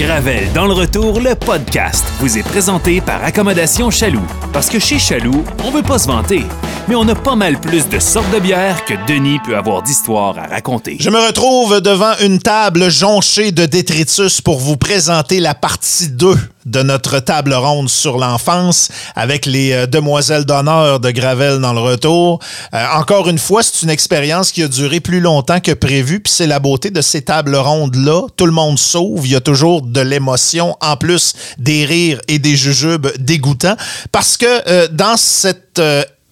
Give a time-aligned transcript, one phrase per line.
[0.00, 4.24] Gravel dans le retour, le podcast, vous est présenté par Accommodation Chaloux.
[4.50, 6.42] Parce que chez Chaloux, on veut pas se vanter,
[6.88, 10.38] mais on a pas mal plus de sortes de bières que Denis peut avoir d'histoires
[10.38, 10.96] à raconter.
[10.98, 16.34] Je me retrouve devant une table jonchée de détritus pour vous présenter la partie 2
[16.70, 21.80] de notre table ronde sur l'enfance avec les euh, demoiselles d'honneur de Gravel dans le
[21.80, 22.40] retour.
[22.72, 26.32] Euh, encore une fois, c'est une expérience qui a duré plus longtemps que prévu, puis
[26.32, 28.28] c'est la beauté de ces tables rondes-là.
[28.36, 32.38] Tout le monde sauve, il y a toujours de l'émotion, en plus des rires et
[32.38, 33.76] des jujubes dégoûtants,
[34.12, 35.82] parce que euh, dans cette...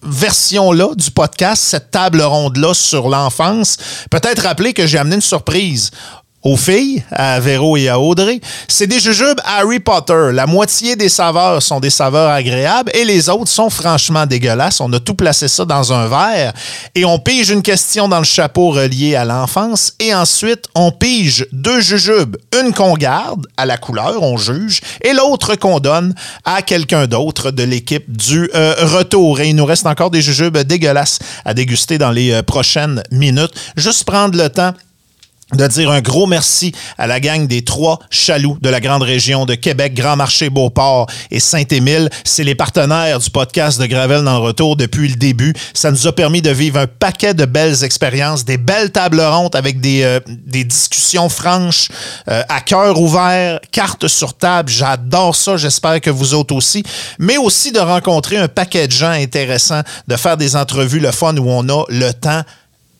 [0.01, 3.75] version-là du podcast, cette table ronde-là sur l'enfance,
[4.09, 5.91] peut-être rappeler que j'ai amené une surprise
[6.43, 8.39] aux filles, à Véro et à Audrey.
[8.67, 10.29] C'est des jujubes Harry Potter.
[10.31, 14.79] La moitié des saveurs sont des saveurs agréables et les autres sont franchement dégueulasses.
[14.79, 16.53] On a tout placé ça dans un verre
[16.95, 21.45] et on pige une question dans le chapeau relié à l'enfance et ensuite on pige
[21.51, 22.37] deux jujubes.
[22.57, 26.13] Une qu'on garde à la couleur, on juge, et l'autre qu'on donne
[26.45, 29.39] à quelqu'un d'autre de l'équipe du euh, retour.
[29.39, 33.53] Et il nous reste encore des jujubes dégueulasses à déguster dans les euh, prochaines minutes.
[33.75, 34.73] Juste prendre le temps
[35.53, 39.45] de dire un gros merci à la gang des trois chaloux de la grande région
[39.45, 42.09] de Québec, Grand Marché, Beauport et Saint-Émile.
[42.23, 45.53] C'est les partenaires du podcast de Gravel dans le retour depuis le début.
[45.73, 49.55] Ça nous a permis de vivre un paquet de belles expériences, des belles tables rondes
[49.55, 51.89] avec des, euh, discussions franches,
[52.29, 54.69] euh, à cœur ouvert, cartes sur table.
[54.69, 55.57] J'adore ça.
[55.57, 56.83] J'espère que vous autres aussi.
[57.17, 61.35] Mais aussi de rencontrer un paquet de gens intéressants, de faire des entrevues, le fun
[61.37, 62.43] où on a le temps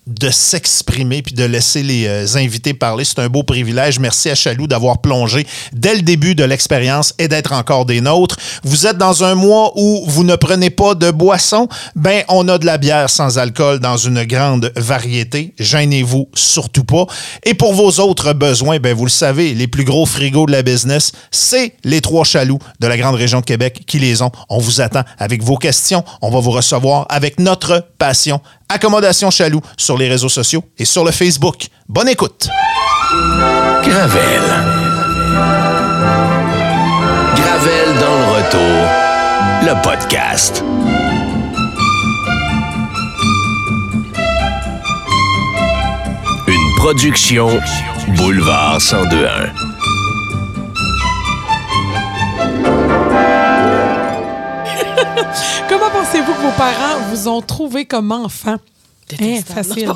[0.09, 3.05] de s'exprimer puis de laisser les euh, invités parler.
[3.05, 3.99] C'est un beau privilège.
[3.99, 8.37] Merci à Chaloux d'avoir plongé dès le début de l'expérience et d'être encore des nôtres.
[8.63, 11.67] Vous êtes dans un mois où vous ne prenez pas de boisson.
[11.95, 15.53] Ben, on a de la bière sans alcool dans une grande variété.
[15.59, 17.05] Gênez-vous surtout pas.
[17.43, 20.63] Et pour vos autres besoins, ben, vous le savez, les plus gros frigos de la
[20.63, 24.31] business, c'est les trois Chaloux de la grande région de Québec qui les ont.
[24.49, 26.03] On vous attend avec vos questions.
[26.21, 31.03] On va vous recevoir avec notre passion Accommodation Chaloux sur les réseaux sociaux et sur
[31.03, 31.67] le Facebook.
[31.87, 32.49] Bonne écoute.
[33.83, 34.43] Gravel.
[37.35, 38.85] Gravel dans le retour.
[39.63, 40.63] Le podcast.
[46.47, 47.59] Une production
[48.17, 49.53] Boulevard 1021.
[56.11, 58.55] Pensez-vous que vos parents vous ont trouvé comme enfant?
[59.21, 59.87] Hein, facile.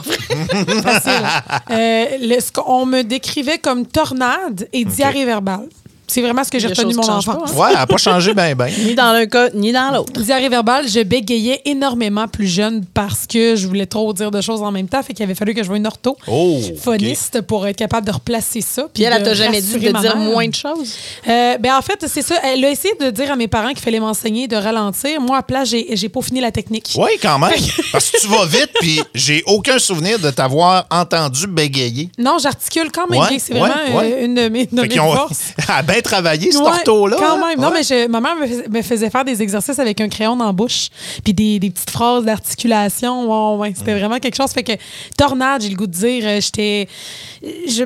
[0.84, 1.12] facile.
[1.72, 5.68] Euh, le- qu'on me décrivait comme tornade et diarrhée verbale.
[6.14, 7.54] C'est vraiment ce que j'ai retenu mon changent enfance.
[7.54, 8.68] Ouais, elle n'a pas changé bien, bien.
[8.86, 10.22] Ni dans l'un cas, ni dans l'autre.
[10.22, 14.62] Diarrhée verbale, je bégayais énormément plus jeune parce que je voulais trop dire de choses
[14.62, 15.02] en même temps.
[15.02, 18.12] Fait qu'il avait fallu que je voie une ortho Oh, phoniste pour être capable de
[18.12, 18.86] replacer ça.
[18.94, 20.94] Puis elle, elle t'a jamais dit de dire moins de choses?
[21.28, 22.36] Euh, ben en fait, c'est ça.
[22.44, 25.20] Elle a essayé de dire à mes parents qu'il fallait m'enseigner de ralentir.
[25.20, 26.94] Moi, à place, j'ai j'ai peaufiné la technique.
[26.96, 27.50] Oui, quand même.
[27.92, 32.12] Parce que tu vas vite, puis j'ai aucun souvenir de t'avoir entendu bégayer.
[32.20, 33.40] Non, j'articule quand même Ouais.
[33.40, 34.26] C'est ouais, vraiment ouais.
[34.26, 35.54] une de mes, de mes forces.
[35.58, 37.18] elle a bien travaillé, ce Ouais, ortho-là.
[37.20, 37.48] Quand hein?
[37.48, 37.60] même.
[37.60, 38.36] Non, mais je- ma mère
[38.70, 40.90] me faisait, faire des exercices avec un crayon dans la bouche,
[41.24, 43.26] puis des, des petites phrases d'articulation.
[43.56, 43.76] Ouais, ouais, Mm.
[43.78, 44.52] c'était vraiment quelque chose.
[44.52, 44.74] Fait que
[45.18, 46.88] tornade, j'ai le goût de dire, euh, j'étais.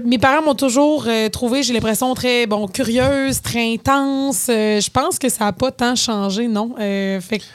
[0.06, 4.48] mes parents m'ont toujours euh, trouvé, j'ai l'impression, très bon, curieuse, très intense.
[4.50, 6.76] Euh, je pense que ça n'a pas tant changé, non.
[6.80, 7.46] Euh, fait que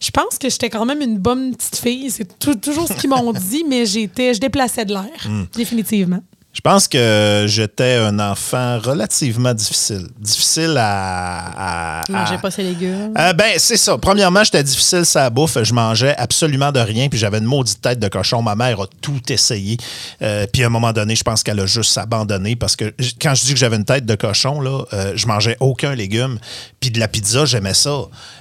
[0.00, 2.10] je pense que j'étais quand même une bonne petite fille.
[2.10, 5.44] C'est tou- toujours ce qu'ils m'ont dit, mais j'étais, je déplaçais de l'air, Mm.
[5.54, 6.20] définitivement.
[6.52, 10.06] Je pense que j'étais un enfant relativement difficile.
[10.20, 12.00] Difficile à.
[12.00, 13.14] à- Tu mangeais à- pas ses légumes?
[13.18, 13.96] Euh, ben, c'est ça.
[13.96, 15.56] Premièrement, j'étais difficile sa bouffe.
[15.62, 17.08] Je mangeais absolument de rien.
[17.08, 18.42] Puis j'avais une maudite tête de cochon.
[18.42, 19.78] Ma mère a tout essayé.
[20.20, 23.34] Euh, puis à un moment donné, je pense qu'elle a juste abandonné parce que quand
[23.34, 26.38] je dis que j'avais une tête de cochon, là, euh, je mangeais aucun légume.
[26.80, 27.96] Puis de la pizza, j'aimais ça.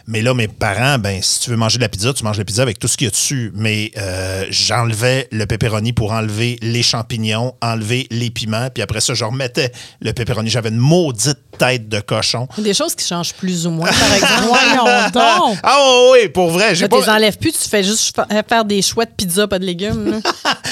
[0.08, 2.44] Mais là, mes parents, ben, si tu veux manger de la pizza, tu manges la
[2.44, 3.54] pizza avec tout ce qu'il y a dessus.
[3.56, 8.70] Mais euh, j'enlevais le pepperoni pour enlever les champignons, enlever les piments.
[8.74, 10.50] Puis après ça, je remettais le pepperoni.
[10.50, 12.48] J'avais une maudite tête de cochon.
[12.58, 14.44] Des choses qui changent plus ou moins, par exemple.
[14.48, 15.58] Voyons donc!
[15.64, 15.78] Ah
[16.12, 16.74] oui, pour vrai.
[16.76, 16.98] Là, pas...
[16.98, 19.66] tu les enlèves plus, tu fais juste fa- faire des choix de pizza, pas de
[19.66, 20.22] légumes.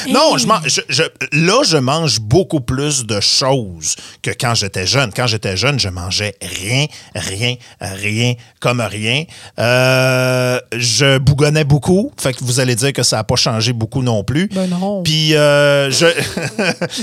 [0.10, 1.04] Non, je mange, je- je-
[1.34, 5.12] là, je mange beaucoup plus de choses que quand j'étais jeune.
[5.14, 6.86] Quand j'étais jeune, je mangeais rien,
[7.16, 9.26] rien, rien, comme rien.
[9.60, 12.12] Euh, je bougonnais beaucoup.
[12.18, 14.48] Fait que vous allez dire que ça n'a pas changé beaucoup non plus.
[14.54, 15.04] Ben non.
[15.04, 16.06] Puis, euh, je...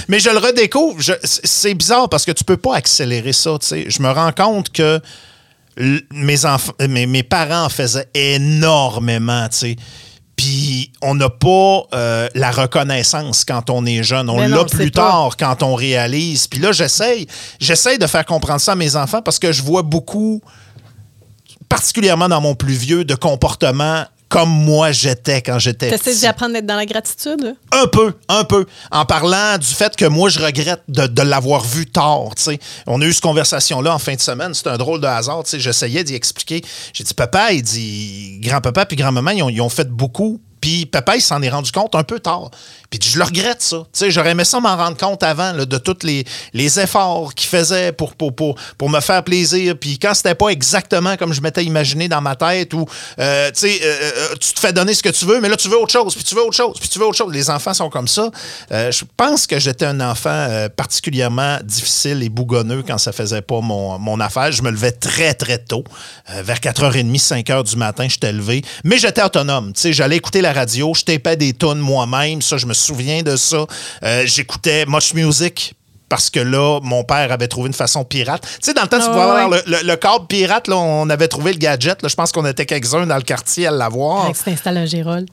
[0.08, 1.00] mais je le redécouvre.
[1.24, 3.56] C'est bizarre parce que tu peux pas accélérer ça.
[3.70, 5.00] Je me rends compte que
[6.12, 6.36] mes,
[6.88, 9.48] mes, mes parents en faisaient énormément.
[9.48, 9.76] tu sais.
[10.36, 14.28] Puis on n'a pas euh, la reconnaissance quand on est jeune.
[14.28, 15.00] On Mais l'a plus pas.
[15.02, 16.46] tard quand on réalise.
[16.46, 17.26] Puis là, j'essaye,
[17.58, 20.42] j'essaye de faire comprendre ça à mes enfants parce que je vois beaucoup,
[21.70, 26.20] particulièrement dans mon plus vieux, de comportements comme moi j'étais quand j'étais petit.
[26.20, 27.54] d'apprendre d'être dans la gratitude?
[27.72, 28.66] Un peu, un peu.
[28.90, 32.34] En parlant du fait que moi, je regrette de, de l'avoir vu tard.
[32.36, 32.58] tu sais.
[32.86, 34.52] On a eu cette conversation-là en fin de semaine.
[34.54, 35.44] C'était un drôle de hasard.
[35.44, 35.60] tu sais.
[35.60, 36.62] J'essayais d'y expliquer.
[36.92, 40.40] J'ai dit, papa, il dit, grand-papa puis grand-maman, ils ont, ils ont fait beaucoup.
[40.60, 42.50] Puis papa, il s'en est rendu compte un peu tard.
[42.90, 43.78] Puis je le regrette, ça.
[43.92, 47.34] Tu sais, J'aurais aimé ça m'en rendre compte avant là, de tous les, les efforts
[47.34, 49.76] qu'il faisait pour, pour, pour, me faire plaisir.
[49.78, 52.86] Puis quand c'était pas exactement comme je m'étais imaginé dans ma tête, ou
[53.18, 55.56] euh, tu sais, euh, euh, tu te fais donner ce que tu veux, mais là,
[55.56, 57.32] tu veux autre chose, puis tu veux autre chose, puis tu veux autre chose.
[57.32, 58.30] Les enfants sont comme ça.
[58.70, 63.98] Je pense que j'étais un enfant particulièrement difficile et bougonneux quand ça faisait pas mon,
[63.98, 64.52] mon affaire.
[64.52, 65.84] Je me levais très, très tôt.
[66.28, 68.62] Vers 4h30, 5h du matin, j'étais levé.
[68.84, 69.72] Mais j'étais autonome.
[69.72, 72.42] Tu sais, J'allais écouter la radio, je tapais des tunes moi-même.
[72.42, 73.66] Ça, je me souviens de ça.
[74.02, 75.74] Euh, J'écoutais Much Music
[76.08, 78.42] parce que là, mon père avait trouvé une façon pirate.
[78.42, 80.76] Tu sais, dans le temps, tu Ah pouvais avoir le, le- le câble pirate, là,
[80.76, 82.00] on avait trouvé le gadget.
[82.02, 82.08] là.
[82.08, 84.32] je pense qu'on était quelques-uns dans le quartier à l'avoir.
[84.32, 85.26] Tu t'installes un Gérol.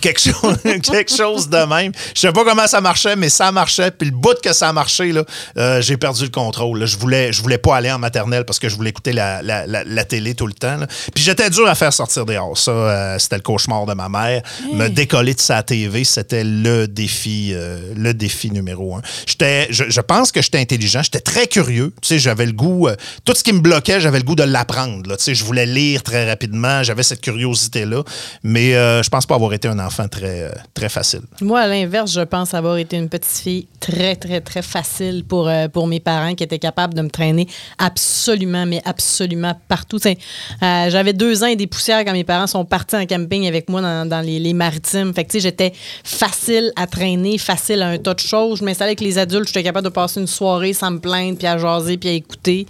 [0.00, 1.92] quelque, chose, quelque chose de même.
[2.14, 3.90] Je sais pas comment ça marchait, mais ça marchait.
[3.90, 5.24] Puis le bout que ça marchait, là,
[5.56, 6.78] euh, j'ai perdu le contrôle.
[6.78, 6.86] là.
[6.86, 9.66] Je voulais, je voulais pas aller en maternelle parce que je voulais écouter la, la-
[9.66, 10.76] la- la télé tout le temps.
[10.76, 10.86] là.
[11.14, 12.56] Puis j'étais dur à faire sortir dehors.
[12.56, 14.42] Ça, euh, c'était le cauchemar de ma mère.
[14.72, 19.02] Me décoller de sa TV, c'était le défi, euh, le défi numéro un.
[19.26, 21.02] J'étais, je, je pense que j'étais intelligent.
[21.02, 21.92] J'étais très curieux.
[22.02, 22.88] Tu sais, j'avais le goût.
[22.88, 25.16] euh, tout ce qui me bloquait, j'avais le goût de l'apprendre.
[25.16, 26.82] Tu sais, je voulais lire très rapidement.
[26.82, 28.02] J'avais cette curiosité-là.
[28.42, 31.22] Mais euh, je pense pas avoir été un enfant très, euh, très facile.
[31.40, 35.50] Moi, à l'inverse, je pense avoir été une petite fille très, très, très facile pour,
[35.72, 37.46] pour mes parents qui étaient capables de me traîner
[37.78, 39.98] absolument, mais absolument partout.
[39.98, 40.18] Tu sais,
[40.60, 43.80] J'avais deux ans et des poussières quand mes parents sont partis en camping avec moi
[43.80, 45.12] dans, dans les, les maritimes.
[45.14, 45.72] Fait que, tu sais, j'étais
[46.04, 48.58] facile à traîner, facile à un tas de choses.
[48.58, 51.46] Je m'installais avec les adultes, j'étais capable de passer une soirée sans me plaindre, puis
[51.46, 52.66] à jaser, puis à écouter.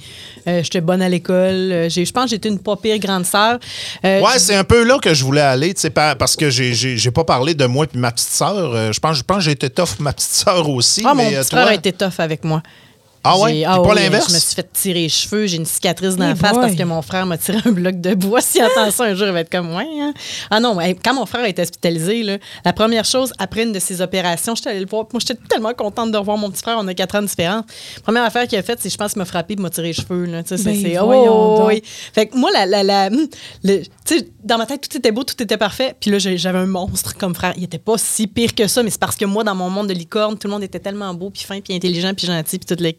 [0.48, 1.34] Euh, j'étais bonne à l'école.
[1.72, 3.58] Euh, Je pense que j'étais une pas pire grande sœur.
[4.04, 5.74] Euh, Ouais, c'est un peu là que je voulais aller,
[6.18, 8.92] parce que j'ai- pas parlé de moi puis ma petite sœur.
[8.92, 11.02] Je pense, je pense que j'ai été tough ma petite sœur aussi.
[11.04, 12.62] Ah, mon mais euh, petit toi- frère a été tough avec moi.
[13.22, 13.52] Ah ouais?
[13.52, 14.28] Puis pas oui, l'inverse?
[14.28, 16.60] Je me suis fait tirer les cheveux, j'ai une cicatrice dans la face boy.
[16.62, 18.40] parce que mon frère m'a tiré un bloc de bois.
[18.40, 19.84] S'il entend ça un jour, il va être comme ouais.
[20.00, 20.14] hein.
[20.50, 23.78] Ah non, quand mon frère a été hospitalisé, là, la première chose après une de
[23.78, 25.06] ses opérations, j'étais allée le voir.
[25.12, 26.76] Moi, j'étais tellement contente de revoir mon petit frère.
[26.80, 27.64] On a quatre ans de différence.
[28.02, 29.92] Première affaire qu'il a faite, c'est je pense qu'il m'a frappé et m'a tiré les
[29.92, 30.24] cheveux.
[30.24, 30.42] Là.
[30.42, 31.82] Tu sais, c'est- Ben, c'est- oh, oui.
[32.14, 35.24] Fait que moi, la, la, la- le- tu sais, dans ma tête, tout était beau,
[35.24, 35.94] tout était parfait.
[36.00, 37.52] Puis là, j'avais un monstre comme frère.
[37.58, 39.88] Il était pas si pire que ça, mais c'est parce que moi, dans mon monde
[39.88, 42.66] de licorne, tout le monde était tellement beau, puis fin, puis intelligent, puis gentil, puis
[42.76, 42.90] tout le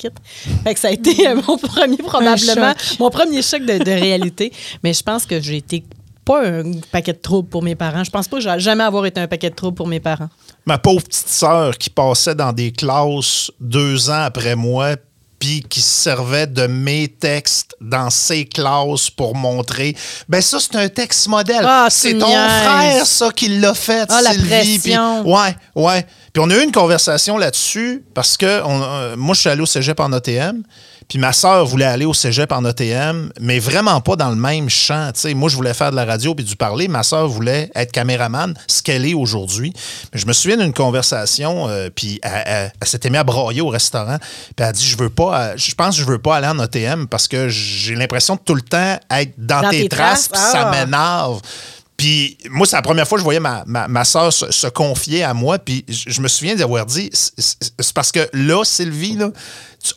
[0.64, 4.52] Fait que ça a été euh, mon premier, probablement, mon premier choc de, de réalité.
[4.84, 5.84] Mais je pense que j'ai été
[6.24, 8.04] pas un paquet de troubles pour mes parents.
[8.04, 10.30] Je pense pas que j'ai jamais avoir été un paquet de troubles pour mes parents.
[10.66, 14.96] Ma pauvre petite sœur qui passait dans des classes deux ans après moi
[15.40, 19.98] puis qui se servait de mes textes dans ses classes pour montrer.
[20.30, 21.64] Ben ça, c'est un texte modèle.
[21.68, 24.78] Ah, c'est ton frère, ça, qui l'a fait, Ah, la Sylvie.
[24.78, 25.24] pression.
[25.24, 26.06] Puis- ouais, ouais.
[26.34, 29.62] Puis on a eu une conversation là-dessus parce que on- euh, moi, je suis allé
[29.62, 30.64] au cégep en ATM.
[31.10, 34.70] Puis ma sœur voulait aller au cégep en ATM, mais vraiment pas dans le même
[34.70, 35.12] champ.
[35.14, 35.34] tu sais.
[35.34, 36.88] moi, je voulais faire de la radio puis du parler.
[36.88, 39.74] Ma sœur voulait être caméraman, ce qu'elle est aujourd'hui.
[40.14, 43.60] Mais je me souviens d'une conversation, euh, puis elle, elle- elle s'était mise à brailler
[43.60, 44.18] au restaurant.
[44.20, 46.48] Puis elle a dit, je veux pas, euh, je pense que je veux pas aller
[46.48, 49.90] en ATM parce que j'ai l'impression de tout le temps être dans, Dans tes, tes
[49.90, 50.72] traces, traces, puis ça ah.
[50.86, 51.42] m'énerve.
[52.02, 55.60] Puis moi, c'est la première fois que je voyais ma, soeur se, confier à moi.
[55.60, 59.20] Puis je, me souviens d'avoir dit, c'est parce que là, Sylvie,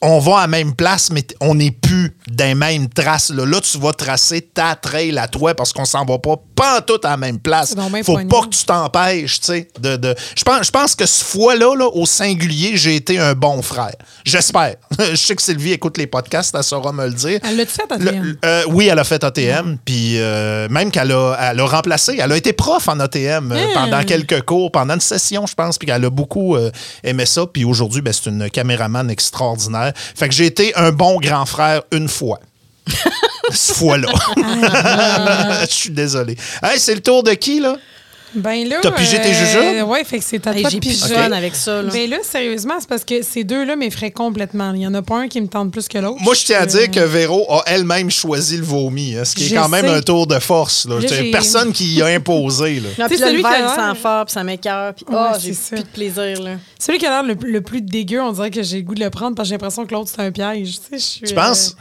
[0.02, 3.30] on va à la même place, mais on n'est plus les mêmes traces.
[3.30, 6.80] Là, Là, tu vas tracer ta trail à toi parce qu'on s'en va pas pas
[6.80, 7.74] tout à la même place.
[8.04, 9.68] Faut pas que tu t'empêches, tu sais.
[9.80, 13.34] De, de- Je, pense, je pense que ce fois-là, là, au singulier, j'ai été un
[13.34, 13.94] bon frère.
[14.24, 14.76] J'espère.
[14.98, 17.40] je sais que Sylvie écoute les podcasts, elle saura me le dire.
[17.44, 18.36] Elle l'a-tu fait, Le- ATM?
[18.44, 22.32] euh, oui, elle a fait ATM, puis euh, même qu'elle a, elle a remplacé, elle
[22.32, 25.86] a été prof en ATM euh, pendant quelques cours, pendant une session, je pense, puis
[25.86, 26.56] qu'elle a beaucoup
[27.02, 29.92] aimé ça, puis aujourd'hui, ben, c'est une caméraman extraordinaire.
[30.14, 32.38] Fait que j'ai été un bon grand frère une fois.
[33.50, 34.08] Cette fois-là.
[35.68, 36.36] Je suis désolé.
[36.62, 37.76] Hey, c'est le tour de qui, là?
[38.36, 38.78] Ben là.
[38.82, 39.86] T'as pigé tes jujubes?
[39.88, 41.82] Ouais, fait que c'est à Hey, toi de pigeonne avec ça.
[41.82, 41.92] Là.
[41.92, 44.72] Ben là, sérieusement, c'est parce que ces deux-là m'effraient complètement.
[44.74, 46.20] Il y en a pas un qui me tente plus que l'autre.
[46.20, 49.36] Moi, je tiens à Euh, dire que Véro a elle-même choisi le vomi, hein, ce
[49.36, 50.84] qui est quand même un tour de force.
[50.88, 50.98] Là.
[50.98, 52.80] Là, personne qui y a imposé.
[52.80, 52.88] Là.
[52.98, 55.16] Non, puis là, le celui qui a verre, sent fort, puis ça m'écœure, puis Ouais,
[55.16, 55.76] oh, c'est j'ai ça.
[55.76, 56.42] plus de plaisir.
[56.42, 56.50] Là.
[56.76, 59.04] Celui qui a l'air le, le plus dégueu, on dirait que j'ai le goût de
[59.04, 60.72] le prendre parce que j'ai l'impression que l'autre, c'est un piège.
[60.90, 61.76] Tu, sais, je suis, Tu penses?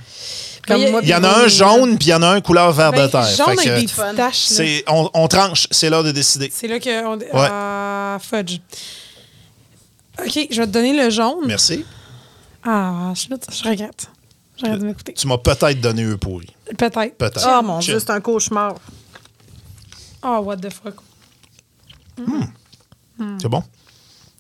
[0.68, 2.40] Comme Mais moi, Il y en a un jaune, puis il y en a un
[2.42, 3.24] couleur vert Ben, de terre.
[3.26, 4.50] jaune Fait avec que des petites taches.
[4.52, 4.56] là.
[4.56, 6.50] c'est- on, on tranche, c'est l'heure de décider.
[6.54, 7.06] C'est là que.
[7.06, 7.20] On...
[7.34, 8.60] Ah, fudge.
[10.20, 11.46] OK, je vais te donner le jaune.
[11.46, 11.84] Merci.
[12.64, 14.08] Ah, je, je regrette.
[14.58, 15.14] Je regrette de m'écouter.
[15.14, 16.48] Tu m'as peut-être donné eux pourri.
[16.78, 17.18] Peut-être.
[17.18, 17.46] Peut-être.
[17.46, 17.80] Oh mon.
[17.80, 18.76] Dieu, c'est un cauchemar.
[20.24, 20.96] Oh, what the fuck.
[23.42, 23.64] C'est bon?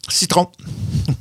[0.10, 0.48] Citron.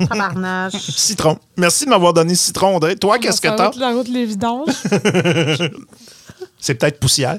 [0.08, 0.74] Tabarnache.
[0.96, 1.38] Citron.
[1.56, 2.96] Merci de m'avoir donné citron, Audrey.
[2.96, 3.66] Toi, qu'est-ce que t'as?
[3.66, 4.68] route- La route les vidanges.
[6.58, 7.38] C'est peut-être poussière.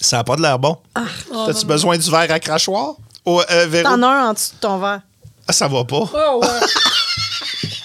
[0.00, 0.76] Ça n'a pas de l'air bon.
[0.94, 2.94] T'as-tu besoin du verre à crachoir?
[3.26, 3.82] Euh?
[3.82, 5.00] T'en as un en dessous de ton verre.
[5.48, 5.96] Ah, ça va pas.
[6.12, 6.48] oh, ouais.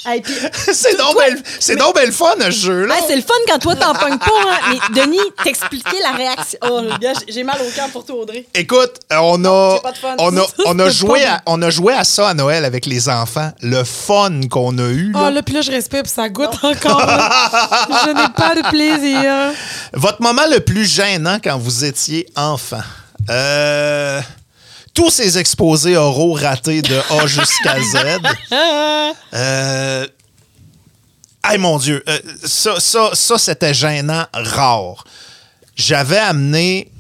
[0.05, 0.23] Hey,
[0.73, 2.95] c'est donc belle, c'est donc belle fun, ce jeu-là.
[2.95, 4.25] Hey, c'est le fun quand toi, t'en pognes pas.
[4.25, 4.73] Hein?
[4.93, 6.57] Mais Denis, t'expliquais la réaction.
[6.63, 8.45] Oh, le gars, j'ai- mal au cœur pour toi, Audrey.
[8.55, 9.79] Écoute, euh, on a,
[10.19, 12.85] on a, on a C'est joué à, on a joué à ça à Noël avec
[12.85, 13.51] les enfants.
[13.61, 15.13] Le fun qu'on a eu.
[15.15, 15.41] Oh, là.
[15.43, 17.05] puis là, je respire, puis ça goûte encore.
[17.05, 17.49] là.
[18.05, 19.53] je n'ai pas de plaisir.
[19.93, 22.81] Votre moment le plus gênant quand vous étiez enfant?
[23.29, 24.19] Euh,
[24.93, 28.19] tous ces exposés oraux ratés de A jusqu'à Z.
[29.33, 30.07] Euh,
[31.43, 35.03] Hey mon Dieu, euh, ça, ça, ça c'était gênant rare.
[35.75, 36.91] J'avais amené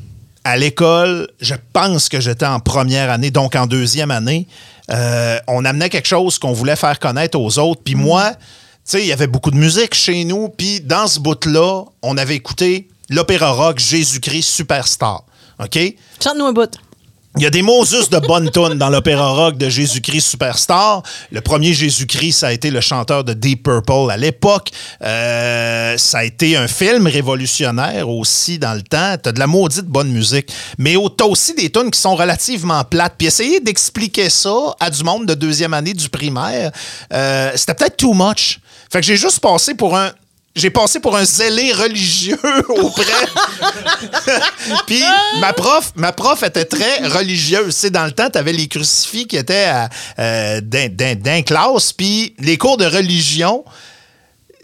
[0.43, 4.47] à l'école, je pense que j'étais en première année, donc en deuxième année,
[4.89, 7.81] euh, on amenait quelque chose qu'on voulait faire connaître aux autres.
[7.83, 8.37] Puis moi, tu
[8.83, 10.49] sais, il y avait beaucoup de musique chez nous.
[10.49, 15.23] Puis dans ce bout-là, on avait écouté l'opéra rock Jésus-Christ Superstar.
[15.59, 15.77] OK?
[16.21, 16.75] Chante-nous un bout.
[17.37, 21.01] Il y a des Moses de bonnes tonnes dans l'opéra rock de Jésus-Christ Superstar.
[21.31, 24.69] Le premier Jésus-Christ, ça a été le chanteur de Deep Purple à l'époque.
[25.01, 29.15] Euh, ça a été un film révolutionnaire aussi dans le temps.
[29.23, 30.51] T'as de la maudite bonne musique.
[30.77, 33.13] Mais t'as aussi des tunes qui sont relativement plates.
[33.17, 36.71] Puis essayer d'expliquer ça à du monde de deuxième année du primaire,
[37.13, 38.59] euh, c'était peut-être too much.
[38.91, 40.11] Fait que j'ai juste passé pour un...
[40.53, 42.37] J'ai passé pour un zélé religieux
[42.69, 43.05] auprès
[44.85, 45.03] puis
[45.39, 47.73] ma prof, ma prof était très religieuse.
[47.75, 49.71] Sais, dans le temps, tu avais les crucifix qui étaient
[50.19, 53.63] euh, d'un classe, puis les cours de religion,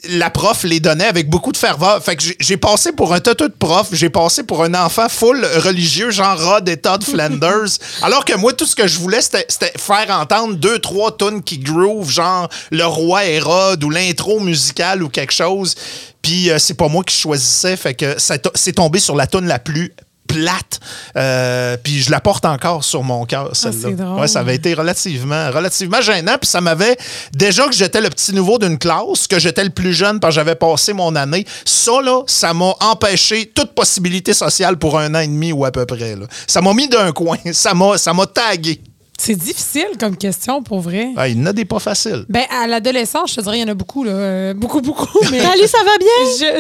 [0.10, 2.04] la prof les donnait avec beaucoup de ferveur.
[2.04, 5.46] Fait que j'ai- passé pour un toto de prof, j'ai passé pour un enfant full
[5.58, 7.70] religieux, genre Rod et Todd Flanders.
[8.02, 9.46] alors que moi, tout ce que je voulais, c'était
[9.78, 15.10] faire entendre deux, trois tunes qui groove, genre Le Roi Hérode ou l'intro musicale ou
[15.10, 15.76] quelque chose.
[16.22, 19.60] Puis euh, c'est pas moi qui choisissais, fait que c'est tombé sur la tune la
[19.60, 19.94] plus
[20.28, 20.80] plate.
[21.16, 23.92] Euh, puis je la porte encore sur mon cœur, celle-là.
[23.92, 24.20] drôle.
[24.20, 26.38] Ouais, ça avait été relativement, relativement gênant.
[26.40, 26.98] Puis ça m'avait.
[27.34, 30.42] Déjà que j'étais le petit nouveau d'une classe, que j'étais le plus jeune parce que
[30.42, 35.20] j'avais passé mon année, ça, là, ça m'a empêché toute possibilité sociale pour un an
[35.20, 36.16] et demi ou à peu près.
[36.16, 36.26] là.
[36.46, 37.38] Ça m'a mis d'un coin.
[37.52, 38.82] Ça m'a tagué.
[39.20, 41.10] C'est difficile comme question, pour vrai.
[41.18, 42.24] Ah, il n'y en a des pas faciles.
[42.30, 44.12] Ben, à l'adolescence, je te dirais, il y en a beaucoup, là.
[44.12, 45.08] Euh, beaucoup, beaucoup.
[45.32, 46.08] Mais Salut, ça va bien?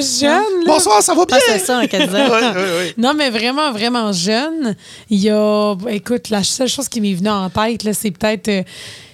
[0.01, 0.73] je, jeune, là.
[0.73, 1.37] Bonsoir, ça va bien?
[1.39, 1.81] Ah, c'est ça.
[1.87, 2.93] Oui, oui, oui.
[2.97, 4.75] Non, mais vraiment, vraiment jeune.
[5.11, 5.75] Il y a.
[5.89, 8.47] Écoute, la seule chose qui m'est venue en tête, là, c'est peut-être.
[8.47, 8.63] euh,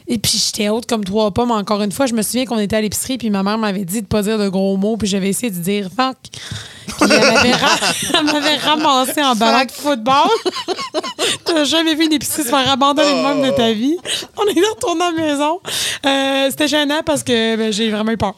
[0.07, 1.51] et puis j'étais haute comme trois pommes.
[1.51, 4.01] Encore une fois, je me souviens qu'on était à l'épicerie, puis ma mère m'avait dit
[4.01, 6.17] de pas dire de gros mots, puis j'avais essayé de dire fuck.
[6.31, 10.29] Puis elle m'avait, ramassé en ballon de football.
[11.45, 13.97] T'as jamais vu une épicerie se faire abandonner de même de ta vie?
[14.37, 15.59] On est retourné à la maison.
[16.05, 18.35] Euh, c'était gênant parce que ben, j'ai vraiment eu peur.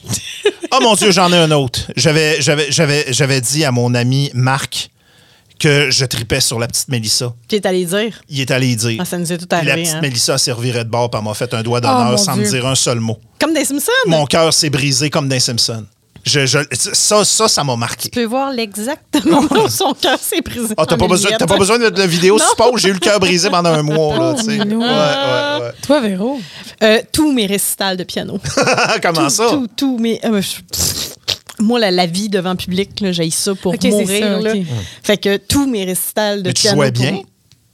[0.71, 1.79] Oh mon Dieu, j'en ai un autre.
[1.95, 4.89] J'avais, j'avais dit à mon ami Marc
[5.59, 7.33] que je tripais sur la petite Mélissa.
[7.47, 8.21] Puis t'es allé dire?
[8.29, 8.97] Il est allé dire.
[9.01, 9.83] Ah, ça nous est tout Puis la arrivé.
[9.83, 10.01] petite Hein.
[10.01, 12.65] Mélissa servirait de bord, puis elle m'a fait un doigt Oh, d'honneur sans me dire
[12.65, 13.17] un seul mot.
[13.39, 13.91] Comme des Simpsons?
[14.07, 15.85] Mon cœur s'est brisé comme dans Simpson.
[16.23, 18.09] Je, je- ça, ça, ça m'a marqué.
[18.09, 20.73] Tu peux voir l'exactement où son cœur s'est brisé.
[20.75, 22.81] Ah, t'as pas, besoin, t'as pas besoin de la vidéo, je suppose.
[22.81, 24.17] J'ai eu le cœur brisé pendant un mois.
[24.17, 24.33] Là.
[24.35, 25.71] Oh, ouais, ouais, ouais.
[25.85, 26.41] Toi, Véro?
[26.81, 28.39] Euh, tous mes récitals de piano.
[29.03, 29.49] Comment tout, ça?
[29.51, 30.19] Tout, tout mes.
[30.25, 30.61] euh, je-
[31.59, 34.19] moi, la, la vie devant public, j'ai ça pour mourir.
[34.23, 34.53] ça, là.
[35.03, 36.81] Fait que tous mes récitals de Mais tu piano.
[36.81, 37.21] pour- bien?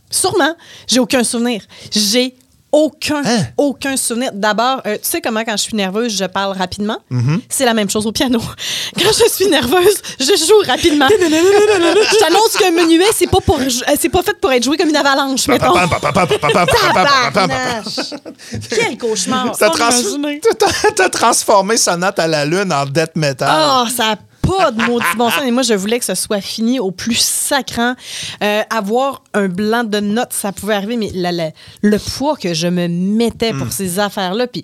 [0.09, 0.55] Sûrement.
[0.87, 1.61] J'ai aucun souvenir.
[1.91, 2.35] J'ai
[2.71, 3.21] aucun,
[3.57, 4.31] aucun souvenir.
[4.33, 6.97] D'abord, euh, tu sais comment quand je suis nerveuse, je parle rapidement.
[7.49, 8.39] C'est la même chose au piano.
[8.95, 11.07] Quand je suis nerveuse, je joue rapidement.
[11.09, 15.45] je t'annonce qu'un menuet, c'est pas pas fait pour être joué comme une avalanche.
[18.69, 19.57] Quel cauchemar!
[19.57, 23.49] T'as trans transformé sonate à la lune en death metal.
[23.51, 25.43] Oh, ça a pas de maudit bon sens.
[25.45, 27.95] Et moi, je voulais que ce soit fini au plus sacrant.
[28.43, 32.53] Euh, avoir un blanc de notes, ça pouvait arriver, mais la- la- le poids que
[32.53, 34.63] je me mettais pour ces affaires-là, puis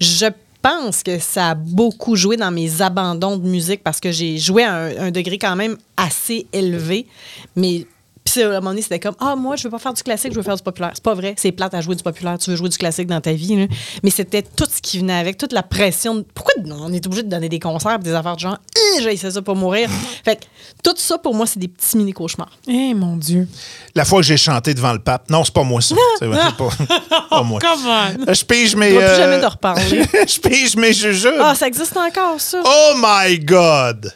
[0.00, 0.26] je
[0.62, 4.64] pense que ça a beaucoup joué dans mes abandons de musique parce que j'ai joué
[4.64, 7.06] à un, un degré quand même assez élevé.
[7.56, 7.86] Mais
[8.42, 10.36] à un moment donné, c'était comme Ah, moi, je veux pas faire du classique, je
[10.36, 10.90] veux faire du populaire.
[10.94, 11.34] C'est pas vrai.
[11.36, 12.38] C'est plate à jouer du populaire.
[12.38, 13.56] Tu veux jouer du classique dans ta vie.
[13.56, 13.66] là.
[14.02, 16.16] Mais c'était tout ce qui venait avec, toute la pression.
[16.16, 18.58] de- Pourquoi on est obligé de donner des concerts des affaires de genre
[19.00, 19.88] J'ai essayé ça pour mourir.
[20.24, 20.44] fait que
[20.82, 22.50] tout ça, pour moi, c'est des petits mini-cauchemars.
[22.66, 23.48] Eh, mon Dieu.
[23.94, 25.28] La fois que j'ai chanté devant le pape.
[25.30, 25.94] Non, c'est pas moi, ça.
[26.18, 26.68] C'est pas,
[27.30, 27.60] pas moi.
[27.60, 27.86] Come
[28.28, 28.32] on.
[28.34, 28.88] Je pige mes.
[28.90, 30.02] Je dois plus euh, jamais te reparler.
[30.26, 31.34] je pige mes jujubes.
[31.40, 32.60] Ah, ça existe encore, ça.
[32.64, 34.12] Oh my God!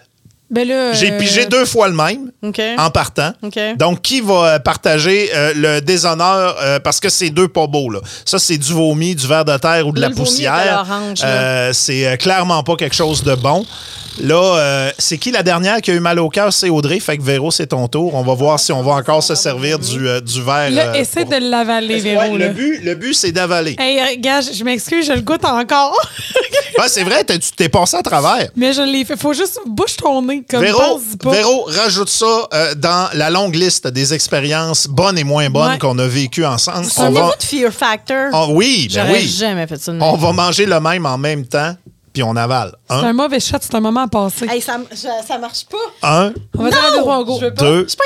[0.53, 0.93] Ben.
[0.93, 2.31] J'ai euh, pigé deux fois le même
[2.79, 3.33] en partant.
[3.79, 7.89] Donc, qui va euh, partager euh, le déshonneur euh, parce que c'est deux pas beaux,
[7.91, 8.01] là.
[8.27, 10.85] Ça, c'est du vomi, du verre de terre ou de la poussière.
[11.73, 13.65] c'est clairement pas quelque chose de bon.
[14.21, 16.53] Là, c'est qui la dernière qui a eu mal au cœur?
[16.53, 17.01] C'est Audrey.
[17.01, 18.15] Fait que Véro, c'est ton tour.
[18.15, 20.71] On va voir si on va encore se servir du, du verre.
[20.71, 22.37] Là, essaie pour- de l'avaler, Ouais, Véro.
[22.37, 23.75] le but, le but c'est d'avaler.
[23.79, 25.99] Hey, gars, je m'excuse, je le goûte encore.
[26.89, 28.49] C'est vrai, tu t'es passé à travers.
[28.57, 29.17] Mais je l'ai fait.
[29.17, 30.42] Faut juste bouche ton nez.
[30.49, 31.31] Comme Véro, pas.
[31.31, 35.79] Véro, rajoute ça euh, dans la longue liste des expériences bonnes et moins bonnes Ouais.
[35.79, 36.79] qu'on a vécues ensemble.
[36.81, 37.37] On Souvenez-vous va...
[37.37, 38.27] de Fear Factor?
[38.33, 39.27] Ah oui, ben oui.
[39.29, 39.93] jamais fait ça.
[40.01, 41.77] On va manger le même en même temps,
[42.13, 42.73] puis on avale.
[42.89, 44.47] C'est Un, mauvais shot, c'est un moment à passer.
[44.49, 44.79] Hey, ça,
[45.27, 46.09] ça marche pas.
[46.09, 47.39] un, On va deux, trois, go.
[47.41, 47.65] Je veux pas.
[47.65, 47.83] Deux.
[47.85, 48.05] Je suis pas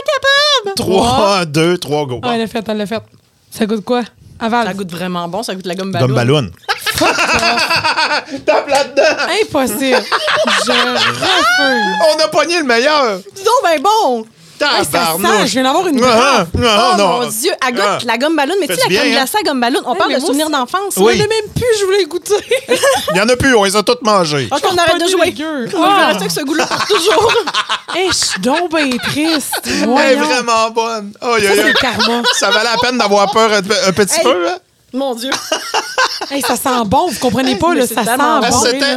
[0.64, 0.74] capable.
[0.76, 2.20] trois, deux, trois, go.
[2.22, 3.02] Ah, elle l'a fait, elle l'a fait.
[3.50, 4.02] Ça goûte quoi?
[4.38, 4.66] Aval.
[4.66, 6.06] Ça goûte vraiment bon, ça goûte la gomme ballon.
[6.06, 6.50] Comme ballon.
[8.46, 9.32] Tape là-dedans!
[9.42, 10.02] Impossible.
[10.66, 11.96] je refuse.
[12.14, 13.18] On a pogné le meilleur!
[13.34, 14.24] Dis donc, ben bon.
[14.58, 17.08] Hey, ça sent, je viens d'avoir une Ah, ah, Oh ah, non.
[17.20, 17.98] mon Dieu, Ah.
[18.06, 18.54] la gomme ballon.
[18.58, 19.14] Mais tu sais, la crème bien, hein?
[19.16, 20.94] glacée à gomme ballon, on parle de souvenirs d'enfance.
[20.96, 21.12] Oui.
[21.12, 22.34] Je l'ai même plus, je voulais goûter.
[23.12, 24.48] Il y en a plus, on les a toutes mangées.
[24.50, 25.34] OK, on arrête de jouer.
[25.74, 27.32] On va rester avec ce goût-là pour toujours.
[27.94, 29.52] Hey, je suis donc bien triste.
[29.66, 31.12] Elle est vraiment bonne.
[31.20, 32.22] Oh, Ça, c'est le karma.
[32.32, 33.60] Ça valait la peine d'avoir peur un,
[33.92, 34.22] petit Hey.
[34.22, 34.56] peu, hein?
[34.94, 35.32] Mon Dieu.
[36.30, 38.40] Hey, ça sent bon, vous comprenez pas, là, ça sent bon.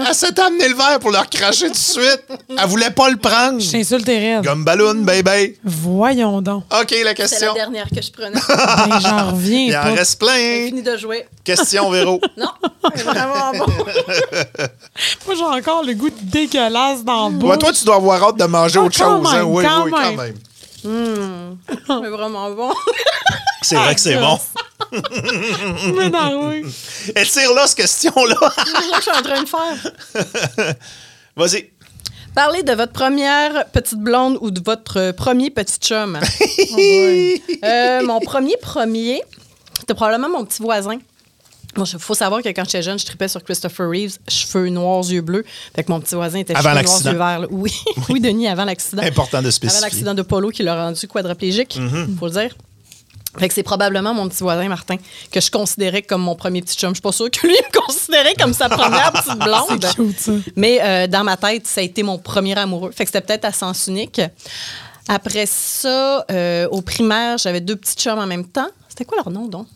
[0.08, 2.24] elle s'était amené le verre pour leur cracher tout de suite.
[2.50, 3.60] Elle voulait pas le prendre.
[3.60, 4.46] Je t'insulte, Red.
[4.46, 5.56] Comme ballon, baby.
[5.64, 6.64] Voyons donc.
[6.72, 7.54] OK, la C'est la question.
[7.54, 8.40] dernière que je prenais.
[8.90, 9.90] Ben, j'en reviens Il en pas.
[9.94, 10.66] reste J'ai plein.
[10.68, 11.28] fini de jouer.
[11.44, 12.20] Question, Véro.
[12.38, 12.48] Non,
[12.96, 13.66] c'est vraiment bon.
[15.28, 17.48] Moi, j'ai encore le goût dégueulasse dans le bout.
[17.50, 19.28] Ouais, toi, tu dois avoir hâte de manger Ah, autre quand chose.
[19.34, 19.38] hein?
[19.38, 20.16] même, Oui, quand oui, quand même.
[20.16, 20.36] même.
[21.88, 22.74] C'est vraiment bon.
[23.62, 24.40] C'est vrai que c'est bon.
[24.92, 26.66] Je m'énerve.
[27.14, 28.36] Elle tire là, cette question-là.
[28.56, 30.76] C'est ça que je suis en train de faire.
[31.36, 31.70] Vas-y.
[32.34, 36.20] Parlez de votre première petite blonde ou de votre euh, premier petit chum.
[36.72, 37.56] Oh.
[37.64, 39.22] Euh, mon premier premier,
[39.80, 41.00] c'était probablement mon petit voisin.
[41.78, 45.22] Il faut savoir que quand j'étais jeune, je tripais sur Christopher Reeves, cheveux noirs, yeux
[45.22, 45.46] bleus.
[45.76, 47.12] Fait que mon petit voisin était Avant cheveux noirs, l'accident.
[47.12, 47.40] yeux verts.
[47.42, 47.48] là.
[47.52, 47.74] Oui.
[48.10, 49.04] oui, Denis, avant l'accident.
[49.04, 49.82] Important de Avant spécifier.
[49.84, 52.18] l'accident de Polo qui l'a rendu quadriplégique, Mm-hmm.
[52.18, 52.56] faut le dire.
[53.38, 54.96] Fait que c'est probablement mon petit voisin, Martin,
[55.32, 56.90] que je considérais comme mon premier petit chum.
[56.90, 59.86] Je suis pas sûre que lui me considérait comme sa première petite blonde.
[59.86, 60.32] C'est cute, ça.
[60.56, 62.90] Mais euh, dans ma tête, ça a été mon premier amoureux.
[62.92, 64.20] Fait que c'était peut-être à sens unique.
[65.08, 68.68] Après ça, euh, au primaire, j'avais deux petites chums en même temps.
[68.88, 69.68] C'était quoi leur nom, donc?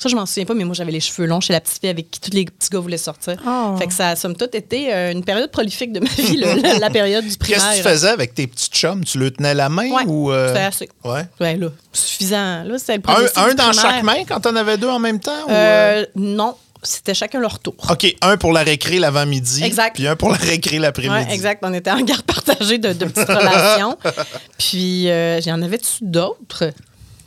[0.00, 1.90] Ça, je m'en souviens pas, mais moi, j'avais les cheveux longs chez la petite fille
[1.90, 3.36] avec qui tous les petits gars voulaient sortir.
[3.46, 3.74] Oh.
[3.78, 6.54] Fait que ça a, somme toute, été euh, une période prolifique de ma vie, là,
[6.54, 7.60] la, la période du primaire.
[7.62, 9.04] Qu'est-ce que tu faisais avec tes petites chums?
[9.04, 10.30] Tu le tenais la main Ouais, ou.
[10.30, 10.88] euh, c'était assez.
[11.04, 11.22] Ouais?
[11.40, 12.62] Ouais, là, suffisant.
[12.64, 13.90] Là, c'était le premier Un, cycle un du dans primaire.
[13.90, 15.32] chaque main quand t'en avais deux en même temps?
[15.46, 16.02] ou, euh?
[16.02, 17.74] Euh, non, c'était chacun leur tour.
[17.90, 19.64] OK, un pour la récré l'avant-midi.
[19.64, 19.94] Exact.
[19.96, 21.12] Puis un pour la récré l'après-midi.
[21.28, 21.58] Ouais, exact.
[21.66, 23.98] On était en garde partagée de, de petites relations.
[24.58, 26.70] Puis, euh, j'en avais-tu d'autres?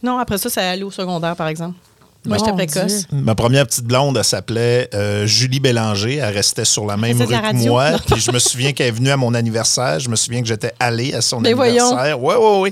[0.03, 1.75] Non, après ça, ça allait au secondaire, par exemple.
[2.23, 3.07] Moi, j'étais précoce.
[3.09, 3.19] Dieu.
[3.19, 6.17] Ma première petite blonde, elle s'appelait euh, Julie Bélanger.
[6.17, 7.91] Elle restait sur la même rue la que moi.
[8.05, 9.99] Puis je me souviens qu'elle est venue à mon anniversaire.
[9.99, 11.87] Je me souviens que j'étais allé à son Mais voyons.
[11.87, 12.21] anniversaire.
[12.23, 12.71] Oui, oui, oui.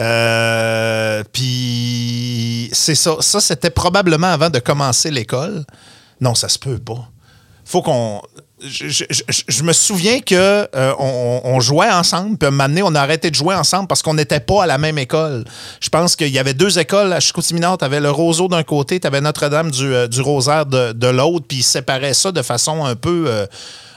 [0.00, 3.16] Euh, puis c'est ça.
[3.20, 5.64] Ça, c'était probablement avant de commencer l'école.
[6.20, 7.08] Non, ça se peut pas.
[7.64, 8.20] Faut qu'on.
[8.60, 10.34] Je, je- me souviens que
[10.74, 14.02] euh, on, jouait ensemble, puis à un moment on a arrêté de jouer ensemble parce
[14.02, 15.44] qu'on n'était pas à la même école.
[15.80, 17.78] Je pense qu'il y avait deux écoles à Chicoutimi-Nord.
[17.78, 21.44] Tu avais le Roseau d'un côté, tu avais Notre-Dame du, euh, Rosaire de, de l'autre,
[21.48, 23.46] puis ils séparaient ça de façon un peu, euh,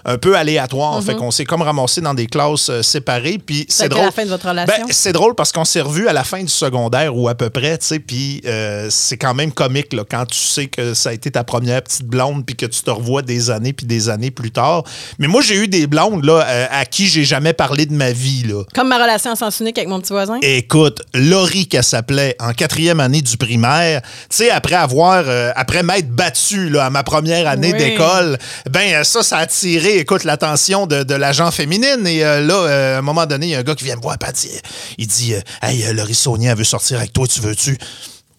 [0.06, 1.02] un peu aléatoire.
[1.04, 4.06] Fait qu'on s'est comme ramassé dans des classes euh, séparées, puis c'est drôle.
[4.06, 4.86] la fin de votre relation?
[4.86, 7.50] Ben, c'est drôle parce qu'on s'est revus à la fin du secondaire ou à peu
[7.50, 11.10] près, tu sais, puis euh, c'est quand même comique là, quand tu sais que ça
[11.10, 14.10] a été ta première petite blonde puis que tu te revois des années puis des
[14.10, 14.84] années plus tard.
[15.20, 18.12] Mais moi, j'ai eu des blondes là, euh, à qui j'ai jamais parlé de ma
[18.12, 18.44] vie.
[18.48, 18.64] Là.
[18.74, 20.40] Comme ma relation en sens unique avec mon petit voisin?
[20.42, 26.10] Écoute, Laurie, qu'elle s'appelait, en quatrième année du primaire, tu sais, après avoir, après m'être
[26.10, 27.80] battu là, à ma première année Oui.
[27.80, 28.38] d'école,
[28.70, 32.06] ben ça, ça a attiré, écoute, l'attention de, de l'agent féminine.
[32.06, 33.96] Et euh, là, euh, à un moment donné, il y a un gars qui vient
[33.96, 34.50] me voir, il dit,
[34.98, 37.78] il dit euh, Hey, euh, Laurie Saunier, veut sortir avec toi, tu veux-tu?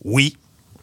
[0.05, 0.37] Oui.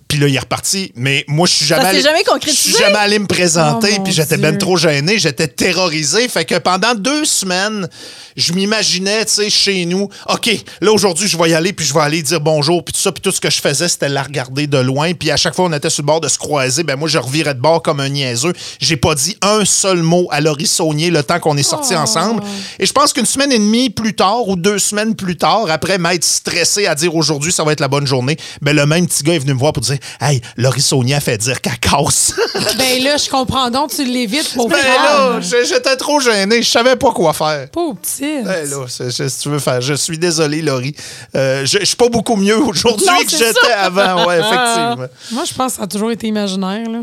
[0.09, 0.91] Puis là, il est reparti.
[0.95, 2.01] Mais moi, je suis jamais allé.
[2.01, 3.95] jamais Je suis jamais allé me présenter.
[3.99, 5.19] Oh, puis j'étais ben trop gêné.
[5.19, 6.27] J'étais terrorisé.
[6.27, 7.87] Fait que pendant deux semaines,
[8.35, 10.09] je m'imaginais, tu sais, chez nous.
[10.27, 10.49] OK,
[10.81, 11.73] là, aujourd'hui, je vais y aller.
[11.73, 12.83] Puis je vais aller dire bonjour.
[12.83, 13.11] Puis tout ça.
[13.11, 15.13] Puis tout ce que je faisais, c'était la regarder de loin.
[15.13, 16.81] Puis à chaque fois, on était sur le bord de se croiser.
[16.81, 18.53] Ben moi, je revirais de bord comme un niaiseux.
[18.81, 21.99] J'ai pas dit un seul mot à Laurie Saunier le temps qu'on est sortis Oh.
[21.99, 22.41] ensemble.
[22.79, 25.99] Et je pense qu'une semaine et demie plus tard ou deux semaines plus tard, après
[25.99, 29.21] m'être stressé à dire aujourd'hui, ça va être la bonne journée, ben le même petit
[29.23, 32.33] gars est venu me voir pour dire Hey, Laurie Saunier a fait dire qu'elle casse.
[32.77, 36.95] Ben là, je comprends donc, tu l'évites pour ben là, j'étais trop gêné, je savais
[36.95, 37.69] pas quoi faire.
[37.71, 38.43] Pauvre petit.
[38.43, 40.95] Ben là, si tu veux faire, je suis désolé, Laurie.
[41.35, 45.07] Euh, je je suis pas beaucoup mieux aujourd'hui que j'étais avant, ouais, effectivement.
[45.31, 46.88] Moi, je pense que ça a toujours été imaginaire.
[46.89, 46.99] Là.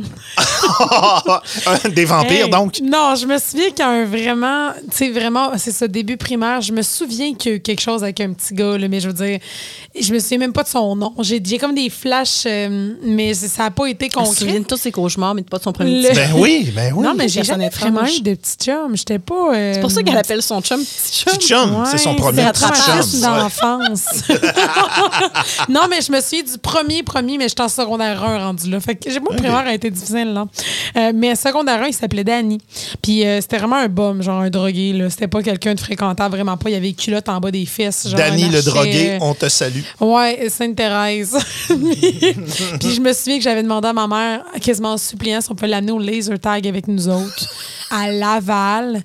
[1.94, 2.80] Des vampires, Hey, donc?
[2.82, 6.82] Non, je me souviens qu'un vraiment, tu sais, vraiment, c'est ça, début primaire, je me
[6.82, 9.14] souviens qu'il y a eu quelque chose avec un petit gars, là, mais je veux
[9.14, 9.38] dire,
[9.98, 11.14] je me souviens même pas de son nom.
[11.20, 14.60] J'ai j'ai comme des flashs, euh, mais ça n'a pas été On se souvient concret.
[14.60, 16.14] de tous ses cauchemars, mais pas de son premier Le- petit.
[16.16, 17.04] Ben oui, ben oui.
[17.04, 18.96] Non, mais j'ai jamais vraiment eu de petit chum.
[18.96, 19.54] J'étais pas.
[19.54, 21.32] euh, C'est pour ça qu'elle appelle son chum petit chum.
[21.38, 23.20] Petit chum, c'est son premier petit chum.
[23.20, 24.04] d'enfance.
[25.68, 28.80] non, mais je me souviens du premier, premier, mais j'étais en secondaire 1 rendu là.
[28.80, 30.46] Fait que j'ai- moi, le primaire a été difficile, là.
[30.96, 32.58] Euh, mais secondaire 1, il s'appelait Danny.
[33.02, 35.10] Puis euh, c'était vraiment un bum, genre un drogué, là.
[35.10, 36.70] C'était pas quelqu'un de fréquentable, vraiment pas.
[36.70, 38.08] Il y avait les culottes en bas des fesses.
[38.08, 39.80] Genre, Danny le drogué, on te salue.
[40.00, 41.36] Ouais, Sainte-Thérèse.
[42.78, 45.54] puis je me souviens que j'avais demandé à ma mère, quasiment en suppliant, si on
[45.54, 47.48] peut l'amener au laser tag avec nous autres,
[47.90, 49.02] à Laval.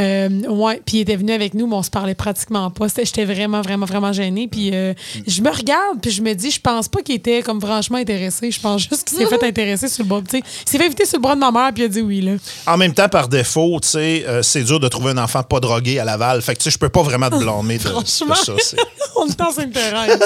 [0.00, 2.86] Euh, ouais, puis il était venu avec nous, mais on se parlait pratiquement pas.
[2.96, 4.48] J'étais vraiment, vraiment, vraiment gênée.
[4.48, 4.94] Puis euh,
[5.26, 8.50] je me regarde, puis je me dis, je pense pas qu'il était comme franchement intéressé.
[8.50, 10.20] Je pense juste qu'il s'est fait intéresser sur le bras.
[10.32, 12.20] Il s'est fait inviter sur le bras de ma mère, puis il a dit oui,
[12.20, 12.32] là.
[12.66, 15.60] En même temps, par défaut, tu sais, euh, c'est dur de trouver un enfant pas
[15.60, 16.42] drogué à Laval.
[16.42, 18.34] Fait que tu sais, je peux pas vraiment te blâmer de, de Franchement.
[18.34, 18.52] ça.
[19.16, 20.18] On est en Sainte-Thérèse.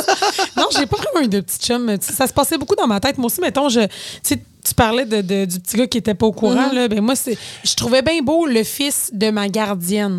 [0.56, 1.96] non, j'ai pas vraiment eu de petit chum.
[2.00, 3.18] Ça se passait beaucoup dans ma tête.
[3.18, 3.81] Moi aussi, mettons, je,
[4.64, 6.71] tu parlais de, de- du petit gars qui était pas au courant.
[6.73, 6.88] là.
[6.88, 10.18] Ben moi, c'est, je trouvais bien beau le fils de ma gardienne.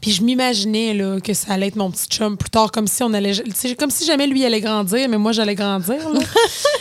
[0.00, 3.02] Puis je m'imaginais là, que ça allait être mon petit chum plus tard, comme si
[3.02, 3.32] on allait,
[3.78, 5.96] comme si jamais lui allait grandir, mais moi j'allais grandir.
[6.12, 6.20] là.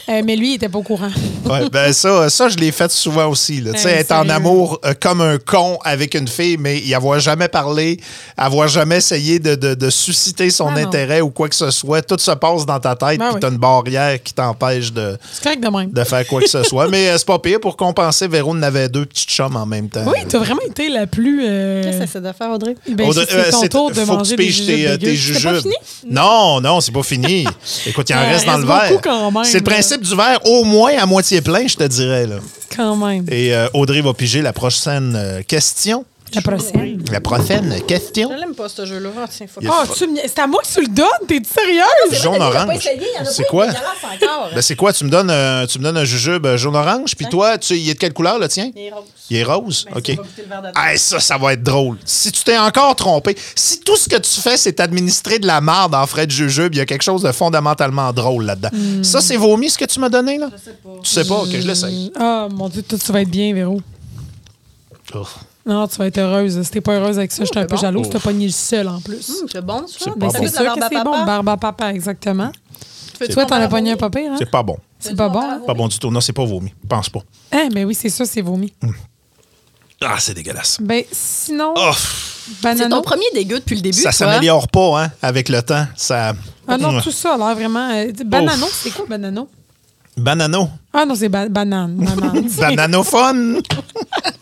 [0.10, 1.12] Euh, mais lui, il était pas au courant.
[1.46, 3.62] Ouais, ben ça, ça, je l'ai fait souvent aussi.
[3.62, 3.74] là.
[3.74, 6.96] Tu sais, Hey, être en amour euh, comme un con avec une fille, mais y
[6.96, 8.00] avoir jamais parlé,
[8.36, 12.02] avoir jamais essayé de, de- de susciter son Ah intérêt ou quoi que ce soit.
[12.02, 13.40] Tout se passe dans ta tête, Ben puis oui.
[13.40, 15.16] t'as une barrière qui t'empêche de,
[15.72, 15.92] même.
[15.92, 16.88] de faire quoi que ce soit.
[16.88, 17.60] Mais euh, c'est pas pire.
[17.60, 20.04] Pour compenser, Véro en avait deux petites chums en même temps.
[20.08, 21.42] Oui, t'as vraiment été la plus.
[21.48, 22.76] euh, Qu'est-ce que c'est de faire, Audrey?
[22.90, 25.16] ben, Audrey, c'est euh, ton tour de faut que manger des tes, euh, jujubes tes.
[25.18, 25.62] C'est pas jujubes.
[25.62, 25.76] fini?
[26.10, 27.46] Non, non, c'est pas fini.
[27.88, 28.92] Écoute, il en reste dans le verre.
[29.46, 32.28] C'est le principe du verre, au moins à moitié plein, je te dirais.
[32.28, 32.36] Là.
[32.76, 33.26] Quand même.
[33.30, 36.06] Et euh, Audrey va piger la prochaine euh, question.
[36.36, 37.04] La prochaine.
[37.12, 38.30] La prochaine question.
[38.32, 39.10] Je l'aime pas, ce jeu-là.
[39.18, 40.88] Ah, tiens, faut Il y a- Oh, tu me- c'est à moi que tu le
[40.88, 41.28] donnes?
[41.28, 42.22] T'es sérieuse?
[42.22, 42.80] Jaune orange.
[43.32, 43.68] C'est quoi?
[44.54, 44.94] Ben, c'est quoi?
[44.94, 47.90] Tu me donnes, un- tu me donnes un jujube euh, jaune-orange, puis toi, tu, il
[47.90, 48.72] est de quelle couleur, le tien?
[48.76, 49.04] Il est rose.
[49.30, 49.86] Il est rose?
[49.90, 50.16] Ben, OK.
[50.16, 50.72] goûter le verre dedans.
[50.76, 51.98] Ah, ça, ça va être drôle.
[52.06, 55.62] Si tu t'es encore trompé, si tout ce que tu fais, c'est administrer de la
[55.62, 58.70] marde en frais de jujube, il y a quelque chose de fondamentalement drôle là-dedans.
[58.72, 59.04] Hmm.
[59.04, 60.50] Ça, c'est vomi, ce que tu m'as donné, là?
[60.52, 60.90] Je sais pas.
[61.04, 61.36] Tu sais pas?
[61.42, 62.12] OK, je l'essaye.
[62.20, 63.82] Ah, mon Dieu, toi, tu vas être bien, Véro.
[65.16, 65.26] Oh.
[65.66, 66.62] Non, tu vas être heureuse.
[66.64, 67.82] Si t'es pas heureuse avec ça, j'étais un c'est peu bon.
[67.82, 68.10] jalouse.
[68.10, 69.30] T'as pogné le seul en plus.
[69.30, 69.94] Hum, c'est bon, ça.
[70.00, 70.48] C'est Ben, pas c'est bon.
[70.48, 71.26] sûr que c'est bon.
[71.26, 72.52] Barbe à papa, exactement.
[73.32, 74.36] Toi, t'en as pogné un pas pire, hein?
[74.40, 74.78] C'est pas bon.
[74.98, 75.62] C'est pas bon, hein?
[75.68, 76.10] Pas bon du tout.
[76.10, 76.74] Non, c'est pas vomi.
[76.88, 77.20] Pense pas.
[77.52, 78.74] Eh, mais oui, c'est ça, c'est vomi.
[80.02, 80.78] Ah, c'est dégueulasse.
[80.80, 81.92] Ben, sinon, Oh,
[82.62, 84.12] C'est ton premier dégueu depuis le début, ça toi.
[84.14, 85.86] s'améliore pas, hein, avec le temps.
[85.98, 86.34] Ça...
[86.68, 87.90] Ah non, tout ça a l'air vraiment.
[87.92, 89.50] euh, banano, c'est quoi, banano?
[90.16, 90.70] Banano.
[90.94, 91.96] Ah non, c'est ba- banane.
[91.96, 92.48] banane.
[92.60, 93.62] Bananophone.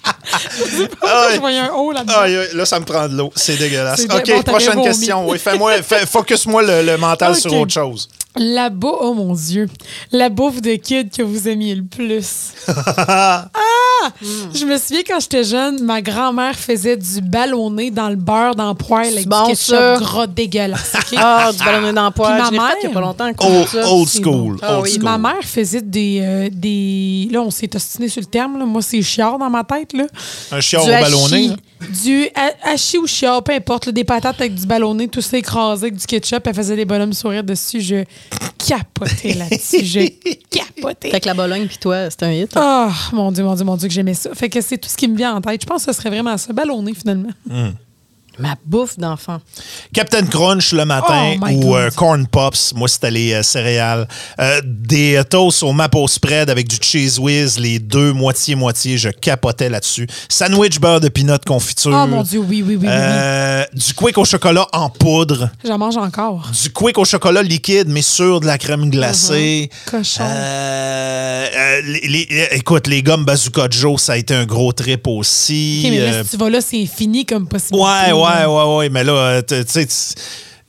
[1.33, 2.13] Je voyais un O là-dedans.
[2.19, 3.31] Aïe, là, ça me prend de l'eau.
[3.35, 4.01] C'est dégueulasse.
[4.01, 5.27] C'est OK, bon, prochaine question.
[5.29, 8.09] Oui, fais-moi, fais- focus-moi le, le mental sur autre chose.
[8.39, 9.67] La bouffe, oh mon Dieu,
[10.11, 12.51] la bouffe de kid que vous aimiez le plus.
[12.67, 13.47] ah!
[14.53, 18.69] Je me souviens quand j'étais jeune, ma grand-mère faisait du ballonné dans le beurre, dans
[18.69, 19.97] le poêle avec bon, du ketchup ça?
[19.97, 20.93] gras dégueulasse.
[21.17, 22.33] Ah, du ballonné dans le poêle.
[22.33, 23.27] Puis ma fait mère- il y a pas longtemps.
[23.39, 23.89] Old, ça.
[23.91, 24.53] old school.
[24.53, 24.57] bon.
[24.61, 24.91] Ah old oui.
[24.91, 25.03] school.
[25.03, 27.27] Ma mère faisait des, euh, des.
[27.31, 28.59] Là, on s'est ostiné sur le terme.
[28.59, 28.65] là.
[28.65, 29.93] Moi, c'est chiard dans ma tête.
[29.93, 30.05] Là.
[30.51, 31.49] Un chiard Du au ballonné.
[32.03, 33.85] Du ha- hachis ou chiard, peu importe.
[33.87, 36.45] là, des patates avec du ballonné, tout ça écrasé avec du ketchup.
[36.45, 37.81] Elle faisait des bonhommes sourire dessus.
[37.81, 38.03] Je
[38.67, 39.85] capotais là-dessus.
[39.85, 39.99] Je
[40.49, 41.11] capotais.
[41.11, 42.51] Fait que la Bologne, puis toi, c'est un hit.
[42.55, 44.31] Ah, mon Dieu, mon Dieu, mon Dieu, que j'aimais ça.
[44.33, 45.61] Fait que c'est tout ce qui me vient en tête.
[45.61, 46.51] Je pense que ce serait vraiment ça.
[46.53, 47.29] Ballonné, finalement.
[48.39, 49.39] Ma bouffe d'enfant.
[49.93, 54.07] Captain Crunch le matin Oh ou euh, Corn Pops, moi c'était les euh, céréales.
[54.39, 59.69] Euh, des toasts au maple spread avec du cheese whiz, les deux moitié-moitié, je capotais
[59.69, 60.07] là-dessus.
[60.29, 61.91] Sandwich beurre de peanut confiture.
[61.95, 62.87] Oh mon Dieu, oui, oui, oui,
[63.73, 65.49] Du quick au chocolat en poudre.
[65.65, 66.51] J'en mange encore.
[66.61, 69.69] Du quick au chocolat liquide, mais sur de la crème glacée.
[69.89, 70.23] Cochon.
[71.83, 75.81] Les- les- écoute, les gommes Bazooka Joe, ça a été un gros trip aussi.
[75.85, 77.83] OK, mais là, si tu vas là, c'est fini comme possibilité.
[77.85, 78.89] Ouais, ouais, ouais, ouais.
[78.89, 79.87] Mais là, euh, tu sais,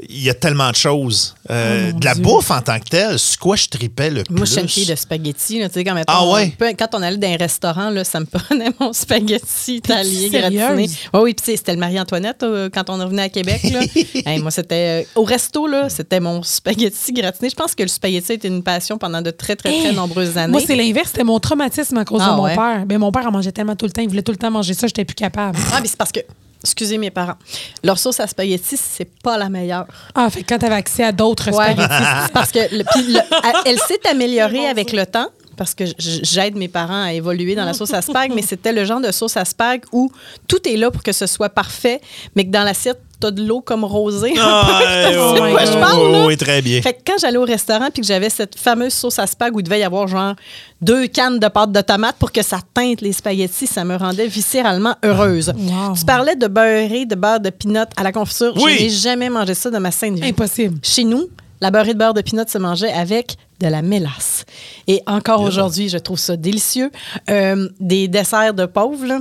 [0.08, 1.34] il y a tellement de choses.
[1.50, 2.22] Euh, Oh, de la Dieu.
[2.22, 4.46] bouffe en tant que telle, c'est quoi je tripais le Moi, plus?
[4.46, 5.58] je suis une fille de spaghetti.
[5.58, 5.68] là.
[5.68, 6.52] Tu sais, quand, mettons, Ah ouais?
[6.56, 10.88] peu- quand on allait dans un restaurant, là, ça me prenait mon spaghetti italien gratiné.
[11.14, 13.60] Oui, oui, puis tu sais, c'était le Marie-Antoinette euh, quand on revenait à Québec.
[13.72, 13.80] Là.
[14.24, 17.50] Hey, moi, c'était euh, au resto, là, c'était mon spaghetti gratiné.
[17.50, 19.94] Je pense que le spaghetti était une passion pendant de très, très, très Hey!
[19.96, 20.52] nombreuses années.
[20.52, 21.08] Moi, c'est l'inverse.
[21.10, 22.54] C'était mon traumatisme à cause Ah de mon ouais?
[22.54, 22.84] père.
[22.86, 24.02] Ben, mon père en mangeait tellement tout le temps.
[24.02, 24.86] Il voulait tout le temps manger ça.
[24.86, 25.58] J'étais plus capable.
[25.72, 26.20] Ah, mais c'est parce que,
[26.62, 27.36] excusez mes parents,
[27.84, 29.86] leur sauce à spaghetti, c'est pas la meilleure.
[30.14, 31.72] Ah, fait que quand t'avais accès à d'autres Ouais.
[31.72, 32.30] spaghettis.
[32.32, 36.54] Parce que le- puis le- elle- elle s'est améliorée avec le temps parce que j'aide
[36.56, 39.36] mes parents à évoluer dans la sauce à spag, mais c'était le genre de sauce
[39.36, 40.08] à spag où
[40.46, 42.00] tout est là pour que ce soit parfait,
[42.36, 44.34] mais que dans l'assiette, t'as de l'eau comme rosée.
[44.38, 44.66] Ah,
[45.08, 46.26] Tu sais ouais, de quoi je ouais, parle, ouais, là?
[46.26, 46.80] oui, très bien.
[46.82, 49.60] Fait que quand j'allais au restaurant puis que j'avais cette fameuse sauce à spag où
[49.60, 50.34] il devait y avoir genre
[50.80, 54.26] deux cannes de pâte de tomate pour que ça teinte les spaghettis, ça me rendait
[54.28, 55.52] viscéralement heureuse.
[55.56, 55.94] Wow.
[55.98, 58.52] Tu parlais de beurré, de beurre de pinot à la confiture.
[58.56, 58.76] Oui.
[58.78, 60.28] Je n'ai jamais mangé ça de ma sainte vie.
[60.28, 60.78] Impossible.
[60.82, 61.26] Chez nous,
[61.60, 64.44] la beurrée de beurre de pinot se mangeait avec de la mélasse.
[64.86, 66.92] Et encore aujourd'hui, je trouve ça délicieux.
[67.28, 69.20] Euh, des desserts de pauvres, là.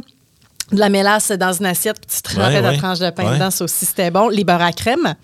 [0.71, 2.77] De la mélasse dans une assiette, puis tu trempais Ouais, ta ouais.
[2.77, 3.35] tranche de pain Ouais.
[3.35, 4.27] dedans, ça aussi c'était bon.
[4.27, 5.15] Les beurres à crème,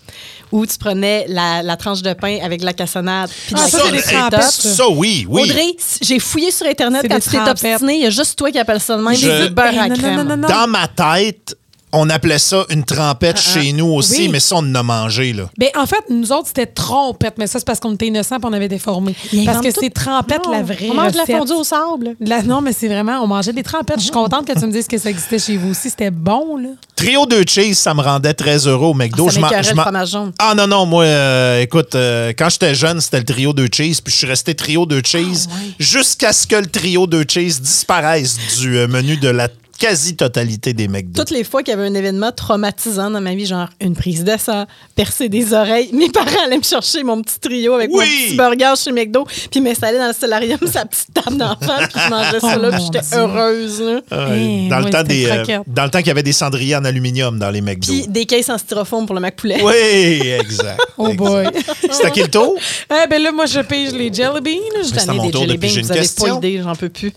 [0.54, 3.64] où tu prenais la, la tranche de pain avec de la cassonade, puis de Ah,
[3.64, 4.88] la ça, crème le ça.
[4.90, 5.42] Oui, oui.
[5.42, 7.72] Audrey, j'ai fouillé sur Internet quand des tu t'es trempettes.
[7.74, 7.96] obstiné.
[7.96, 9.16] Il y a juste toi qui appelle ça de même.
[9.16, 10.16] Je- des beurres à crème.
[10.16, 10.48] non, non, non, non.
[10.48, 11.58] Dans ma tête,
[11.94, 14.30] on appelait ça une trempette chez nous aussi, Oui.
[14.30, 15.44] mais ça, on en a mangé, là.
[15.58, 18.46] Ben, en fait, nous autres, c'était trompette, mais ça, c'est parce qu'on était innocents et
[18.46, 19.16] on avait déformé.
[19.46, 19.80] Parce que tout.
[19.82, 20.90] c'est trempette, Non, la vraie.
[20.90, 22.16] On mange de la fondue au sable.
[22.20, 23.98] La- non, mais c'est vraiment, on mangeait des trempettes.
[24.00, 25.90] Je suis contente que tu me dises que ça existait chez vous aussi.
[25.90, 26.70] C'était bon, là.
[26.96, 29.28] Trio de cheese, ça me rendait très heureux au McDo.
[29.28, 30.32] Ah, ça Je je fromage jaune.
[30.40, 34.02] Ah non, non, moi, euh, écoute, euh, quand j'étais jeune, c'était le trio de cheese,
[34.02, 37.60] puis je suis resté trio de cheese Ah, jusqu'à ce que le trio de cheese
[37.62, 39.48] disparaisse du euh, menu de la
[39.84, 41.22] quasi-totalité des McDo.
[41.22, 44.24] Toutes les fois qu'il y avait un événement traumatisant dans ma vie, genre une prise
[44.24, 44.66] de sang,
[44.96, 48.74] percer des oreilles, mes parents allaient me chercher mon petit trio avec mon petit burger
[48.82, 52.54] chez McDo, puis m'installer dans le solarium, sa petite table d'enfant, puis je mangeais ça
[52.56, 53.82] Oh, là, puis j'étais heureuse.
[53.82, 54.02] là.
[54.12, 56.32] Ah, Eh, dans, le temps c'était des, euh, dans le temps qu'il y avait des
[56.32, 57.92] cendriers en aluminium dans les McDo.
[57.92, 59.62] Puis des caisses en styrofoam pour le McPoulet.
[59.64, 60.80] Oui, exact.
[60.98, 61.18] Oh exact.
[61.18, 61.48] boy.
[61.92, 62.56] C'est à qui le tour?
[62.90, 64.84] Eh ben là, moi, je pige les jelly beans.
[64.84, 66.40] Je des de jelly beans, vous avez question.
[66.40, 67.12] pas idée, j'en peux plus.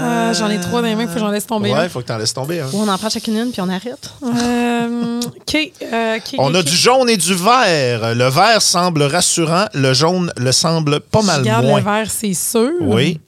[0.00, 1.70] Euh, J'en ai trois dans les mains, faut que j'en laisse tomber.
[1.72, 1.88] Ouais, un.
[1.88, 2.60] faut que t'en laisses tomber.
[2.60, 2.66] hein.
[2.72, 4.10] Ou on en prend chacune une, puis on arrête.
[4.22, 5.72] Euh, OK.
[5.82, 6.64] euh, OK, On a OK.
[6.64, 8.14] du jaune et du vert.
[8.14, 11.78] Le vert semble rassurant, le jaune le semble pas Je mal garde moins.
[11.80, 12.70] le vert, c'est sûr.
[12.80, 13.20] Oui.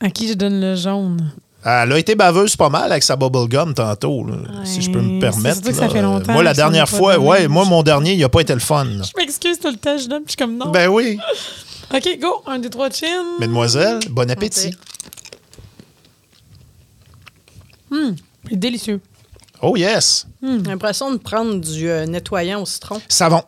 [0.00, 1.32] À qui je donne le jaune?
[1.62, 5.14] Elle a été baveuse pas mal avec sa bubblegum tantôt, là, si je peux me
[5.14, 5.58] Ouais, permettre.
[5.62, 5.88] c'est que ça là.
[5.90, 7.26] fait longtemps Moi, la que ça dernière pas fois, donné.
[7.28, 8.84] ouais, moi, mon dernier, il a pas été le fun.
[8.84, 9.02] là.
[9.04, 10.70] Je m'excuse tout le temps, je donne, puis je suis comme non.
[10.70, 11.18] Ben oui.
[11.94, 12.42] OK, go.
[12.46, 13.06] Un, deux, trois, chin.
[13.40, 14.70] Mesdemoiselles, bon appétit.
[18.48, 19.00] C'est délicieux.
[19.62, 20.26] Oh yes.
[20.42, 23.00] J'ai l'impression de prendre du euh, nettoyant au citron.
[23.08, 23.42] Savon.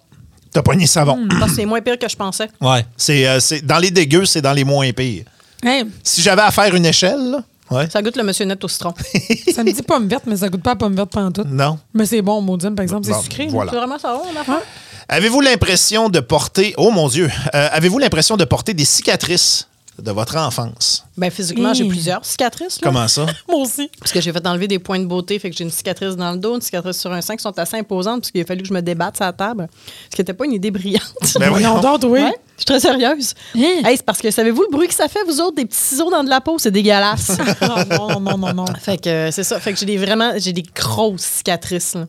[0.53, 1.27] T'as pogné savon.
[1.41, 2.49] Ah, c'est moins pire que je pensais.
[2.61, 2.85] Ouais.
[2.97, 5.25] C'est, euh, c'est- dans les dégueux, c'est dans les moins pires.
[5.65, 7.89] Hey, Si j'avais à faire une échelle, là, ouais.
[7.89, 8.93] Ça goûte le monsieur net au citron.
[9.55, 11.45] ça me dit pomme verte, mais ça goûte pas à pomme verte pendant tout.
[11.49, 11.79] Non.
[11.95, 13.45] Mais c'est bon, maudine, par exemple, c'est Bon, sucré.
[13.47, 13.51] là.
[13.53, 13.71] voilà.
[13.71, 14.65] C'est vraiment ça, on a fait.
[15.09, 16.75] Avez-vous l'impression de porter.
[16.77, 17.31] Oh mon Dieu.
[17.55, 19.69] Euh, avez-vous l'impression de porter des cicatrices
[20.01, 21.05] de votre enfance?
[21.17, 21.89] Ben, physiquement, j'ai Hey.
[21.91, 22.81] plusieurs cicatrices.
[22.81, 22.89] là.
[22.89, 23.27] Comment ça?
[23.49, 23.91] Moi aussi.
[23.99, 26.33] Parce que j'ai fait enlever des points de beauté, fait que j'ai une cicatrice dans
[26.33, 28.63] le dos, une cicatrice sur un sein qui sont assez imposantes, parce qu'il a fallu
[28.63, 29.69] que je me débatte sur la table.
[30.11, 31.03] Ce qui n'était pas une idée brillante.
[31.39, 31.99] Ben Voyons voyons.
[31.99, 32.21] donc, oui.
[32.21, 33.35] Ouais, suis très sérieuse.
[33.57, 33.83] Hein?
[33.85, 36.11] Hey, c'est parce que savez-vous le bruit que ça fait, vous autres, des petits ciseaux
[36.11, 36.59] dans de la peau?
[36.59, 37.33] C'est dégueulasse.
[37.61, 38.65] Ah, non, non, non, non.
[38.81, 39.59] fait que euh, c'est ça.
[39.61, 41.95] Fait que j'ai des vraiment j'ai des grosses cicatrices.
[41.95, 42.07] là.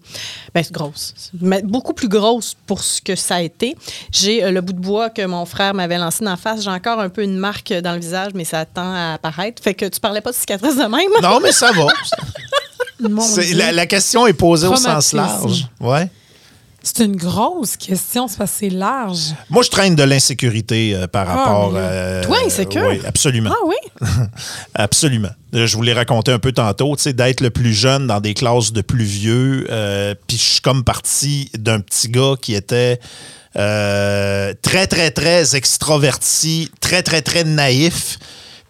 [0.54, 1.13] Ben, c'est grosses.
[1.39, 3.76] Mais beaucoup plus grosses pour ce que ça a été.
[4.12, 6.63] J'ai euh, le bout de bois que mon frère m'avait lancé d'en face.
[6.63, 9.62] J'ai encore un peu une marque dans le visage, mais ça tend à apparaître.
[9.63, 11.10] Fait que tu parlais pas de cicatrices de même?
[11.22, 11.88] Non, mais ça va.
[13.54, 15.68] La, la question est posée au sens large.
[15.80, 16.10] Ouais.
[16.86, 19.34] C'est une grosse question, c'est parce que c'est large.
[19.50, 21.72] Moi, je traîne de l'insécurité euh, par rapport.
[21.72, 21.86] mais là.
[21.88, 22.86] euh, Toi, insécure?
[22.89, 23.52] Oui, absolument.
[23.54, 23.76] Ah oui?
[24.76, 25.30] Absolument.
[25.56, 28.19] Euh, Je vous l'ai raconté un peu tantôt, tu sais, d'être le plus jeune dans
[28.19, 29.65] des classes de plus vieux.
[29.69, 33.00] euh, Puis je suis comme parti d'un petit gars qui était
[33.56, 38.17] très, très, très extraverti, très, très, très naïf.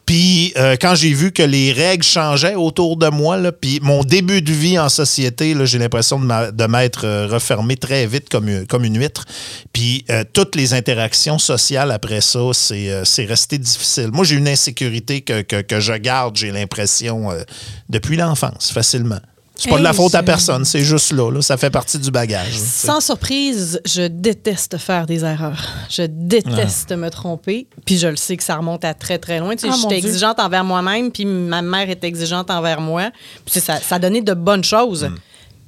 [0.06, 4.04] Puis euh, quand j'ai vu que les règles changeaient autour de moi, là, puis mon
[4.04, 8.68] début de vie en société, j'ai l'impression de m'être euh, refermé très vite comme, une-
[8.68, 9.24] comme une huître.
[9.72, 14.10] Puis euh, toutes les interactions sociales après ça, c'est euh, c'est resté difficile.
[14.12, 17.42] Moi, j'ai une insécurité que, que- que je garde, j'ai l'impression, euh,
[17.89, 19.20] depuis l'enfance, facilement.
[19.56, 21.42] C'est pas de la faute à je- personne, c'est juste là, là.
[21.42, 22.58] Ça fait partie du bagage.
[22.58, 25.62] Sans surprise, je déteste faire des erreurs.
[25.89, 27.68] Je déteste me tromper.
[27.86, 29.56] Puis je le sais que ça remonte à très, très loin.
[29.56, 29.98] Tu sais, Ah, Dieu.
[29.98, 33.12] exigeante envers moi-même, puis ma mère est exigeante envers moi.
[33.46, 35.10] Puis ça, ça a donné de bonnes choses.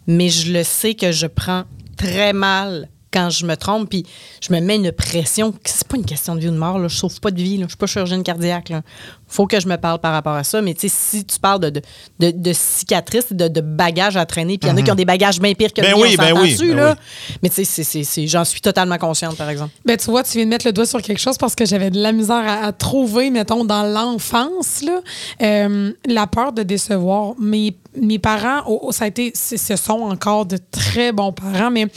[0.07, 1.63] Mais je le sais que je prends
[1.95, 4.05] très mal quand je me trompe, puis
[4.41, 5.53] je me mets une pression.
[5.63, 6.87] C'est pas une question de vie ou de mort, là.
[6.89, 7.63] je sauve pas de vie, là.
[7.63, 8.69] je suis pas chirurgienne cardiaque.
[8.69, 8.81] Là.
[9.27, 10.61] Faut que je me parle par rapport à ça.
[10.61, 11.81] Mais tu sais, si tu parles de, de,
[12.19, 14.95] de, de cicatrices, de, de bagages à traîner, puis il y en a qui ont
[14.95, 16.95] des bagages bien pires que Ben mien, oui, ben oui, dessus, ben là?
[16.97, 17.35] oui.
[17.43, 19.71] Mais tu sais, c'est- c'est- c'est- j'en suis totalement consciente, par exemple.
[19.85, 21.89] Ben, tu vois, tu viens de mettre le doigt sur quelque chose parce que j'avais
[21.89, 25.01] de la misère à, à trouver, mettons, dans l'enfance, là,
[25.41, 27.33] euh, la peur de décevoir.
[27.39, 31.71] Mes, mes parents, oh, oh, ça a été, ce sont encore de très bons parents,
[31.71, 31.87] mais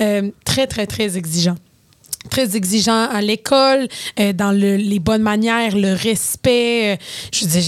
[0.00, 1.56] euh, très, très, très exigeants
[2.26, 3.88] très exigeants à l'école,
[4.20, 6.94] euh, dans le- les bonnes manières, le respect.
[6.94, 6.96] euh,
[7.32, 7.62] je veux dire,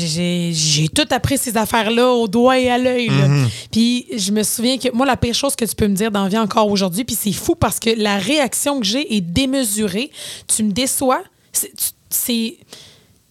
[0.55, 3.09] j'ai- tout appris ces affaires-là au doigt et à l'œil.
[3.09, 3.27] là.
[3.71, 6.23] Puis je me souviens que moi, la pire chose que tu peux me dire dans
[6.25, 10.11] la vie encore aujourd'hui, puis c'est fou parce que la réaction que j'ai est démesurée.
[10.47, 11.23] Tu me déçois.
[12.11, 12.57] C'est...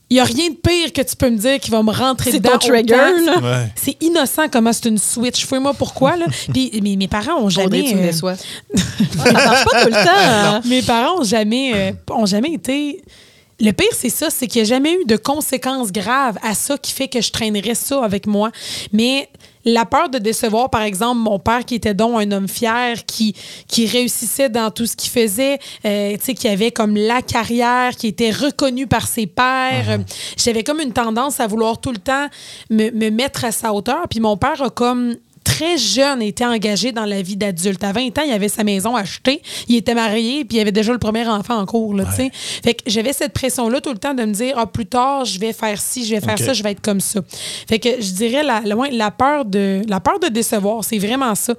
[0.10, 1.92] c'est- il n'y a rien de pire que tu peux me dire qui va me
[1.92, 2.58] rentrer C'est dedans.
[2.58, 3.42] ton trigger, autant.
[3.42, 3.60] là.
[3.60, 3.68] Ouais.
[3.76, 5.46] C'est innocent comment c'est une switch.
[5.46, 6.16] Fouille-moi pourquoi.
[6.16, 6.26] Là.
[6.54, 7.84] Puis mes, mes parents ont Audrey, jamais...
[7.84, 8.36] tu me euh, déçois.
[8.76, 10.12] ça marche pas tout le temps.
[10.16, 10.62] hein.
[10.66, 13.02] mes parents ont jamais, euh, ont jamais été.
[13.60, 16.78] Le pire, c'est ça, c'est qu'il n'y a jamais eu de conséquences graves à ça
[16.78, 18.52] qui fait que je traînerais ça avec moi.
[18.94, 19.30] Mais
[19.66, 23.36] la peur de décevoir, par exemple, mon père qui était donc un homme fier, qui,
[23.68, 27.96] qui réussissait dans tout ce qu'il faisait, euh, tu sais, qui avait comme la carrière,
[27.96, 29.90] qui était reconnu par ses pairs.
[29.90, 29.98] Euh,
[30.38, 32.28] J'avais comme une tendance à vouloir tout le temps
[32.70, 34.08] me, me mettre à sa hauteur.
[34.10, 35.16] Puis mon père a comme
[35.58, 37.84] très jeune été engagé dans la vie d'adulte.
[37.84, 40.92] À 20 ans, il avait sa maison achetée, il était marié, puis il avait déjà
[40.92, 41.94] le premier enfant en cours.
[41.96, 42.32] Là, tu sais.
[42.34, 45.40] Fait que j'avais cette pression-là tout le temps de me dire, ah, plus tard, je
[45.40, 47.22] vais faire ci, je vais faire ça, je vais être comme ça.
[47.68, 50.98] Fait que je dirais, la, la, ouais, la peur, de, la peur de décevoir, c'est
[51.00, 51.54] vraiment ça.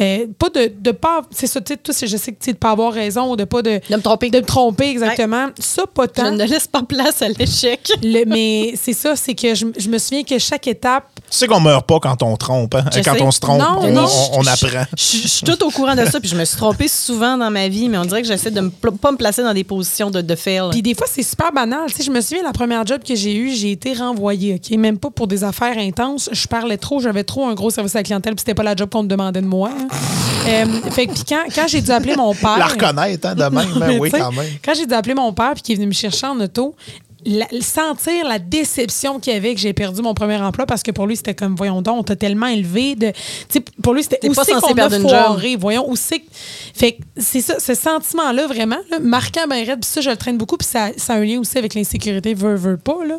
[0.00, 1.22] Euh, pas de, de pas.
[1.30, 3.62] C'est ça, tu sais, je sais que tu sais, de pas avoir raison, de pas
[3.62, 3.80] de.
[3.90, 4.30] De me tromper.
[4.30, 5.48] De me tromper, exactement.
[5.58, 6.30] Ça, pas Je tant.
[6.30, 7.80] ne laisse pas place à l'échec.
[8.02, 11.46] Le- mais c'est ça, c'est que je, je me souviens que chaque étape, Tu sais
[11.46, 12.74] qu'on meurt pas quand on trompe.
[12.74, 12.84] hein?
[12.94, 13.22] Je Quand sais.
[13.22, 14.04] on se trompe, Non, on, non.
[14.32, 14.84] on- on apprend.
[14.96, 17.36] Je, je- je suis tout au courant de ça, puis je me suis trompée souvent
[17.36, 19.64] dans ma vie, mais on dirait que j'essaie de ne pas me placer dans des
[19.64, 20.70] positions de, de fail.
[20.70, 21.86] Puis des fois, c'est super banal.
[21.88, 24.76] Tu sais, je me souviens, la première job que j'ai eue, j'ai été renvoyée, OK?
[24.78, 26.28] Même pas pour des affaires intenses.
[26.32, 28.74] Je parlais trop, j'avais trop un gros service à la clientèle, puis c'était pas la
[28.76, 29.70] job qu'on me demandait de moi.
[29.76, 29.88] hein.
[30.48, 32.58] Euh, fait que, puis quand, quand j'ai dû appeler mon père...
[32.58, 33.52] La reconnaître, hein, de même.
[33.74, 34.46] Non, Ben mais oui, quand même.
[34.64, 36.74] Quand j'ai dû appeler mon père puis qu'il est venu me chercher en auto,
[37.26, 40.90] la- sentir la déception qu'il y avait que j'ai perdu mon premier emploi parce que
[40.90, 42.94] pour lui, c'était comme, voyons donc, on t'a tellement élevé.
[42.94, 43.14] De, tu
[43.48, 45.56] sais, pour lui, c'était où c'est qu'on a foiré.
[45.56, 46.22] Voyons, où c'est
[46.74, 50.16] Fait que c'est ça, ce sentiment-là, vraiment, là, marquant ben raide, puis ça, je le
[50.16, 53.16] traîne beaucoup, puis ça, ça a un lien aussi avec l'insécurité, veut, veut pas, là.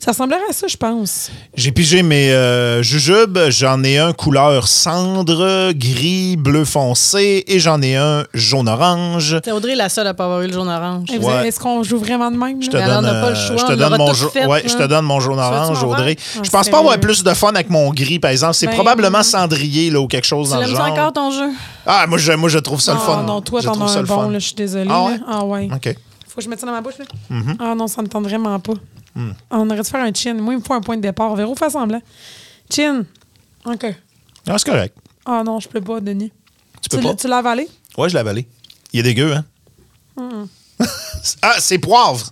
[0.00, 1.30] Ça ressemblerait à ça, je pense.
[1.54, 3.38] J'ai pigé mes euh, jujubes.
[3.48, 9.36] J'en ai un couleur cendre, gris, bleu foncé et j'en ai un jaune-orange.
[9.44, 11.10] C'est Audrey la seule à pas avoir eu le jaune orange.
[11.10, 11.48] Hey, vous- Ouais.
[11.48, 12.62] Est-ce qu'on joue vraiment de même?
[12.62, 13.04] Je te donne,
[13.46, 15.38] choix, je te on donne mon tout jau- fait, ouais, je te donne mon jaune
[15.38, 16.16] orange, Audrey.
[16.16, 16.44] faire?
[16.44, 18.54] Je Ah, pense pas avoir plus de fun avec mon gris, par exemple.
[18.54, 20.80] C'est Ben, probablement cendrier là, ou quelque chose Tu dans le genre.
[20.86, 21.50] encore ton jeu?
[21.86, 23.22] Ah, moi je, moi, je trouve ça le Ah, fun.
[23.22, 24.90] non, toi, t'en as un bon, je suis désolée.
[24.90, 25.16] Ah ouais?
[25.28, 25.68] Ah ouais.
[25.72, 25.94] OK.
[26.28, 27.04] Faut que je mette ça dans ma bouche, là?
[27.32, 27.56] Mm-hmm.
[27.60, 28.74] Ah non, ça me tente vraiment pas.
[29.14, 29.30] Mm.
[29.50, 30.34] On aurait dû faire un chin.
[30.34, 31.34] Moi, il me faut un point de départ.
[31.34, 32.02] Véro, fais semblant.
[32.70, 33.04] Chin.
[33.64, 33.86] OK.
[34.46, 34.94] Ah, c'est correct.
[35.24, 36.30] Ah non, je peux pas, Denis.
[36.82, 37.14] Tu peux pas?
[37.14, 37.66] Tu l'as avalé?
[37.96, 38.46] Ouais, je l'ai avalé.
[38.92, 39.44] Il est dégueu, hein?
[40.18, 40.44] Mm.
[41.42, 42.26] ah, c'est poivre.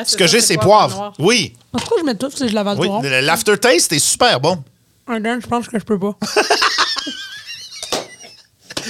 [0.00, 1.12] Ah, Ce que j'ai, c'est poivre noir?
[1.18, 1.54] Oui.
[1.72, 2.88] Pourquoi je mets tout si je l'avale oui.
[3.22, 4.62] L'aftertaste est super bon.
[5.08, 6.16] Un Dan, je pense que je peux pas.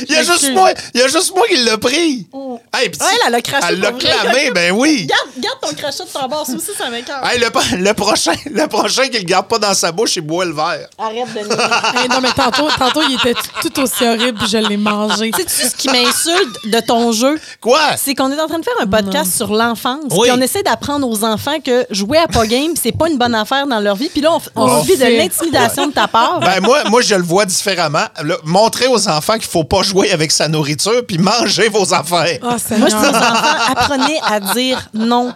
[0.08, 2.26] Il y a juste moi, il y a juste moi qui l'ai pris.
[2.32, 2.60] Oh.
[2.74, 5.06] Hey, pis Ouais, elle a craché Elle l'a clamé, ben oui.
[5.08, 7.24] Garde, garde ton crachat de ton bord, ça aussi, ça m'écoeure.
[7.26, 10.44] Hey, le, le prochain, le prochain qui le garde pas dans sa bouche, il boit
[10.44, 10.88] le verre.
[10.98, 11.50] Arrête de niaiser.
[11.98, 15.30] Hey, non, mais tantôt, tantôt, il était tout, aussi horrible, puis je l'ai mangé.
[15.36, 17.40] Sais-tu ce qui m'insulte de ton jeu?
[17.60, 17.80] Quoi?
[17.96, 20.04] C'est qu'on est en train de faire un podcast sur l'enfance.
[20.10, 20.28] Oui.
[20.28, 23.34] Puis on essaie d'apprendre aux enfants que jouer à pas game, c'est pas une bonne
[23.34, 24.08] affaire dans leur vie.
[24.08, 24.82] Puis là, on, on Oh.
[24.82, 26.40] vit de l'intimidation de ta part.
[26.40, 28.04] Ben moi, moi, je le vois différemment.
[28.22, 32.38] Là, montrez aux enfants qu'il faut pas jouer avec sa nourriture puis manger vos affaires.
[32.42, 35.32] Ah, Moi, je dis aux enfants, apprenez à dire non.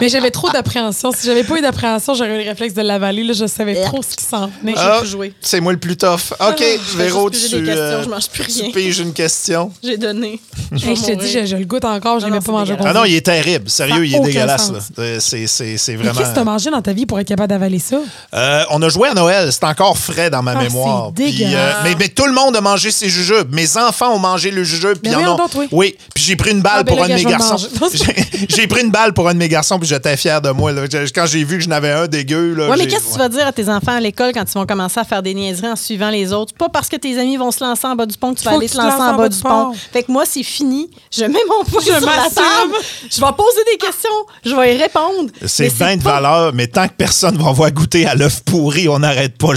[0.00, 1.12] Mais j'avais trop d'appréhension.
[1.12, 3.24] Si j'avais pas eu d'appréhension, j'aurais eu le réflexe de l'avaler.
[3.24, 4.74] Là, je savais trop ce qui s'en venait.
[4.76, 5.00] Ah,
[5.40, 6.32] c'est moi le plus tough.
[6.40, 6.58] OK,
[6.92, 8.70] je vais Véro, tu, des questions, euh, je mange plus tu rien.
[8.72, 9.72] piges une question.
[9.82, 10.40] J'ai donné.
[10.72, 12.20] Hey, je te dis, je, je le goûte encore.
[12.20, 12.84] Je même pas dégueulasse.
[12.86, 13.68] Ah non, il est terrible.
[13.70, 14.70] Ça Sérieux, il est dégueulasse.
[14.98, 16.18] Euh, C'est c'est- c'est Mais vraiment...
[16.18, 17.96] Qu'est-ce que tu as mangé dans ta vie pour être capable d'avaler ça?
[18.34, 21.12] Euh, on a joué à Noël, c'est encore frais dans ma Ah, mémoire.
[21.16, 23.52] c'est Puis, euh, mais, mais tout le monde a mangé ses jujubes.
[23.54, 24.98] Mes enfants ont mangé le jujube.
[25.02, 25.68] Puis Mais il y en oui.
[25.72, 27.56] Oui, puis j'ai pris une balle Ah, ben pour là, un de mes garçons.
[27.80, 28.46] le.
[28.48, 30.72] J'ai- pris une balle pour un de mes garçons, puis j'étais fier de moi.
[30.72, 30.82] là.
[31.14, 32.54] Quand j'ai vu que j'en avais un dégueu.
[32.54, 34.54] Là, Ouais, mais qu'est-ce que tu vas dire à tes enfants à l'école quand ils
[34.58, 36.54] vont commencer à faire des niaiseries en suivant les autres?
[36.54, 38.52] Pas parce que tes amis vont se lancer en bas du pont que tu vas
[38.52, 39.72] aller te lancer en bas du pont.
[39.92, 40.90] Fait que moi, c'est fini.
[41.10, 42.74] Je mets mon Je sur la table.
[43.10, 44.10] Je vais poser des questions.
[44.44, 45.30] Je vais y répondre.
[45.46, 48.98] C'est bien de valeur, mais tant que personne va avoir goûté à l'œuf pourri, on
[48.98, 49.54] n'arrête pas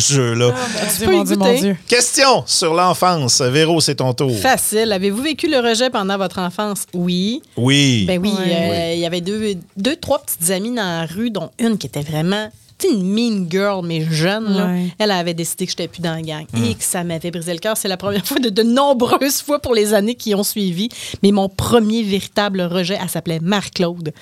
[1.07, 1.59] mon Dieu, mon goûter.
[1.59, 1.77] Dieu.
[1.87, 3.41] Question sur l'enfance.
[3.41, 4.28] Véro, c'est ton tour.
[4.33, 4.91] Facile.
[4.91, 6.85] Avez-vous vécu le rejet pendant votre enfance?
[6.93, 7.41] Oui.
[7.57, 8.05] Oui.
[8.07, 11.49] Ben oui, euh, il y avait deux, deux, trois petites amies dans la rue, dont
[11.59, 14.53] une qui était vraiment tu sais, une mean girl, mais jeune.
[14.55, 14.67] là.
[14.67, 14.87] Ouais.
[14.99, 17.51] Elle avait décidé que je n'étais plus dans la gang et que ça m'avait brisé
[17.51, 17.75] le cœur.
[17.75, 20.87] C'est la première fois de, de nombreuses fois pour les années qui ont suivi.
[21.21, 24.13] Mais mon premier véritable rejet, elle s'appelait Marc-Claude.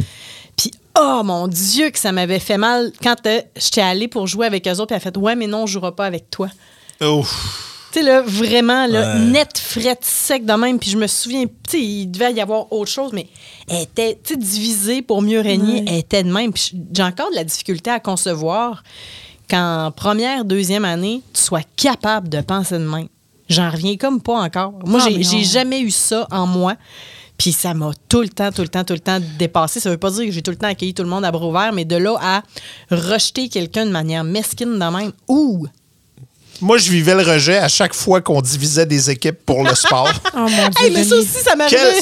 [0.57, 4.47] Puis, oh mon Dieu, que ça m'avait fait mal quand euh, j'étais allée pour jouer
[4.47, 4.87] avec eux autres.
[4.87, 6.49] Puis elle a fait Ouais, mais non, on ne jouera pas avec toi.
[6.99, 7.76] Ouf.
[7.97, 9.19] Tu sais, là, vraiment, là, Ouais.
[9.21, 10.77] net, frette, sec de même.
[10.77, 13.25] Puis je me souviens, tu sais, il devait y avoir autre chose, mais
[13.67, 15.79] elle était, tu sais, divisée pour mieux régner.
[15.81, 15.85] Ouais.
[15.87, 16.53] Elle était de même.
[16.53, 18.83] Puis j'ai encore de la difficulté à concevoir
[19.49, 23.07] qu'en première, deuxième année, tu sois capable de penser de même.
[23.49, 24.73] J'en reviens comme pas encore.
[24.85, 26.75] Moi, Ah, j'ai jamais eu ça en moi.
[27.39, 29.79] Puis ça m'a tout le temps, tout le temps, tout le temps dépassé.
[29.79, 31.47] Ça veut pas dire que j'ai tout le temps accueilli tout le monde à bras
[31.47, 32.43] ouverts, mais de là à
[32.91, 35.65] rejeter quelqu'un de manière mesquine de même, ouh!
[36.61, 40.11] Moi, je vivais le rejet à chaque fois qu'on divisait des équipes pour le sport.
[40.39, 40.85] Oh mon Dieu.
[40.85, 41.77] Hey, mais ça aussi, ça m'arrivait.
[41.79, 42.01] Quel-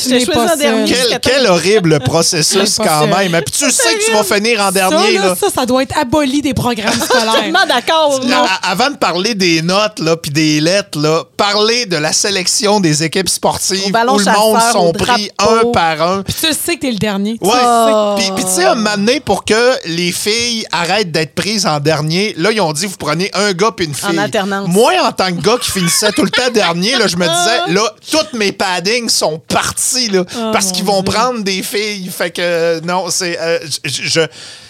[0.88, 3.32] quel, quel horrible processus quand même.
[3.46, 4.98] Puis tu sais que tu vas finir en dernier.
[5.16, 5.36] ça, là, là.
[5.40, 7.34] ça, ça doit être aboli des programmes scolaires.
[7.42, 8.20] Tellement d'accord.
[8.64, 13.04] Avant de parler des notes là, puis des lettres, là, parler de la sélection des
[13.04, 15.70] équipes sportives où le monde sont pris drapeau.
[15.70, 16.24] un par un.
[16.24, 17.38] Puis tu le sais que t'es le dernier.
[17.42, 17.54] Tu Ouais.
[17.64, 18.16] Oh.
[18.18, 21.66] Puis, puis tu sais, à un moment donné, pour que les filles arrêtent d'être prises
[21.66, 24.10] en dernier, là, ils ont dit, vous prenez un gars puis une fille.
[24.54, 24.74] Alternance.
[24.76, 27.74] Moi, en tant que gars qui finissait tout le temps dernier, là, je me disais,
[27.74, 31.14] là, toutes mes paddings sont partis, là, Oh, parce qu'ils vont Dieu.
[31.14, 32.10] prendre des filles.
[32.10, 33.40] Fait que, euh, non, c'est...
[33.40, 33.90] euh, je...
[34.04, 34.22] je-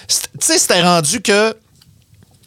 [0.07, 1.55] c'est- tu sais, c'était rendu que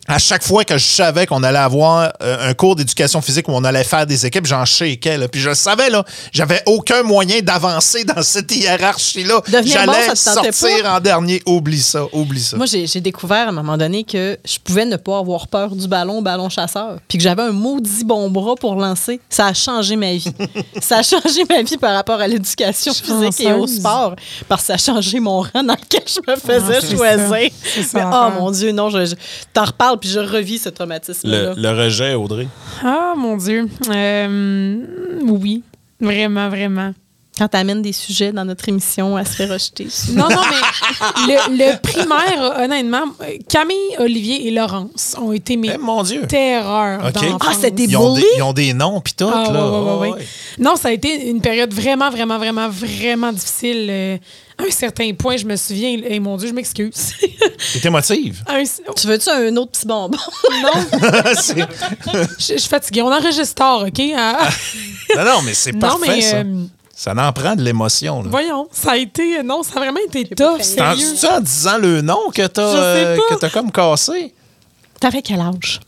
[0.09, 3.53] à chaque fois que je savais qu'on allait avoir euh, un cours d'éducation physique où
[3.53, 5.19] on allait faire des équipes, j'en shakeais.
[5.19, 5.29] Là.
[5.29, 6.03] Puis je le savais, là,
[6.33, 9.41] j'avais aucun moyen d'avancer dans cette hiérarchie-là.
[9.47, 10.97] Bon, J'allais tentait sortir pas?
[10.97, 11.43] en dernier.
[11.47, 12.57] Oublie ça, oublie ça.
[12.57, 15.87] Moi, j'ai découvert à un moment donné que je pouvais ne pas avoir peur du
[15.87, 19.21] ballon, ballon chasseur, puis que j'avais un maudit bon bras pour lancer.
[19.29, 20.25] Ça a changé ma vie.
[20.81, 24.15] ça a changé ma vie par rapport à l'éducation physique et au sport,
[24.49, 27.29] parce que ça a changé mon rang dans lequel je me faisais Ah, c'est choisir.
[27.29, 27.67] ça.
[27.75, 28.41] C'est ça Mais, oh l'affaire.
[28.41, 29.15] mon Dieu, non, je, je
[29.53, 31.55] t'en reparle, puis je revis ce traumatisme-là.
[31.75, 32.49] rejet, Audrey?
[32.83, 33.67] Ah, mon Dieu.
[33.89, 34.79] Euh,
[35.23, 35.63] oui,
[36.01, 36.93] vraiment, vraiment.
[37.39, 39.87] Quand t'amènes des sujets dans notre émission, elle se fait rejeter.
[40.13, 45.71] Non, non, mais le, le primaire, honnêtement, euh, Camille, Olivier et Laurence ont été mes
[45.75, 46.27] Eh, mon Dieu.
[46.27, 47.01] terreurs.
[47.05, 47.13] Ah,
[47.55, 48.33] c'était des Ils ont, des, bullies?
[48.39, 49.31] ils ont des noms, puis tout.
[49.33, 49.65] Ah, là.
[49.71, 50.27] ouais, ouais, ouais, Ouais, ouais.
[50.59, 53.87] Non, ça a été une période vraiment, vraiment, vraiment, vraiment difficile.
[53.89, 54.17] euh,
[54.61, 57.13] à un certain point, je me souviens, et mon Dieu, je m'excuse.
[57.81, 58.43] T'es émotive.
[58.49, 58.65] Un-
[58.97, 60.19] Tu veux-tu un autre petit bonbon?
[60.63, 60.71] non,
[61.37, 63.03] je, je suis fatiguée.
[63.03, 64.01] On enregistre tard, OK?
[64.17, 64.49] Ah,
[65.17, 66.37] non, non, mais c'est non, parfait, mais ça.
[66.39, 66.65] euh,
[67.01, 68.25] Ça en prend de l'émotion.
[68.25, 68.29] là.
[68.29, 69.41] voyons, ça a été.
[69.45, 71.07] Non, ça a vraiment été tough, sérieux.
[71.15, 73.35] C'est en disant le nom que t'as Je sais euh, pas.
[73.37, 74.35] que t'as comme cassé?
[74.99, 75.79] T'avais quel âge?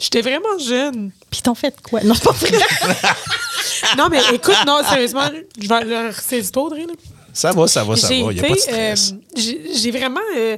[0.00, 1.10] J'étais vraiment jeune.
[1.28, 2.04] Puis t'en fait quoi?
[2.04, 2.52] Non, c'est pas vrai.
[3.96, 5.28] Non, mais écoute, non, sérieusement,
[5.60, 6.92] je vais leur c'est du Audrey, là.
[7.32, 8.32] Ça va, ça va, ça J'ai va.
[8.32, 9.12] Il n'y a pas de été, stress.
[9.12, 10.20] euh, j'ai j'ai vraiment.
[10.36, 10.56] euh,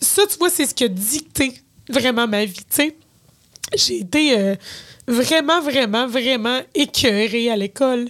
[0.00, 1.54] ça, tu vois, c'est ce qui a dicté
[1.88, 2.52] vraiment ma vie.
[2.54, 2.96] Tu sais,
[3.74, 4.54] j'ai été euh,
[5.06, 8.08] vraiment, vraiment, vraiment écœurée à l'école.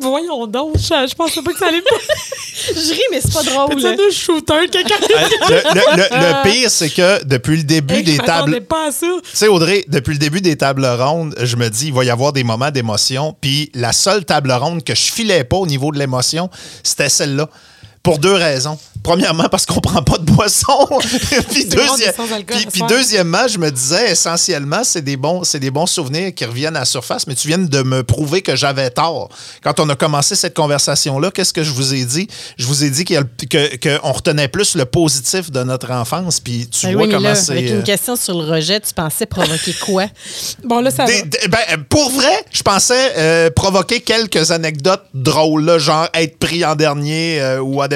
[0.00, 1.84] Voyons donc, je, je pensais pas que ça allait me
[2.74, 3.76] Je ris, mais c'est pas drôle.
[3.76, 4.94] de shooter, quelqu'un.
[4.96, 8.60] Euh, le, le- le- le pire, c'est que depuis le début Hey, des tables.
[8.62, 9.06] pas à ça.
[9.22, 12.10] Tu sais, Audrey, depuis le début des tables rondes, je me dis, il va y
[12.10, 13.36] avoir des moments d'émotion.
[13.40, 16.50] Puis la seule table ronde que je filais pas au niveau de l'émotion,
[16.82, 17.48] c'était celle-là.
[18.06, 18.78] Pour deux raisons.
[19.02, 20.88] Premièrement, parce qu'on prend pas de boisson.
[21.50, 21.64] puis,
[22.72, 26.74] puis- deuxièmement, je me disais, essentiellement, c'est des, bons, c'est des bons souvenirs qui reviennent
[26.76, 29.28] à la surface, mais tu viens de me prouver que j'avais tort.
[29.62, 32.26] Quand on a commencé cette conversation-là, qu'est-ce que je vous ai dit?
[32.58, 36.86] Je vous ai dit que- qu'on retenait plus le positif de notre enfance, puis tu
[36.86, 37.52] Ben vois oui, mais comment là, c'est...
[37.52, 40.06] avec euh, une question sur le rejet, tu pensais provoquer quoi?
[40.64, 41.12] Bon, là, ça va.
[41.12, 46.08] Des- des- ben, euh, pour vrai, je pensais euh, provoquer quelques anecdotes drôles, là, genre
[46.14, 47.95] être pris en dernier euh, ou whatever.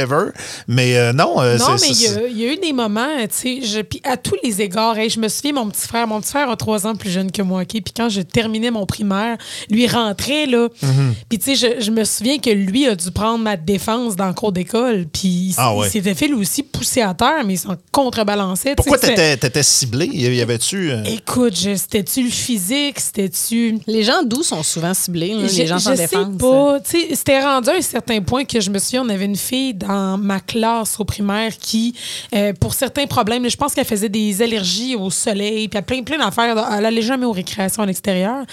[0.69, 3.07] Mais euh, non, euh, Non, mais il y, a- il y a eu des moments,
[3.23, 6.07] tu sais, je- puis à tous les égards, hey, je me souviens, mon petit frère,
[6.07, 7.69] mon petit frère a trois ans plus jeune que moi, OK?
[7.69, 9.37] Puis quand je terminais mon primaire,
[9.71, 11.15] lui rentrait, là, Mhm.
[11.29, 14.27] puis tu sais, je, je me souviens que lui a dû prendre ma défense dans
[14.29, 15.89] le cours d'école, puis Ah il ouais.
[15.91, 18.63] s'était fait lui aussi pousser à terre, mais il s'en contrebalançait.
[18.63, 20.07] tu sais, Pourquoi t'étais t'étais ciblé?
[20.07, 20.91] Y avait-tu...
[20.91, 23.79] euh, Écoute, c'était-tu le physique, c'était-tu...
[23.87, 26.37] Les gens doux sont souvent ciblés, les gens sans je sais défense?
[26.39, 26.81] pas.
[26.81, 29.37] Tu sais, C'était rendu à un certain point que je me souviens, on avait une
[29.37, 31.95] fille dans ma classe au primaire qui,
[32.35, 36.03] euh, pour certains problèmes, je pense qu'elle faisait des allergies au soleil, puis elle plein,
[36.03, 36.57] plein d'affaires.
[36.77, 38.45] Elle allait jamais aux récréations à l'extérieur.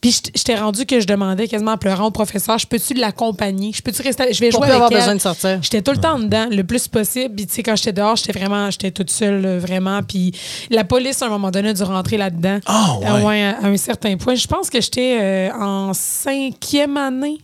[0.00, 3.72] Puis je- j'étais rendu que je demandais quasiment en pleurant au professeur, je peux-tu l'accompagner?
[3.74, 4.32] Je peux-tu rester?
[4.32, 4.98] Je vais Pour jouer avec avoir elle.
[4.98, 5.58] besoin de sortir.
[5.62, 7.34] J'étais tout le temps dedans, le plus possible.
[7.34, 10.02] Puis, tu sais, quand j'étais dehors, j'étais vraiment, j'étais toute seule, vraiment.
[10.02, 10.32] Puis,
[10.70, 12.58] la police, à un moment donné, a dû rentrer là-dedans.
[12.66, 13.06] Ah, ouais.
[13.08, 14.34] Euh, ouais, à, à un certain point.
[14.34, 17.38] Je pense que j'étais euh, en cinquième année.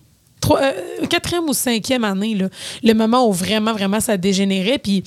[0.44, 2.48] Trois- euh, quatrième ou cinquième année, là,
[2.82, 4.78] le moment où vraiment, vraiment ça dégénérait.
[4.78, 5.02] Puis,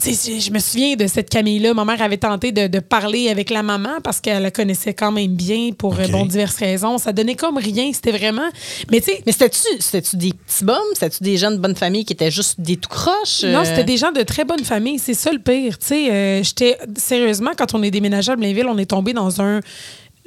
[0.00, 1.74] tu sais, je me souviens de cette Camille-là.
[1.74, 5.10] Ma mère avait tenté de, de parler avec la maman parce qu'elle la connaissait quand
[5.10, 6.98] même bien pour euh, bon, diverses raisons.
[6.98, 7.90] Ça donnait comme rien.
[7.92, 8.48] C'était vraiment.
[8.92, 10.76] Mais tu sais, Mais c'était-tu des petits bums?
[10.94, 13.42] C'était-tu des gens de bonne famille qui étaient juste des tout croches?
[13.42, 14.98] Non, Euh, c'était des gens de très bonne famille.
[15.00, 15.78] C'est ça le pire.
[15.78, 19.40] Tu sais, euh, j'étais sérieusement quand on est déménagé à Blainville, on est tombé dans
[19.42, 19.60] un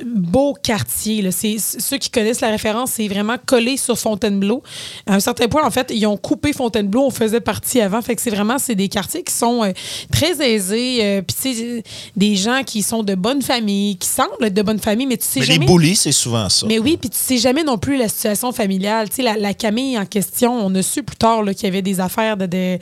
[0.06, 1.22] beau quartier.
[1.22, 1.32] là.
[1.32, 4.64] C'est ceux qui connaissent la référence, c'est vraiment collé sur Fontainebleau.
[5.06, 7.04] À un certain point, en fait, ils ont coupé Fontainebleau.
[7.06, 8.02] On faisait partie avant.
[8.02, 9.72] Fait que c'est vraiment c'est des quartiers qui sont euh,
[10.12, 10.99] très aisés.
[11.02, 11.84] euh, Puis sais,
[12.16, 15.26] des gens qui sont de bonne famille, qui semblent être de bonne famille, mais tu
[15.26, 15.60] sais Mais jamais.
[15.60, 16.66] les bullies, c'est souvent ça.
[16.68, 19.10] Mais oui, puis tu sais jamais non plus la situation familiale.
[19.10, 21.68] Tu sais, la, la Camille en question, on a su plus tard là, qu'il y
[21.68, 22.80] avait des affaires de, de-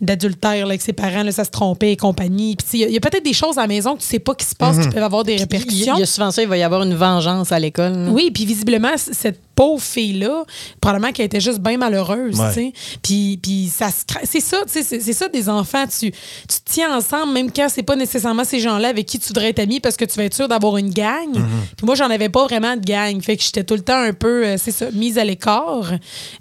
[0.00, 2.54] d'adultère là, avec ses parents, là, ça se trompait et compagnie.
[2.56, 4.34] Puis il y a- y peut-être des choses à la maison que tu sais pas
[4.34, 5.96] qui se passent qui peuvent avoir des y, répercussions.
[5.96, 7.92] il y a souvent ça, il va y avoir une vengeance à l'école.
[7.92, 8.10] là.
[8.10, 10.44] Oui, puis visiblement, cette pauvre fille-là,
[10.80, 12.48] probablement qu'elle était juste bien malheureuse, Ouais.
[12.48, 12.72] tu sais.
[13.02, 15.84] Puis, puis ça se cra- c'est ça, tu sais, c'est c'est ça des enfants.
[15.88, 19.26] Tu, tu te tiens ensemble, même quand c'est pas nécessairement ces gens-là avec qui tu
[19.26, 21.32] voudrais être ami parce que tu vas être sûr d'avoir une gang.
[21.76, 23.20] Puis moi, j'en avais pas vraiment de gang.
[23.20, 25.90] Fait que j'étais tout le temps un peu, euh, c'est ça, mise à l'écart.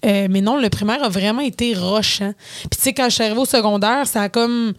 [0.06, 2.34] Euh, mais non, le primaire a vraiment été rochant.
[2.70, 4.74] Puis tu sais, quand je suis arrivée au secondaire, ça a comme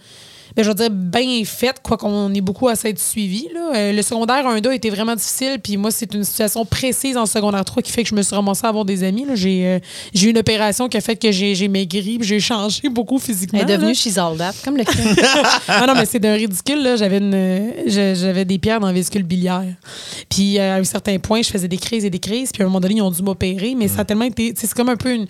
[0.63, 3.49] je veux dire, bien fait, quoi qu'on ait beaucoup à s'être suivi.
[3.55, 3.77] Là.
[3.77, 7.65] Euh, le secondaire 1-2 était vraiment difficile, puis moi, c'est une situation précise en secondaire
[7.65, 9.25] 3 qui fait que je me suis ramassée à avoir des amis.
[9.35, 9.79] J'ai euh,
[10.13, 13.61] j'ai eu une opération qui a fait que j'ai maigri, puis j'ai changé beaucoup physiquement.
[13.63, 13.95] Elle est devenue
[14.37, 14.85] that, comme le
[15.69, 16.97] ah non, mais c'est d'un ridicule.
[16.97, 17.21] J'avais
[17.87, 19.75] j'avais des pierres dans la vésicule biliaire.
[20.29, 22.51] Puis euh, à un certain point, je faisais des crises et des crises.
[22.53, 23.75] Puis à un moment donné, ils ont dû m'opérer.
[23.77, 24.53] Mais ça a tellement été.
[24.57, 25.27] C'est comme un peu une.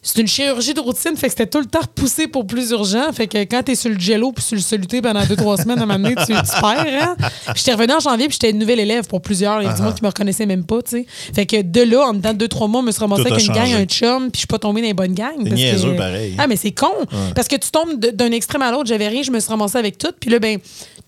[0.00, 3.12] C'est une chirurgie de routine, fait que c'était tout le temps repoussé pour plus urgent.
[3.12, 5.80] Fait que quand t'es sur le jello puis sur le soluté pendant deux, trois semaines,
[5.80, 6.86] à un moment donné, tu, tu perds.
[7.02, 7.16] Hein?
[7.56, 9.60] J'étais revenue en janvier puis j'étais une nouvelle élève pour plusieurs.
[9.60, 11.06] Il y a du monde qui me reconnaissait même pas, tu sais.
[11.34, 13.44] Fait que de là, en dedans de deux, trois mois, je me suis ramassée avec
[13.46, 15.36] une gang, un chum, puis je suis pas tombée dans les bonnes gangs.
[15.42, 16.34] parce niaiseux, que- pareil.
[16.38, 16.86] Ah, mais c'est con.
[17.34, 18.86] Parce que tu tombes d'un extrême à l'autre.
[18.86, 20.12] J'avais rien, je me suis ramassée avec tout.
[20.20, 20.58] Puis là, ben,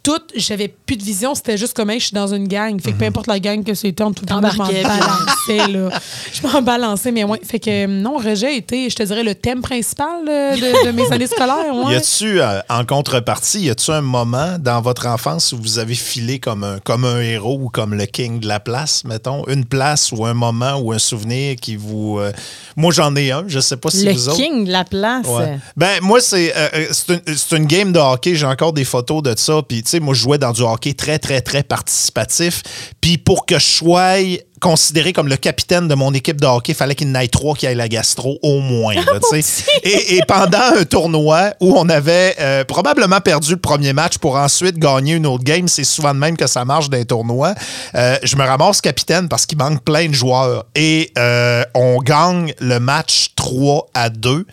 [0.02, 1.34] tout, j'avais plus de vision.
[1.34, 2.80] C'était juste comme, hey, je suis dans une gang.
[2.80, 4.66] Fait que peu importe la gang que c'était, en tout le temps, moi, je m'en
[4.66, 5.88] balançais, là.
[6.32, 7.40] Je m'en balançais, mais ouais.
[7.42, 10.92] Fait que, non, rejet a été, je te dirais, le thème principal euh, de, de
[10.92, 11.72] mes années scolaires.
[11.74, 11.96] Y Ouais.
[11.96, 16.38] a-tu, euh, en contrepartie, y a-tu un moment dans votre enfance où vous avez filé
[16.38, 19.44] comme un, comme un héros ou comme le king de la place, mettons?
[19.48, 22.18] Une place ou un moment ou un souvenir qui vous.
[22.18, 22.32] euh,
[22.76, 24.36] Moi, j'en ai un, je sais pas si le vous autres.
[24.38, 25.26] king de la place.
[25.26, 25.58] Ouais.
[25.76, 28.34] Ben, moi, c'est euh, c'est une, c'est une game de hockey.
[28.34, 29.60] J'ai encore des photos de ça.
[29.68, 32.62] Puis, sais, moi, je jouais dans du hockey très, très, très participatif.
[33.00, 34.16] Puis, pour que je sois
[34.60, 37.66] considéré comme le capitaine de mon équipe de hockey, il fallait qu'il ait trois qui
[37.66, 38.94] aillent la gastro au moins.
[38.94, 39.42] là, sais.
[39.82, 44.36] et, et pendant un tournoi où on avait euh, probablement perdu le premier match pour
[44.36, 47.54] ensuite gagner une autre game, c'est souvent de même que ça marche dans les tournois,
[47.94, 50.66] euh, je me ramasse capitaine parce qu'il manque plein de joueurs.
[50.74, 54.46] Et euh, on gagne le match 3 à 2.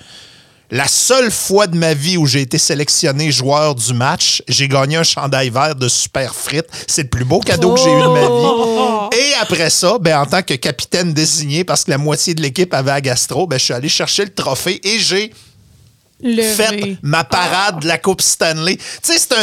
[0.69, 4.97] La seule fois de ma vie où j'ai été sélectionné joueur du match, j'ai gagné
[4.97, 6.67] un chandail vert de super frites.
[6.87, 9.17] C'est le plus beau cadeau que j'ai eu de ma vie.
[9.17, 12.73] Et après ça, ben, en tant que capitaine désigné, parce que la moitié de l'équipe
[12.73, 15.31] avait à gastro, ben, je suis allé chercher le trophée et j'ai
[16.21, 18.77] Fait ma parade de la Coupe Stanley.
[19.03, 19.37] Tu sais,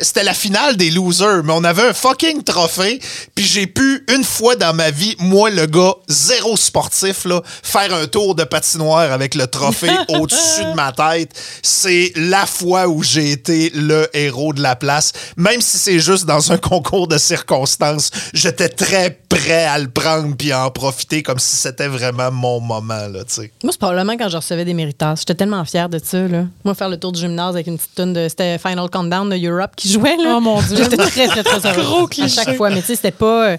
[0.00, 3.00] c'était la finale des losers, mais on avait un fucking trophée,
[3.34, 7.92] puis j'ai pu, une fois dans ma vie, moi, le gars zéro sportif, là, faire
[7.94, 11.32] un tour de patinoire avec le trophée au-dessus de ma tête.
[11.62, 15.12] C'est la fois où j'ai été le héros de la place.
[15.36, 20.34] Même si c'est juste dans un concours de circonstances, j'étais très prêt à le prendre
[20.36, 23.52] puis à en profiter comme si c'était vraiment mon moment, là, tu sais.
[23.62, 25.16] Moi, c'est probablement quand je recevais des méritas.
[25.16, 26.26] J'étais tellement fière de ça.
[26.28, 26.44] Là.
[26.64, 28.26] Moi, faire le tour du gymnase avec une petite tonne de.
[28.28, 30.16] C'était Final Countdown de Europe qui jouait.
[30.16, 30.34] Là.
[30.36, 30.76] Oh, mon Dieu.
[30.76, 31.84] J'étais très, très, très heureuse.
[31.84, 32.70] Gros À chaque fois.
[32.70, 33.48] Mais tu sais, c'était pas.
[33.50, 33.56] euh,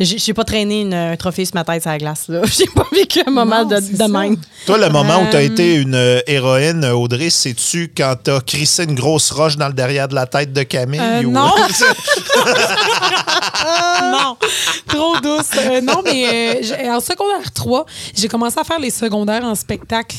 [0.00, 2.24] J'ai pas traîné une, un trophée sur ma tête sur la glace.
[2.28, 2.40] là.
[2.56, 4.36] J'ai pas vécu un moment Non, de, de même.
[4.66, 8.40] Toi, le moment où tu as Euh, été une euh, héroïne, Audrey, sais-tu quand t'as
[8.40, 11.00] crissé une grosse roche dans le derrière de la tête de Camille?
[11.00, 11.50] Euh, ou- non.
[14.12, 14.36] non,
[14.86, 15.50] trop douce.
[15.58, 17.84] Euh, non, mais euh, en secondaire 3,
[18.14, 20.16] j'ai commencé à faire les secondaires en spectacle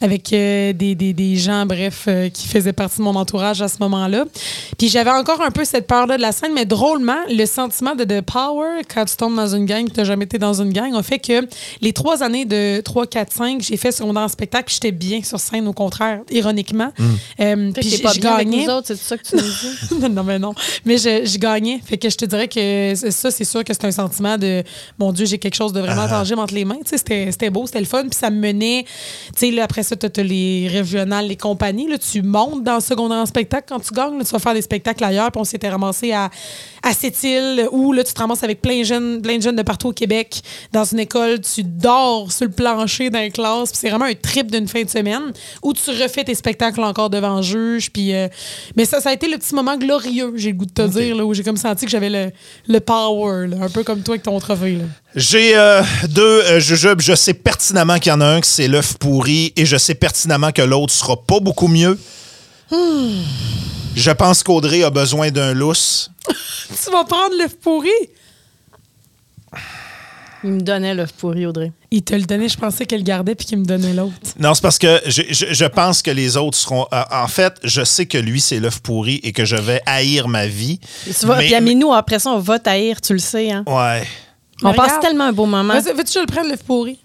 [0.00, 3.68] avec euh, des, des- des gens, bref, euh, qui faisaient partie de mon entourage à
[3.68, 4.24] ce moment-là.
[4.78, 8.04] Puis j'avais encore un peu cette peur-là de la scène, mais drôlement, le sentiment de,
[8.04, 10.72] de power quand tu tombes dans une gang, que tu n'as jamais été dans une
[10.72, 11.46] gang, a fait que
[11.80, 15.22] les trois années de 3, 4, 5, j'ai fait secondaire en spectacle, puis j'étais bien
[15.22, 16.92] sur scène, au contraire, ironiquement.
[17.40, 20.00] Euh, Puis c'est ça que tu nous dis?
[20.00, 20.54] non, non, mais non.
[20.84, 21.80] Mais je, je gagnais.
[21.84, 22.54] Fait que je te dirais que
[22.94, 24.62] c'est- ça, c'est sûr que c'est un sentiment de
[24.98, 26.76] mon Dieu, j'ai quelque chose de vraiment tangible entre les mains.
[26.84, 28.02] Tu sais, c'était, c'était beau, c'était le fun.
[28.02, 28.84] Puis ça me menait.
[28.84, 30.68] Tu sais, là, après ça, tu as les
[31.04, 31.88] régionales, les compagnies.
[31.88, 34.18] Là, tu montes dans le secondaire en spectacle quand tu gagnes.
[34.18, 35.30] là, tu vas faire des spectacles ailleurs.
[35.30, 36.30] Puis on s'était ramassé à,
[36.82, 39.62] à Sept-Îles où là, tu te ramasses avec plein de, jeunes, plein de jeunes de
[39.62, 40.40] partout au Québec.
[40.72, 43.70] Dans une école, tu dors sur le plancher dans les classes.
[43.70, 45.32] Puis c'est vraiment un trip d'une fin de semaine
[45.62, 47.90] où tu refais tes spectacles encore devant juge.
[47.90, 48.28] Puis, euh,
[48.76, 51.16] mais ça, ça a été le petit moment glorieux, j'ai le goût de te dire,
[51.16, 52.30] là, où j'ai comme senti que j'avais le,
[52.68, 54.76] le power, là, un peu comme toi avec ton trophée.
[54.76, 54.84] Là.
[55.16, 57.00] J'ai euh, deux euh, jujubes.
[57.00, 59.94] Je sais pertinemment qu'il y en a un que c'est l'œuf pourri et je sais
[59.94, 61.98] pertinemment que l'autre sera pas beaucoup mieux.
[62.70, 66.10] Je pense qu'Audrey a besoin d'un lousse.
[66.84, 67.90] Tu vas prendre le pourri?
[70.42, 71.72] Il me donnait l'œuf pourri, Audrey.
[71.90, 74.12] Il te le donnait, je pensais qu'elle le gardait puis qu'il me donnait l'autre.
[74.38, 76.86] Non, c'est parce que je, je- je pense que les autres seront.
[76.92, 80.26] euh, en fait, je sais que lui, c'est l'œuf pourri et que je vais haïr
[80.28, 80.80] ma vie.
[81.04, 83.50] Tu vas, Mais- puis Aminou, après ça, on va taïr, tu le sais.
[83.52, 83.64] Hein?
[83.66, 84.06] Ouais.
[84.62, 85.02] On Mais passe regarde.
[85.02, 85.74] tellement un beau moment.
[85.74, 86.98] Vas-y, Veux-tu que je le prenne, le pourri?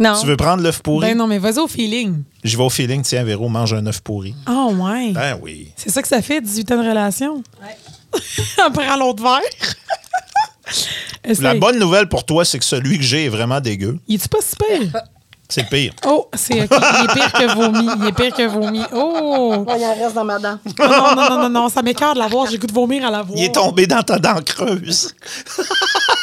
[0.00, 0.14] Non.
[0.20, 1.08] Tu veux prendre l'œuf pourri?
[1.08, 2.22] Ben non, mais vas-y au feeling.
[2.44, 4.34] Je vais au feeling, tiens, Véro, mange un œuf pourri.
[4.48, 5.10] Oh, ouais.
[5.12, 5.72] Ben oui.
[5.76, 7.42] C'est ça que ça fait, 18 ans de relation?
[7.60, 8.20] Ouais.
[8.64, 9.40] Après l'autre verre.
[11.40, 13.98] La bonne nouvelle pour toi, c'est que celui que j'ai est vraiment dégueu.
[14.06, 14.92] Il est-tu pas si pire?
[15.48, 15.94] C'est le pire.
[16.06, 16.68] Oh, c'est OK.
[16.70, 17.88] Il est pire que vomi.
[18.00, 18.82] Il est pire que vomi.
[18.92, 19.64] Oh!
[19.66, 20.58] Il en reste dans ma dent.
[20.78, 22.46] Non, non, non, non, non, non, ça m'écœure de la voir.
[22.50, 23.38] J'ai goût de vomir à la voir.
[23.38, 25.14] Il est tombé dans ta dent creuse.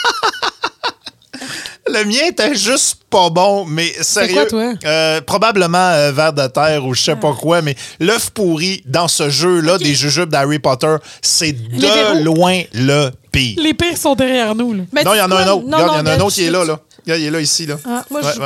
[1.88, 4.34] Le mien était juste pas bon, mais sérieux.
[4.34, 4.74] quoi, toi?
[4.86, 9.08] euh, probablement euh, verre de terre ou je sais pas quoi, mais l'œuf pourri dans
[9.08, 13.60] ce jeu-là des jujubes d'Harry Potter, c'est de loin le pire.
[13.62, 14.74] Les pires sont derrière nous.
[14.74, 14.84] Là.
[14.94, 15.64] Mais non, il y en a un autre.
[15.68, 16.80] il y en a un autre qui est là, là.
[17.06, 17.76] Il est là, ici, là.
[17.86, 18.42] Ah, moi, je joue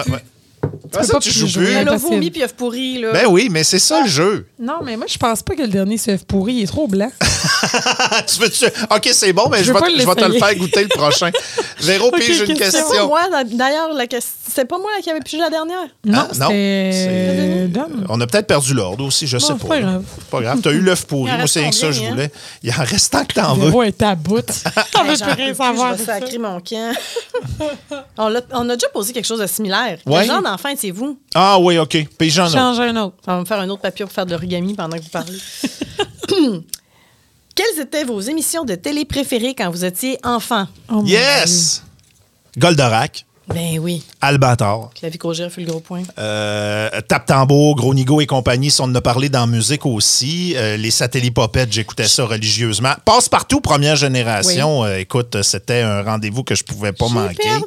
[0.62, 0.70] plus.
[0.98, 1.68] Ah, ça, pas tu plus joues plus?
[1.70, 2.14] Elle a Impossible.
[2.14, 3.12] vomi puis œuf pourri, là.
[3.14, 4.48] Ben oui, mais c'est ça le jeu.
[4.60, 6.54] Non, mais moi, je pense pas que le dernier se pourri.
[6.56, 7.12] Il est trop blanc.
[7.22, 8.66] Ah, tu veux, tu...
[8.66, 11.30] OK, c'est bon, mais Je vais, te- je vais te le faire goûter le prochain.
[11.82, 12.82] Véro, OK, pige une question.
[12.92, 15.88] C'est pas moi, d'ailleurs, la question- c'est pas moi qui avait pigé la dernière?
[16.06, 18.06] Non, Ah, euh, c'est- Dom.
[18.10, 19.68] On a peut-être perdu l'ordre aussi, je sais c'est pas.
[19.76, 20.04] pas grave.
[20.18, 20.60] C'est pas grave.
[20.64, 21.32] T'as eu l'œuf pourri.
[21.38, 22.32] Moi, c'est rien que ça que je combien, voulais.
[22.64, 23.68] Il en reste tant que t'en veux.
[23.68, 24.40] Véro est à bout.
[24.76, 25.94] Ah, peux peux rien plus, savoir.
[25.94, 26.20] Je vais ça.
[26.20, 26.94] sacrer mon camp.
[28.18, 29.98] on, on a déjà posé quelque chose de similaire.
[30.06, 30.20] Ouais.
[30.20, 31.20] Quel genre d'enfant c'est vous?
[31.36, 31.98] Ah oui, OK.
[32.18, 32.52] Puis j'en ai.
[32.54, 33.16] Change un autre.
[33.28, 35.38] On va me faire un autre papier pour faire de l'origami pendant que vous parlez.
[37.56, 40.66] Quelles étaient vos émissions de télé préférées quand vous étiez enfant?
[40.92, 41.84] Oh, Yes!
[42.58, 44.04] Goldorak, Ben oui.
[44.22, 46.04] Albator, La vie qu'au gire fait le gros point.
[46.18, 49.86] euh, Tap Tambour, Gros Nigo et compagnie, si on en a parlé dans la musique
[49.86, 50.54] aussi.
[50.56, 52.94] Euh, les satellipopettes, j'écoutais ça religieusement.
[53.06, 54.84] Passe-partout, première génération.
[54.86, 57.36] Euh, écoute, c'était un rendez-vous que je pouvais pas J'ai manquer.
[57.44, 57.66] perdu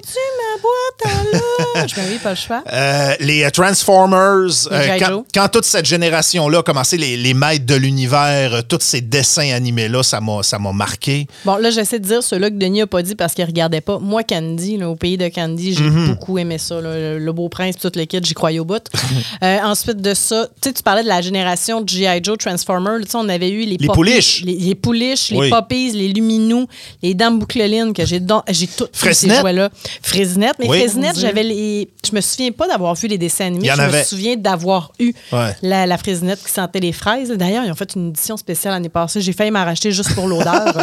[1.74, 1.94] lunch.
[1.96, 2.62] ben oui, pas le choix.
[2.72, 7.66] Euh, les euh, Transformers, Les euh, quand, toute cette génération-là a commencé, les, les maîtres
[7.66, 11.26] de l'univers, tous ces dessins animés-là, ça m'a ça m'a marqué.
[11.44, 13.98] Bon, là, j'essaie de dire ceux-là que Denis a pas dit parce qu'il regardait pas.
[13.98, 16.08] Moi, Candy, là, au pays de Candy, j'ai Mhm.
[16.08, 16.80] beaucoup aimé ça.
[16.80, 17.18] là.
[17.18, 18.82] Le, Beau Prince, tout le kit, j'y croyais au bout.
[19.42, 22.20] Euh, ensuite de ça, tu sais, tu parlais de la génération de G.I.
[22.22, 23.02] Joe, Transformer.
[23.02, 24.42] Tu sais, on avait eu les Les pouliches.
[24.44, 25.48] Les, les pouliches, les.
[25.50, 26.68] Poppies, les Luminous,
[27.02, 28.20] les Dames Bouclelines, que j'ai
[28.50, 29.70] j'ai tous ces jouets-là.
[30.02, 30.56] Frésinette.
[30.58, 30.81] Mais Oui.
[30.84, 31.88] Frésinette, j'avais les.
[32.08, 33.64] Je me souviens pas d'avoir vu les dessins animés.
[33.64, 33.98] Il y en je avait.
[34.00, 35.56] me souviens d'avoir eu Ouais.
[35.62, 37.30] la, la Frésinette qui sentait les fraises.
[37.30, 39.20] D'ailleurs, ils ont fait une édition spéciale l'année passée.
[39.20, 40.74] J'ai failli m'en racheter juste pour l'odeur.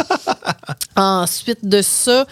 [0.96, 2.26] Ensuite de ça,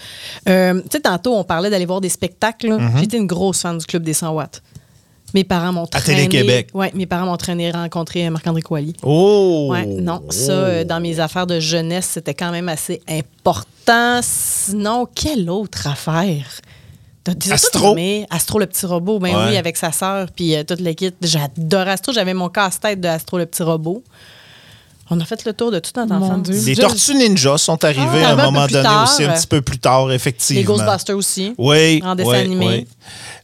[0.48, 2.68] euh, tu sais, tantôt, on parlait d'aller voir des spectacles.
[2.68, 2.98] Mm-hmm.
[3.00, 4.62] J'étais une grosse fan du Club des 100 watts.
[5.34, 6.26] Mes parents m'ont À traîné.
[6.28, 6.68] Télé-Québec.
[6.72, 8.94] Oui, mes parents m'ont traîné rencontrer Marc-André Coilier.
[9.02, 9.68] Oh!
[9.70, 14.20] Ouais, non, ça, euh, dans mes affaires de jeunesse, c'était quand même assez important.
[14.22, 16.46] Sinon, quelle autre affaire?
[17.34, 17.96] Tout Astro.
[18.30, 19.44] Astro, le petit robot, ben Ouais.
[19.50, 21.14] oui, avec sa sœur, puis euh, toute l'équipe.
[21.22, 22.12] J'adorais Astro.
[22.12, 24.02] J'avais mon casse-tête de Astro, le petit robot.
[25.10, 26.38] On a fait le tour de toute notre.
[26.42, 26.54] Dieu.
[26.66, 29.04] Les Tortues Ninja sont arrivées Ah, à un moment donné tard.
[29.10, 30.60] aussi, un petit peu plus tard, effectivement.
[30.60, 31.54] Les Ghostbusters aussi.
[31.56, 32.02] Oui.
[32.04, 32.66] En dessin oui, animé.
[32.66, 32.86] oui.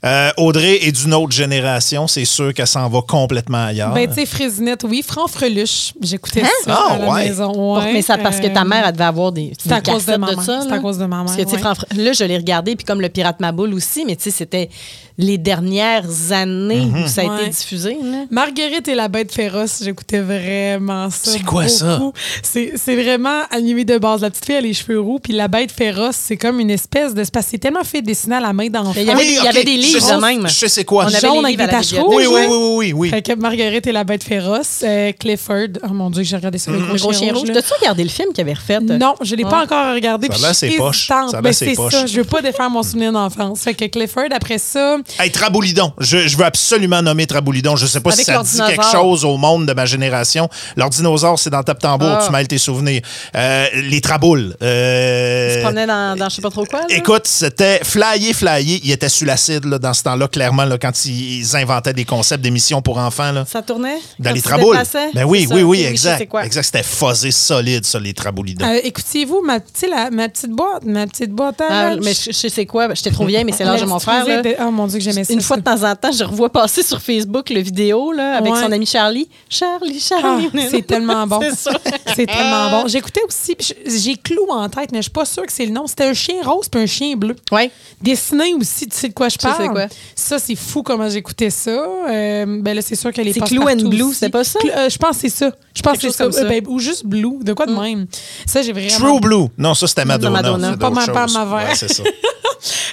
[0.05, 3.93] Euh, Audrey est d'une autre génération, c'est sûr qu'elle s'en va complètement ailleurs.
[3.95, 5.03] Ben, tu sais, Frésinette, oui.
[5.07, 7.25] Franfreluche, j'écoutais ça Ah, à la ouais.
[7.29, 7.77] maison.
[7.79, 7.93] Ouais.
[7.93, 10.03] mais ça, parce que ta Euh, mère, elle devait avoir des, c'est à des cause
[10.05, 10.43] de cassettes ma mère.
[10.43, 10.61] ça.
[10.63, 10.75] C'est là.
[10.77, 12.05] à cause de ma mère, Parce que, tu sais, ouais.
[12.05, 14.69] Là, je l'ai regardé, puis comme le Pirate Maboule aussi, mais tu sais, c'était
[15.17, 17.43] les dernières années où ça a Ouais.
[17.43, 17.97] été diffusé.
[18.03, 18.25] là.
[18.31, 21.31] Marguerite et la bête féroce, j'écoutais vraiment ça.
[21.31, 21.99] C'est quoi ça?
[21.99, 22.13] beaucoup.
[22.43, 24.23] C'est c'est vraiment animé de base.
[24.23, 27.15] La petite fille a les cheveux roux, puis la bête féroce, c'est comme une espèce
[27.15, 27.23] de.
[27.23, 28.91] c'est parce que C'est tellement fait dessiner à la main d'enfant.
[28.97, 30.47] Mais il y avait- Oui, il y avait des livres de même.
[30.49, 31.05] Je sais c'est quoi.
[31.05, 32.17] On avait Jaune avec des la taches bibliothèque.
[32.17, 33.11] Oui, oui, oui, oui, oui.
[33.11, 35.69] Fait que Marguerite et la bête féroce, euh, Clifford.
[35.85, 36.71] Oh mon Dieu, j'ai regardé ça.
[36.71, 37.49] Le Le gros, gros chien rouge.
[37.49, 37.55] là.
[37.55, 38.81] T'as-tu regardé le film qu'il avait refait?
[38.81, 40.29] Non, je l'ai pas encore regardé.
[40.37, 40.99] Ça ses poches.
[41.11, 41.31] hésitante.
[41.31, 41.93] Ça ses c'est poches.
[41.93, 42.07] ça.
[42.07, 43.61] Je veux pas défaire mon souvenir d'enfance.
[43.63, 45.93] Fait que Clifford, après ça, Hey, Traboulidon.
[46.01, 47.77] Je, je veux absolument nommer Traboulidon.
[47.77, 50.49] Je sais pas Avec si ça dit quelque chose au monde de ma génération.
[50.77, 52.09] Leur dinosaure, c'est dans Tape Tambour.
[52.21, 52.23] Ah.
[52.27, 53.03] Tu mêles tes souvenirs.
[53.37, 54.57] Euh, les Traboules.
[54.63, 56.81] Euh, Tu te promenais dans, je sais pas trop quoi?
[56.81, 56.87] là?
[56.91, 58.81] Écoute, c'était flyé, flyé.
[58.85, 62.83] Il était sur là, dans ce temps-là, clairement, là, quand ils inventaient des concepts d'émissions
[62.83, 63.33] pour enfants.
[63.33, 63.45] Là.
[63.47, 63.99] Ça tournait?
[64.19, 64.79] Dans Quand les traboules.
[65.15, 66.29] Ben oui, oui, oui, exact.
[66.43, 66.63] Exact.
[66.63, 68.65] C'était fuzzé solide, ça, les traboulidons.
[68.67, 72.15] euh, écoutiez-vous ma, tu sais, la- ma petite boîte, ma petite boîte à Ah, mais
[72.15, 72.93] je, je sais quoi?
[72.95, 74.25] J'étais trop vieille, mais c'est l'âge de mon frère.
[74.27, 74.39] là.
[74.43, 75.33] fusée de- Oh mon Dieu, que j'aimais ça.
[75.33, 78.53] Une fois de temps en temps, je revois passer sur Facebook le vidéo là, avec
[78.53, 78.61] Ouais.
[78.61, 79.29] son ami Charlie.
[79.49, 80.69] Charlie, Ah, Charlie.
[80.71, 81.41] c'est tellement bon.
[81.45, 81.73] C'est ça.
[82.15, 82.89] C'est tellement bon.
[82.89, 85.87] J'écoutais aussi, j'ai Clou en tête, mais je suis pas sûre que c'est le nom.
[85.87, 87.37] C'était un chien rose puis un chien bleu.
[87.53, 87.71] Ouais.
[88.01, 89.71] Dessiné aussi, tu sais de quoi je parle.
[89.73, 89.87] quoi?
[90.15, 91.71] Ça, c'est fou comment j'écoutais ça.
[91.71, 94.59] Euh, ben là, c'est sûr que les C'est Clou and Blue, c'est pas ça?
[94.65, 95.53] Euh, je pense que c'est ça.
[95.77, 96.45] Je pense que c'est ça.
[96.45, 98.07] ben, ou juste Blue, de quoi de même?
[98.47, 98.99] Ça, j'ai vraiment...
[98.99, 99.47] True Blue.
[99.59, 100.43] Non, ça, c'était Madonna.
[100.43, 100.77] Madonna.
[100.77, 101.35] Pas ma- pas choses.
[101.37, 101.69] ma verre.
[101.69, 102.03] Ouais, c'est ça.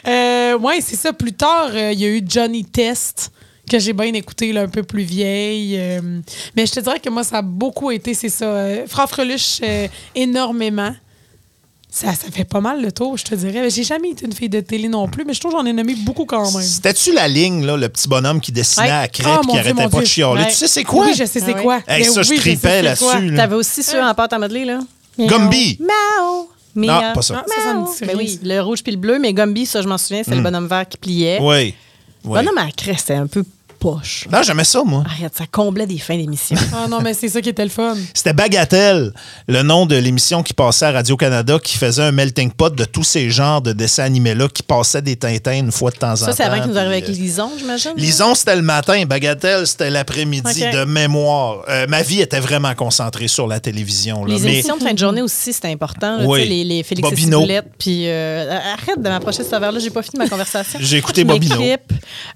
[0.08, 1.14] Euh, ouais, c'est ça.
[1.14, 3.32] Plus tard, euh, il y a eu Johnny Test
[3.70, 5.78] que j'ai bien écouté, là, un peu plus vieille.
[5.80, 6.02] euh,
[6.58, 8.46] mais je te dirais que moi, ça a beaucoup été, c'est ça.
[8.46, 10.94] Euh, Franfreluche, euh, énormément.
[11.94, 13.70] Ça, ça fait pas mal le tour, je te dirais.
[13.70, 15.74] J'ai jamais été une fille de télé non plus, mais je trouve que j'en ai
[15.74, 16.62] nommé beaucoup quand même.
[16.64, 18.92] C'était-tu la ligne, là, le petit bonhomme qui dessinait Ouais.
[18.94, 20.42] à crêpe Ah, qui Dieu, arrêtait pas de chialer?
[20.44, 20.48] Ouais.
[20.48, 21.06] Tu sais c'est quoi?
[21.08, 21.80] Oui, je sais c'est Ah quoi.
[21.86, 23.36] Hey, Ben ça, je oui, tripais là-dessus.
[23.36, 24.80] T'avais aussi ceux en pâte à modeler, là?
[25.20, 25.78] Gumby.
[25.82, 26.48] Miaou.
[26.74, 27.14] Non, Miaou.
[27.14, 27.44] pas ça.
[27.44, 29.82] Ah, ça, ça me dit Ben oui, le rouge puis le bleu, mais Gumby, ça,
[29.82, 31.40] je m'en souviens, c'est le bonhomme vert qui pliait.
[31.42, 31.76] Oui.
[32.24, 32.40] oui.
[32.40, 33.44] Bonhomme à la crête, c'était un peu
[33.82, 34.28] poche.
[34.32, 35.04] Non, j'aimais ça, moi.
[35.06, 36.56] Arrête, ça comblait des fins d'émission.
[36.74, 37.96] Ah non, mais c'est ça qui était le fun.
[38.14, 39.12] C'était Bagatelle,
[39.48, 43.04] le nom de l'émission qui passait à Radio-Canada, qui faisait un melting pot de tous
[43.04, 46.26] ces genres de dessins animés-là qui passaient des Tintins une fois de temps en temps.
[46.28, 47.92] ça, c'est avant qu'il nous arrive puis, avec euh, Lison, j'imagine?
[47.98, 49.04] Lison, c'était le matin.
[49.06, 51.64] Bagatelle, c'était l'après-midi de mémoire.
[51.70, 54.24] Euh, ma vie était vraiment concentrée sur la télévision.
[54.26, 54.34] là.
[54.36, 56.18] Les Mais émissions de fin de journée aussi, c'était important.
[56.18, 56.42] là, Oui.
[56.42, 57.40] tu sais, Les, les Félix Bobino.
[57.40, 57.66] et Ciboulette.
[57.78, 60.80] Puis euh, arrête de m'approcher de ce verre-là, j'ai pas fini ma conversation.
[60.82, 61.62] J'ai écouté Bobino.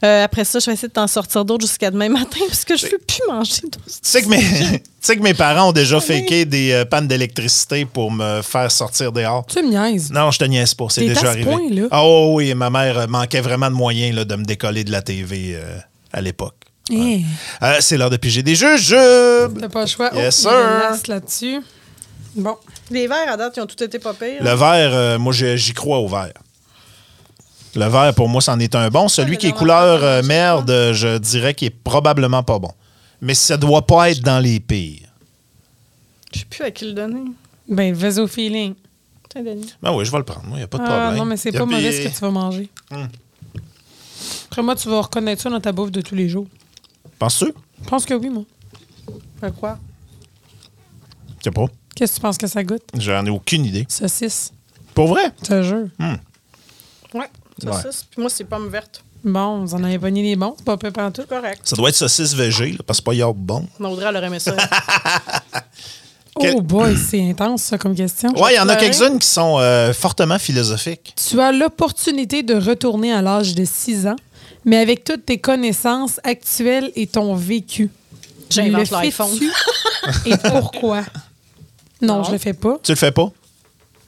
[0.04, 2.78] Euh, après ça, je vais essayer de t'en sortir d'autres jusqu'à demain matin parce que
[2.78, 3.80] je veux plus manger d'eau.
[3.86, 4.40] Tu sais que mes,
[4.72, 8.72] tu sais que mes parents ont déjà faké des euh, pannes d'électricité pour me faire
[8.72, 9.46] sortir dehors.
[9.48, 10.12] Tu me niaises.
[10.12, 11.52] Non, je te niaise pas, c'est déjà à ce arrivé.
[11.52, 11.88] point-là?
[11.92, 14.92] Ah oh, oui, ma mère euh, manquait vraiment de moyens là, de me décoller de
[14.92, 15.78] la TV euh,
[16.14, 16.56] à l'époque.
[16.92, 17.22] Eh,
[17.64, 19.60] Euh, c'est l'heure de piger des jujubes.
[19.60, 20.12] T'as pas le choix.
[20.14, 21.02] Yes, Oh, il y a sir.
[21.08, 21.62] là-dessus.
[22.36, 22.56] Bon.
[22.92, 24.42] Les verres à date, ils ont tout été pas pires.
[24.44, 26.34] Le verre, euh, moi, j'y crois au verre.
[27.76, 29.07] Le verre, pour moi, c'en est un bon.
[29.09, 32.71] Celui qui est couleur euh, merde, je dirais qu'il est probablement pas bon.
[33.21, 35.07] Mais ça doit pas être dans les pires.
[36.34, 37.23] Je sais plus à qui le donner.
[37.67, 38.76] Ben, vas-y au feeling.
[39.30, 39.73] Tiens, Denis.
[39.82, 40.47] Ben oui, je vais le prendre.
[40.51, 41.15] Il n'y a pas de Ah, problème.
[41.17, 42.69] non, mais c'est Y a pas mauvais ce que tu vas manger.
[42.91, 43.05] Hmm.
[44.49, 46.47] Après moi, tu vas reconnaître ça dans ta bouffe de tous les jours.
[47.19, 47.53] Penses-tu?
[47.84, 48.43] Je pense que oui, moi.
[49.41, 49.78] Fait quoi?
[51.39, 51.65] Je sais pas.
[51.95, 52.84] Qu'est-ce que tu penses que ça goûte?
[52.97, 53.86] J'en ai aucune idée.
[53.89, 54.51] Saucisse.
[54.93, 55.23] Pour vrai?
[55.41, 55.88] Je te jure.
[57.13, 57.30] Ouais,
[58.18, 59.03] moi, c'est pomme verte.
[59.24, 60.53] Bon, vous en avez pogné des bons.
[60.58, 61.24] C'est pas peu tout.
[61.28, 61.62] Correct.
[61.64, 63.66] Ça doit être saucisse végé, là, parce que c'est pas bon.
[63.80, 64.51] Audrey, elle aurait aimé ça.
[66.39, 68.30] Quel- Oh boy, c'est intense, ça, comme question.
[68.39, 71.14] Ouais, il y en a quelques-unes qui sont euh, fortement philosophiques.
[71.16, 74.18] Tu as l'opportunité de retourner à l'âge de 6 ans,
[74.66, 77.89] mais avec toutes tes connaissances actuelles et ton vécu.
[78.49, 79.39] J'invente Le l'iPhone.
[80.26, 81.01] et pourquoi?
[82.01, 82.24] Non, Non.
[82.26, 82.78] je le fais pas.
[82.84, 83.32] Tu le fais pas?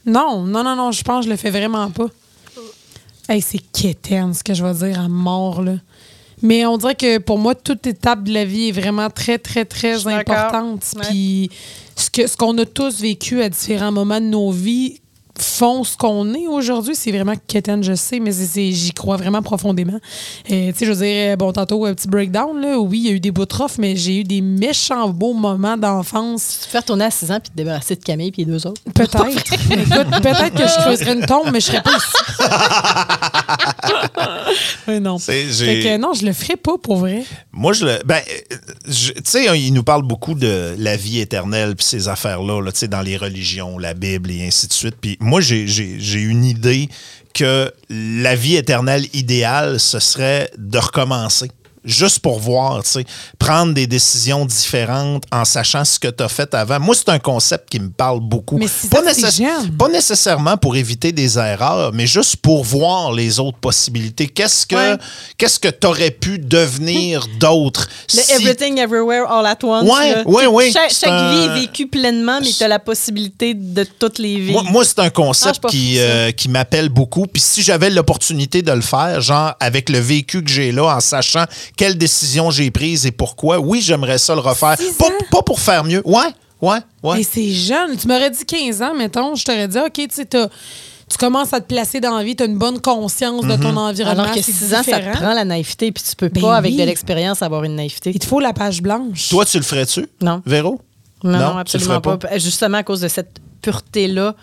[0.06, 2.06] Non, non, non, non, je pense que je le fais vraiment pas.
[3.28, 5.74] Hey, c'est quétaine, ce que je vais dire à mort, là.
[6.40, 9.64] Mais on dirait que pour moi, toute étape de la vie est vraiment très, très,
[9.64, 10.84] très importante.
[11.02, 11.50] Puis
[11.96, 15.00] ce que ce qu'on a tous vécu à différents moments de nos vies
[15.42, 16.94] font ce qu'on est aujourd'hui.
[16.94, 19.98] C'est vraiment quétaine, je sais, mais j'y crois vraiment profondément.
[20.50, 22.78] Euh, tu sais, je veux dire, bon, tantôt, un petit breakdown, là.
[22.78, 25.34] Oui, il y a eu des bouts de rough, mais j'ai eu des méchants beaux
[25.34, 26.60] moments d'enfance.
[26.64, 28.80] Tu peux retourner à 6 ans puis te débarrasser de Camille puis les deux autres?
[28.94, 29.52] Peut-être.
[29.70, 32.38] Écoute, peut-être que je creuserais une tombe, mais je serais pas ici.
[34.88, 35.18] oui, non.
[35.18, 37.24] Fait que non, je le ferais pas pour vrai.
[37.52, 37.98] Moi, je le.
[38.04, 38.20] Ben,
[38.86, 42.78] tu sais, il nous parle beaucoup de la vie éternelle puis ces affaires-là, là, tu
[42.78, 44.96] sais, dans les religions, la Bible et ainsi de suite.
[45.00, 46.88] Puis moi, j'ai- une idée
[47.34, 51.50] que la vie éternelle idéale, ce serait de recommencer.
[51.84, 53.04] Juste pour voir, tu sais,
[53.38, 56.80] prendre des décisions différentes en sachant ce que tu as fait avant.
[56.80, 58.58] Moi, c'est un concept qui me parle beaucoup.
[58.58, 59.40] Mais si pas, nécess-
[59.78, 64.26] pas nécessairement pour éviter des erreurs, mais juste pour voir les autres possibilités.
[64.28, 64.96] Qu'est-ce que Ouais.
[65.38, 67.88] qu'est-ce que tu aurais pu devenir d'autre?
[68.14, 69.88] Le si- Everything Everywhere All at Once.
[70.26, 70.70] Ouais, ouais.
[70.72, 74.18] Chaque, C'est chaque un- vie est vécue pleinement, mais tu as la possibilité de toutes
[74.18, 74.52] les vies.
[74.52, 77.26] Moi, moi, c'est un Ah, concept pas qui, euh, qui m'appelle beaucoup.
[77.26, 81.00] Puis si j'avais l'opportunité de le faire, genre avec le vécu que j'ai là, en
[81.00, 81.44] sachant
[81.78, 84.76] quelles décisions j'ai prises et pourquoi, oui, j'aimerais ça le refaire.
[84.98, 86.02] Pas, pas pour faire mieux.
[86.04, 86.28] Ouais,
[86.60, 87.20] ouais, ouais.
[87.20, 87.96] Et c'est jeune.
[87.96, 91.60] Tu m'aurais dit 15 ans, mettons, je t'aurais dit, OK, tu sais, tu commences à
[91.60, 94.24] te placer dans la vie, tu as une bonne conscience de ton environnement.
[94.24, 96.56] Alors que c'est 6 ans, ça te prend la naïveté, puis tu peux Ben pas,
[96.56, 98.10] avec de l'expérience, avoir une naïveté.
[98.12, 99.30] Il te faut la page blanche.
[99.30, 100.06] Toi, tu le ferais-tu?
[100.20, 100.42] Non.
[100.44, 100.80] Véro?
[101.22, 102.38] Non, absolument ferais pas?
[102.38, 104.34] Justement, à cause de cette pureté-là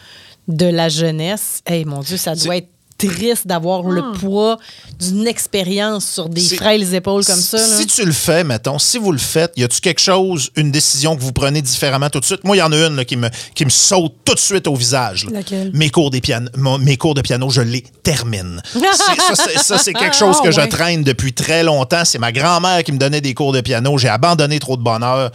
[0.47, 4.57] de la jeunesse, hey, mon Dieu, ça doit être triste d'avoir le poids
[4.99, 7.57] d'une expérience sur des frêles épaules comme ça.
[7.57, 7.63] là.
[7.63, 11.15] Si tu le fais, mettons, si vous le faites, y a-tu quelque chose, une décision
[11.17, 12.43] que vous prenez différemment tout de suite?
[12.43, 14.67] Moi, il y en a une là, qui, me, qui me saute tout de suite
[14.67, 15.25] au visage.
[15.25, 15.31] là.
[15.39, 15.71] Laquelle?
[15.73, 18.61] Mes cours, des piano, mon- mes cours de piano, je les termine.
[18.73, 20.69] C'est- ça, c'est- quelque chose Ah, que je ouais.
[20.69, 22.05] traîne depuis très longtemps.
[22.05, 23.97] C'est ma grand-mère qui me donnait des cours de piano.
[23.97, 25.31] J'ai abandonné trop de bonheur.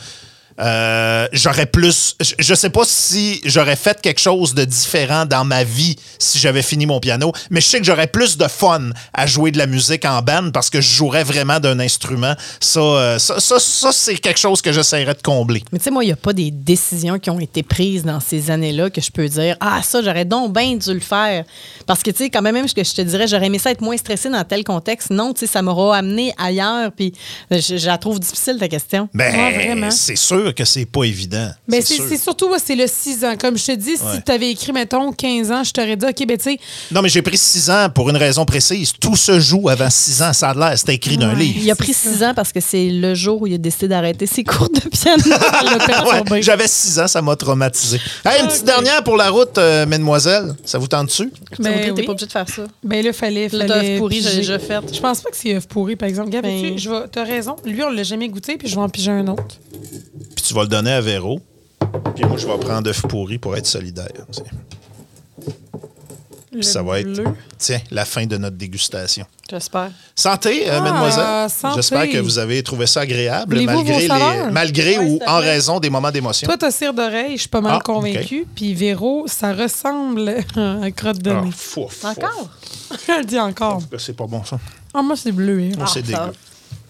[0.60, 2.16] Euh, j'aurais plus.
[2.20, 6.38] Je, je sais pas si j'aurais fait quelque chose de différent dans ma vie si
[6.38, 9.58] j'avais fini mon piano, mais je sais que j'aurais plus de fun à jouer de
[9.58, 12.34] la musique en band parce que je jouerais vraiment d'un instrument.
[12.60, 15.62] Ça, euh, ça, ça, ça, c'est quelque chose que j'essaierais de combler.
[15.72, 18.20] Mais tu sais, moi, il n'y a pas des décisions qui ont été prises dans
[18.20, 21.44] ces années-là que je peux dire Ah, ça, j'aurais donc bien dû le faire.
[21.86, 23.70] Parce que, tu sais, quand même, même ce que je te dirais, j'aurais aimé ça
[23.70, 25.10] être moins stressé dans tel contexte.
[25.10, 26.92] Non, tu sais, ça m'aura amené ailleurs.
[26.92, 27.12] Puis,
[27.50, 29.08] je, je la trouve difficile, ta question.
[29.14, 31.50] Ben, Ouais, c'est sûr que c'est pas évident.
[31.68, 33.34] Mais C'est surtout, ouais, c'est le 6 ans.
[33.38, 34.16] Comme je te dis, Ouais.
[34.16, 36.58] si tu avais écrit, mettons, 15 ans, je t'aurais dit, OK, ben tu sais,
[36.90, 38.92] Non, mais j'ai pris six ans pour une raison précise.
[38.98, 40.32] Tout se joue avant six ans.
[40.32, 41.40] Ça a l'air, c'était écrit d'un Ouais.
[41.44, 41.58] livre.
[41.62, 44.26] Il a pris six ans parce que c'est le jour où il a décidé d'arrêter
[44.26, 45.22] ses cours de piano.
[46.40, 47.98] J'avais six ans, ça m'a traumatisé.
[48.24, 50.54] Hey, une petite dernière pour la route, euh, mesdemoiselles.
[50.64, 51.30] Ça vous tente dessus?
[51.58, 52.04] Ben T'es oui.
[52.04, 52.62] pas obligé de faire ça.
[52.82, 53.48] Ben là, fallait.
[53.48, 54.80] Fallait pourri, j'ai déjà fait.
[54.92, 56.30] Je pense pas que c'est œuf pourri, par exemple.
[56.30, 57.56] Gab, Ben- tu je vais- t'as raison.
[57.64, 59.58] Lui, on l'a jamais goûté, puis je vais en piger un autre.
[60.50, 61.40] Tu vas le donner à Véro.
[62.16, 64.08] Puis moi, je vais prendre œuf pourri pour être solidaire.
[66.50, 67.24] Puis ça va être, bleu.
[67.56, 69.24] tiens, la fin de notre dégustation.
[69.48, 69.92] J'espère.
[70.16, 71.50] Santé, euh, Ah, mademoiselle.
[71.50, 71.74] santé.
[71.76, 74.14] J'espère que vous avez trouvé ça agréable, Voulez-vous malgré, vos
[74.46, 76.46] les, malgré Ouais, ou en raison des moments d'émotion.
[76.48, 78.44] Toi, t'as cire d'oreille, je suis pas mal Ah, convaincue.
[78.52, 81.50] Puis Véro, ça ressemble à un crotte de Ah, nez.
[81.56, 82.08] fou, fou.
[82.08, 82.48] Encore?
[83.06, 83.80] Elle dit encore.
[83.98, 84.58] C'est pas bon, ça.
[84.92, 85.60] Ah, moi, c'est bleu.
[85.80, 85.84] hein.
[85.86, 86.02] C'est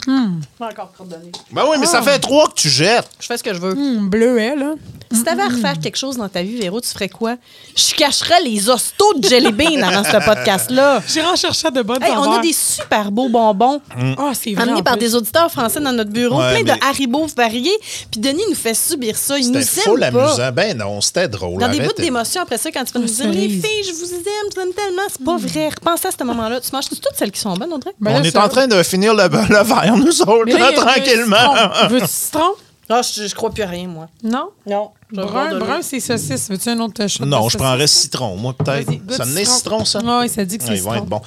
[0.07, 0.23] dégueu.
[0.61, 1.31] Encore coordonné.
[1.53, 1.91] Ben oui, mais Ah.
[1.91, 3.09] ça fait trois que tu jettes.
[3.21, 3.73] Je fais ce que je veux.
[3.73, 4.75] Hum, bleuet, là.
[5.13, 7.35] Si t'avais à refaire quelque chose dans ta vie, Véro, tu ferais quoi?
[7.77, 11.03] Je cacherais les hostos de Jelly Bean avant ce podcast-là.
[11.09, 13.81] J'ai recherché de bonnes Hey, on a des super beaux bonbons
[14.17, 14.63] Ah, c'est vrai.
[14.63, 15.07] amenés en par plus.
[15.09, 17.77] des auditeurs français dans notre bureau, Ouais, plein mais- de Haribo variés.
[18.13, 19.37] Puis Denis nous fait subir ça.
[19.37, 20.29] Il nous C'était full aime pas.
[20.29, 20.53] amusant.
[20.53, 21.61] Ben non, c'était drôle.
[21.61, 22.03] Dans des bouts arrêtez.
[22.03, 23.65] d'émotion, après ça, quand tu vas nous Ah, dire les cerise.
[23.65, 24.21] filles, je vous aime,
[24.51, 25.69] je vous aime tellement, c'est pas vrai.
[25.71, 26.61] Repensez à ce moment-là.
[26.61, 27.93] Tu manges toutes celles qui sont bonnes, Audrey?
[28.01, 30.71] Ben on là, est ça- en train de finir le, le verre, nous autres, là,
[30.71, 31.37] là, tranquillement.
[31.55, 31.89] citron.
[31.89, 32.51] Veux-tu citron?
[32.89, 34.09] Non, je, je crois plus à rien, moi.
[34.25, 34.51] Non?
[34.67, 34.91] Non.
[35.13, 36.49] Brun, brun, c'est saucisse.
[36.51, 37.25] Veux-tu un autre shot?
[37.25, 38.91] Non, je prendrais citron, moi, peut-être.
[39.11, 40.01] Ça menait citron, ça?
[40.03, 41.05] Oui, ça dit que c'est Ah, il va citron.
[41.05, 41.23] être bon.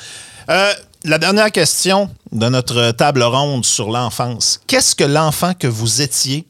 [0.49, 0.73] Euh,
[1.05, 4.59] la dernière question de notre table ronde sur l'enfance.
[4.67, 6.45] Qu'est-ce que l'enfant que vous étiez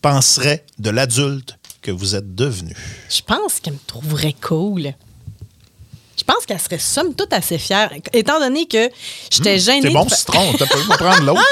[0.00, 2.74] penserait de l'adulte que vous êtes devenu?
[3.10, 4.94] Je pense qu'elle me trouverait cool.
[6.16, 7.90] Je pense qu'elle serait somme toute assez fière.
[8.12, 8.88] Étant donné que
[9.30, 9.80] j'étais gênée.
[9.80, 10.52] Hmm, C'est de bon, fa- citron.
[10.58, 11.42] T'as pas me prendre l'autre.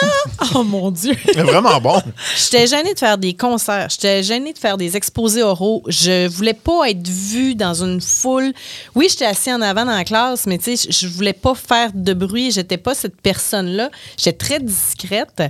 [0.54, 1.16] Oh mon Dieu!
[1.24, 2.00] C'est vraiment bon.
[2.38, 3.88] J'étais gênée de faire des concerts.
[3.90, 5.82] J'étais gênée de faire des exposés oraux.
[5.88, 8.52] Je voulais pas être vue dans une foule.
[8.94, 11.90] Oui, j'étais assise en avant dans la classe, mais tu sais, je voulais pas faire
[11.92, 12.50] de bruit.
[12.52, 13.90] J'étais pas cette personne-là.
[14.16, 15.42] J'étais très discrète.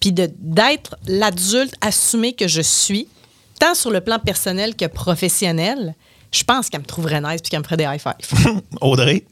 [0.00, 3.08] Puis de- d'être l'adulte assumé que je suis,
[3.58, 5.94] tant sur le plan personnel que professionnel,
[6.32, 8.60] je pense qu'elle me trouverait nice puis qu'elle me ferait des high fives.
[8.80, 9.24] Audrey?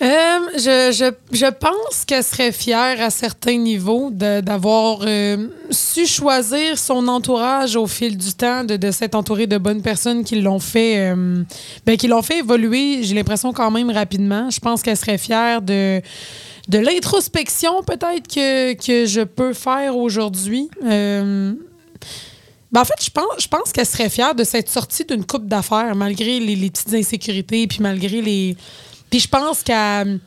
[0.00, 0.06] Euh,
[0.54, 6.78] je, je, je pense qu'elle serait fière à certains niveaux de- d'avoir euh, su choisir
[6.78, 10.60] son entourage au fil du temps, de, de s'être entourée de bonnes personnes qui l'ont
[10.60, 11.42] fait, euh,
[11.84, 14.50] ben, qui l'ont fait évoluer, j'ai l'impression quand même rapidement.
[14.50, 16.00] Je pense qu'elle serait fière de,
[16.68, 20.70] de l'introspection peut-être que, que je peux faire aujourd'hui.
[22.70, 25.46] Ben, en fait, je pense, je pense qu'elle serait fière de s'être sortie d'une coupe
[25.46, 28.56] d'affaires, malgré les, les petites insécurités, puis malgré les.
[29.10, 30.20] Puis je pense qu'elle.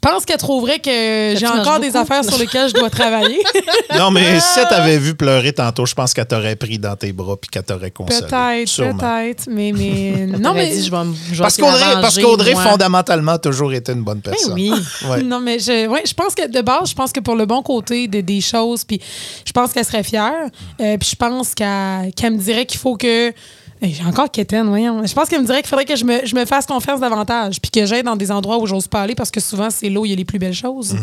[0.00, 3.38] Pense qu'elle trouverait que j'ai encore des affaires sur lesquelles je dois travailler.
[3.98, 7.12] Non, mais si elle t'avait vu pleurer tantôt, je pense qu'elle t'aurait pris dans tes
[7.12, 8.20] bras puis qu'elle t'aurait consolé.
[8.20, 9.48] peut-être, peut-être.
[9.50, 10.26] Mais, mais.
[10.38, 10.68] non, mais.
[10.70, 14.02] dit, je vais, me- je vais Parce qu'Audrey, parce qu'Audrey fondamentalement, a toujours été une
[14.02, 14.52] bonne Ben personne.
[14.52, 14.70] oui.
[15.08, 15.22] Ouais.
[15.22, 17.62] Non, mais je, ouais, je pense que de base, je pense que pour le bon
[17.62, 19.00] côté de- des choses, puis
[19.44, 20.32] je pense qu'elle serait fière.
[20.80, 23.32] Euh, puis je pense qu'elle qu'elle me dirait qu'il faut que.
[23.80, 25.06] J'ai encore quétaine, voyons.
[25.06, 27.60] Je pense qu'elle me dirait qu'il faudrait que je me, je me fasse confiance davantage,
[27.60, 30.00] puis que j'aille dans des endroits où j'ose pas aller, parce que souvent, c'est là
[30.00, 30.96] où il y a les plus belles choses.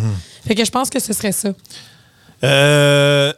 [0.46, 1.50] Fait que je pense que ce serait ça.
[2.44, 3.32] Euh,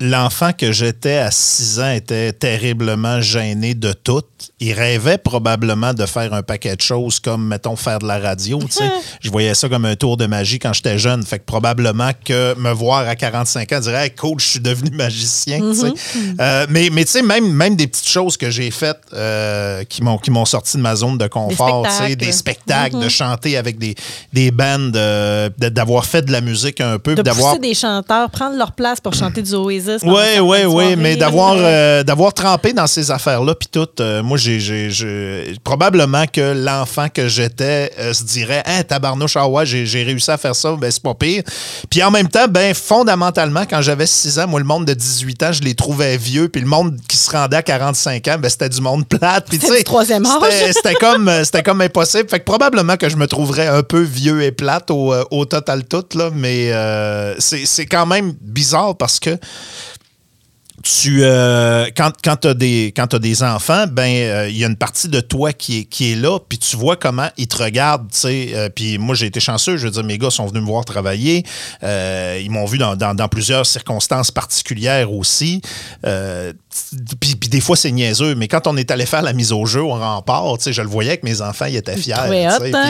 [0.00, 4.22] L'enfant que j'étais à 6 ans était terriblement gêné de tout.
[4.60, 8.58] Il rêvait probablement de faire un paquet de choses comme, mettons, faire de la radio.
[9.20, 11.22] Je voyais ça comme un tour de magie quand j'étais jeune.
[11.24, 14.90] Fait que probablement que me voir à 45 ans, dirait hey, cool, je suis devenu
[14.96, 15.60] magicien.
[15.72, 15.92] sais.
[16.40, 20.02] Euh, mais mais tu sais, même, même des petites choses que j'ai faites euh, qui
[20.02, 22.16] m'ont sorti de ma zone de confort, sais, spectacles.
[22.16, 23.94] des spectacles, de chanter avec des,
[24.32, 28.56] des bandes, euh, d'avoir fait de la musique un peu, De d'avoir des chanteurs, prendre
[28.56, 30.02] leur place pour chanter du Oasis.
[30.02, 34.90] oui, oui, oui, mais d'avoir trempé dans ces affaires-là, puis tout, euh, moi, j'ai, j'ai-
[34.90, 40.04] j'ai- probablement que l'enfant que j'étais euh, se dirait, hein, tabarnouche, ah ouais, j'ai, j'ai
[40.04, 41.42] réussi à faire ça, ben c'est pas pire.
[41.90, 45.42] Puis en même temps, ben fondamentalement, quand j'avais 6 ans, moi, le monde de 18
[45.42, 48.48] ans, je les trouvais vieux, puis le monde qui se rendait à 45 ans, ben
[48.48, 49.48] c'était du monde plate.
[49.50, 50.40] Puis C'était troisième âge.
[50.50, 52.30] c'était- c'était comme, euh, c'était comme impossible.
[52.30, 55.44] Fait que probablement que je me trouverais un peu vieux et plate au, euh, au
[55.44, 59.36] total tout, là, mais euh, c'est c'est quand même bizarre parce que
[60.82, 64.76] tu euh, quand, quand tu as t'as des enfants ben euh, il y a une
[64.76, 68.10] partie de toi qui est, qui est là puis tu vois comment ils te regardent
[68.10, 69.76] tu sais euh, puis moi j'ai été chanceux.
[69.76, 71.44] Je veux dire mes gars sont venus me voir travailler.
[71.82, 75.60] Euh, ils m'ont vu dans, dans- dans plusieurs circonstances particulières aussi.
[76.06, 76.52] Euh,
[77.20, 79.66] puis, puis des fois c'est niaiseux mais quand on est allé faire la mise au
[79.66, 82.28] jeu au rempart tu sais je le voyais que mes enfants ils étaient fiers hein?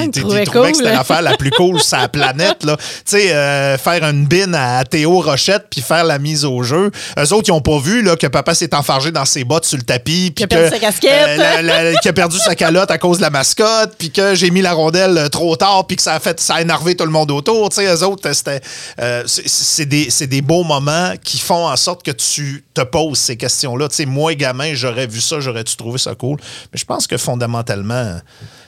[0.05, 2.77] Ils tu- trouvaient ils trouvaient que c'était l'affaire la plus cool sur la planète là.
[2.77, 6.91] Tu sais euh, faire une bine à Théo Rochette puis faire la mise au jeu.
[7.19, 9.79] Eux autres ils ont pas vu là, que papa s'est enfargé dans ses bottes sur
[9.79, 11.39] le tapis puis a perdu que, sa casquette.
[11.39, 14.51] la- la- qu'il a perdu sa calotte à cause de la mascotte puis que j'ai
[14.51, 17.05] mis la rondelle euh, trop tard puis que ça a fait ça a énervé tout
[17.05, 17.69] le monde autour.
[17.71, 18.61] Tu sais eux autres c'était
[19.01, 22.83] euh, c'est- c'est des c'est des beaux moments qui font en sorte que tu te
[22.83, 26.15] poses ces questions là tu sais moi gamin j'aurais vu ça j'aurais tu trouvé ça
[26.15, 26.39] cool?
[26.73, 28.21] Mais je pense que fondamentalement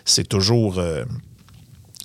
[0.04, 1.04] c'est toujours euh,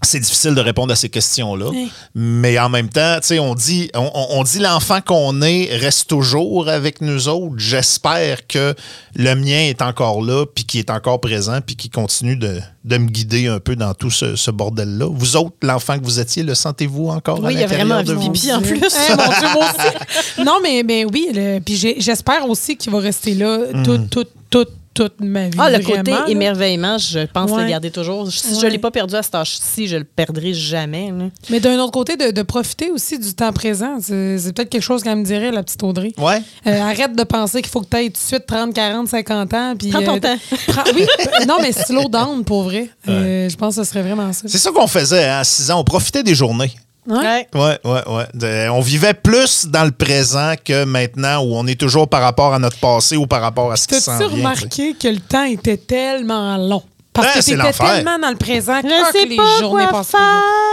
[0.02, 1.72] c'est difficile de répondre à ces questions-là.
[2.16, 6.70] Mais en même temps, tu sais, on dit, on, dit l'enfant qu'on est reste toujours
[6.70, 7.56] avec nous autres.
[7.58, 8.74] J'espère que
[9.16, 12.98] le mien est encore là, puis qu'il est encore présent, puis qu'il continue de, de
[12.98, 15.08] me guider un peu dans tout ce, ce bordel-là.
[15.12, 18.02] Vous autres, l'enfant que vous étiez, le sentez-vous encore à Oui, il y a vraiment
[18.02, 18.80] de envie de pipi en plus.
[18.80, 20.44] Mon Dieu, moi aussi.
[20.46, 21.28] non, mais, mais oui.
[21.34, 25.58] le- puis j'ai- j'espère aussi qu'il va rester là toute, toute, toute, toute ma vie.
[25.58, 26.26] Ah, le vraiment, côté là.
[26.28, 27.64] émerveillement, je pense Ouais.
[27.64, 28.30] le garder toujours.
[28.32, 31.12] Si je ne l'ai pas perdu à cet âge-ci, je le perdrai jamais.
[31.12, 31.26] là.
[31.50, 33.98] Mais d'un autre côté, de, de profiter aussi du temps présent.
[34.02, 36.12] C'est peut-être quelque chose qu'elle me dirait, la petite Audrey.
[36.18, 36.42] Ouais.
[36.68, 39.54] Euh, arrête de penser qu'il faut que tu ailles tout de suite 30, 40, 50
[39.54, 39.74] ans.
[39.78, 40.38] Puis, Prends ton euh, temps.
[40.68, 41.06] prends- oui,
[41.48, 42.90] non, mais slow down pour vrai.
[43.08, 44.44] Euh, je pense que ce serait vraiment ça.
[44.48, 45.80] C'est ça qu'on faisait hein, à 6 ans.
[45.80, 46.72] On profitait des journées.
[47.10, 47.48] Ouais.
[47.56, 48.26] Ouais, ouais, ouais.
[48.36, 52.54] De- on vivait plus dans le présent que maintenant où on est toujours par rapport
[52.54, 54.54] à notre passé ou par rapport à ce qui s'en T'as-tu vient.
[54.54, 54.66] tu sais.
[54.66, 56.84] remarqué que le temps était tellement long?
[57.22, 59.86] Parce Ouais, que c'est t'étais tellement dans le présent Je que sais les pas journées
[59.88, 60.18] quoi passaient.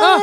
[0.03, 0.19] Ah,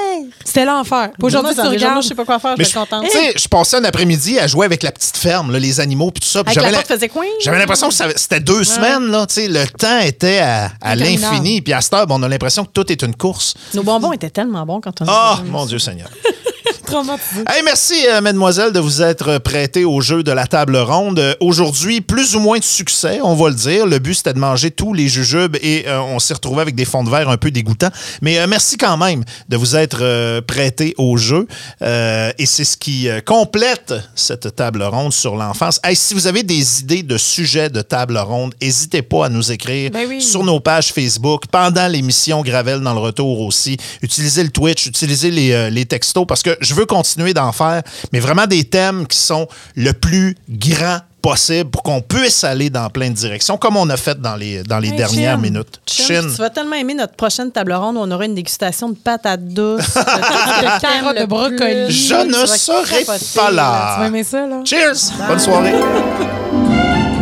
[0.45, 1.09] c'était l'enfer.
[1.21, 2.01] Aujourd'hui, tu regardes.
[2.03, 3.03] je sais pas quoi faire, je suis contente.
[3.05, 6.11] Tu sais, je passais un après-midi à jouer avec la petite ferme, là, les animaux
[6.11, 6.43] puis tout ça.
[6.47, 7.25] j'avais porte faisait coin.
[7.41, 9.25] J'avais l'impression que c'était deux semaines, là.
[9.25, 11.61] Tu sais, le temps était à, l'infini.
[11.61, 13.53] Puis à cette heure, ben, on a l'impression que tout est une course.
[13.73, 15.51] Nos bonbons étaient tellement bons quand on Oh, était jeunes.
[15.51, 16.09] mon Dieu Seigneur.
[16.93, 17.43] traumatisé.
[17.47, 21.17] Hey, merci, euh, mademoiselle, de vous être prêtée au jeu de la table ronde.
[21.17, 23.87] Euh, Aujourd'hui, plus ou moins de succès, on va le dire.
[23.87, 26.85] Le but, c'était de manger tous les jujubes et euh, on s'est retrouvé avec des
[26.85, 27.89] fonds de verre un peu dégoûtants.
[28.21, 31.47] Mais merci quand même de vous être euh, prêté au jeu.
[31.81, 35.79] Et c'est ce qui complète cette table ronde sur l'enfance.
[35.83, 39.51] Hey, si vous avez des idées de sujets de table ronde, n'hésitez pas à nous
[39.51, 40.21] écrire Ben oui.
[40.21, 43.77] sur nos pages Facebook, pendant l'émission Gravel dans le retour aussi.
[44.01, 47.81] Utilisez le Twitch, utilisez les, les textos parce que je veux continuer d'en faire,
[48.11, 52.89] mais vraiment des thèmes qui sont le plus grand possible pour qu'on puisse aller dans
[52.89, 55.79] plein de directions, comme on a fait dans les, dans les Hey, dernières minutes.
[55.87, 56.21] Chum, Chin.
[56.23, 59.45] Tu vas tellement aimer notre prochaine table ronde où on aura une dégustation de patates
[59.45, 61.89] douces, de, carottes, de brocoli.
[61.89, 64.03] Je ne serai pas Tu vas là.
[64.05, 64.59] aimer ça, là?
[64.65, 65.13] Cheers!
[65.25, 65.73] Bonne soirée.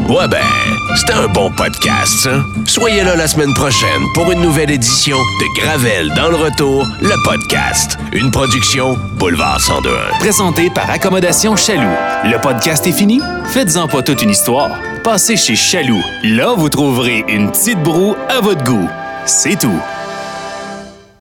[0.10, 0.40] Ouais ben,
[0.96, 2.44] c'était un bon podcast, ça.
[2.66, 7.24] Soyez là la semaine prochaine pour une nouvelle édition de Gravel dans le retour, le
[7.24, 7.98] podcast.
[8.14, 10.20] Une production Boulevard 1021.
[10.20, 11.96] Présenté par Accommodation Chaloux.
[12.24, 13.22] Le podcast est fini?
[13.54, 14.72] Faites-en pas toute une histoire.
[15.04, 16.02] Passez chez Chaloux.
[16.24, 18.90] Là, vous trouverez une petite broue à votre goût.
[19.26, 19.80] C'est tout.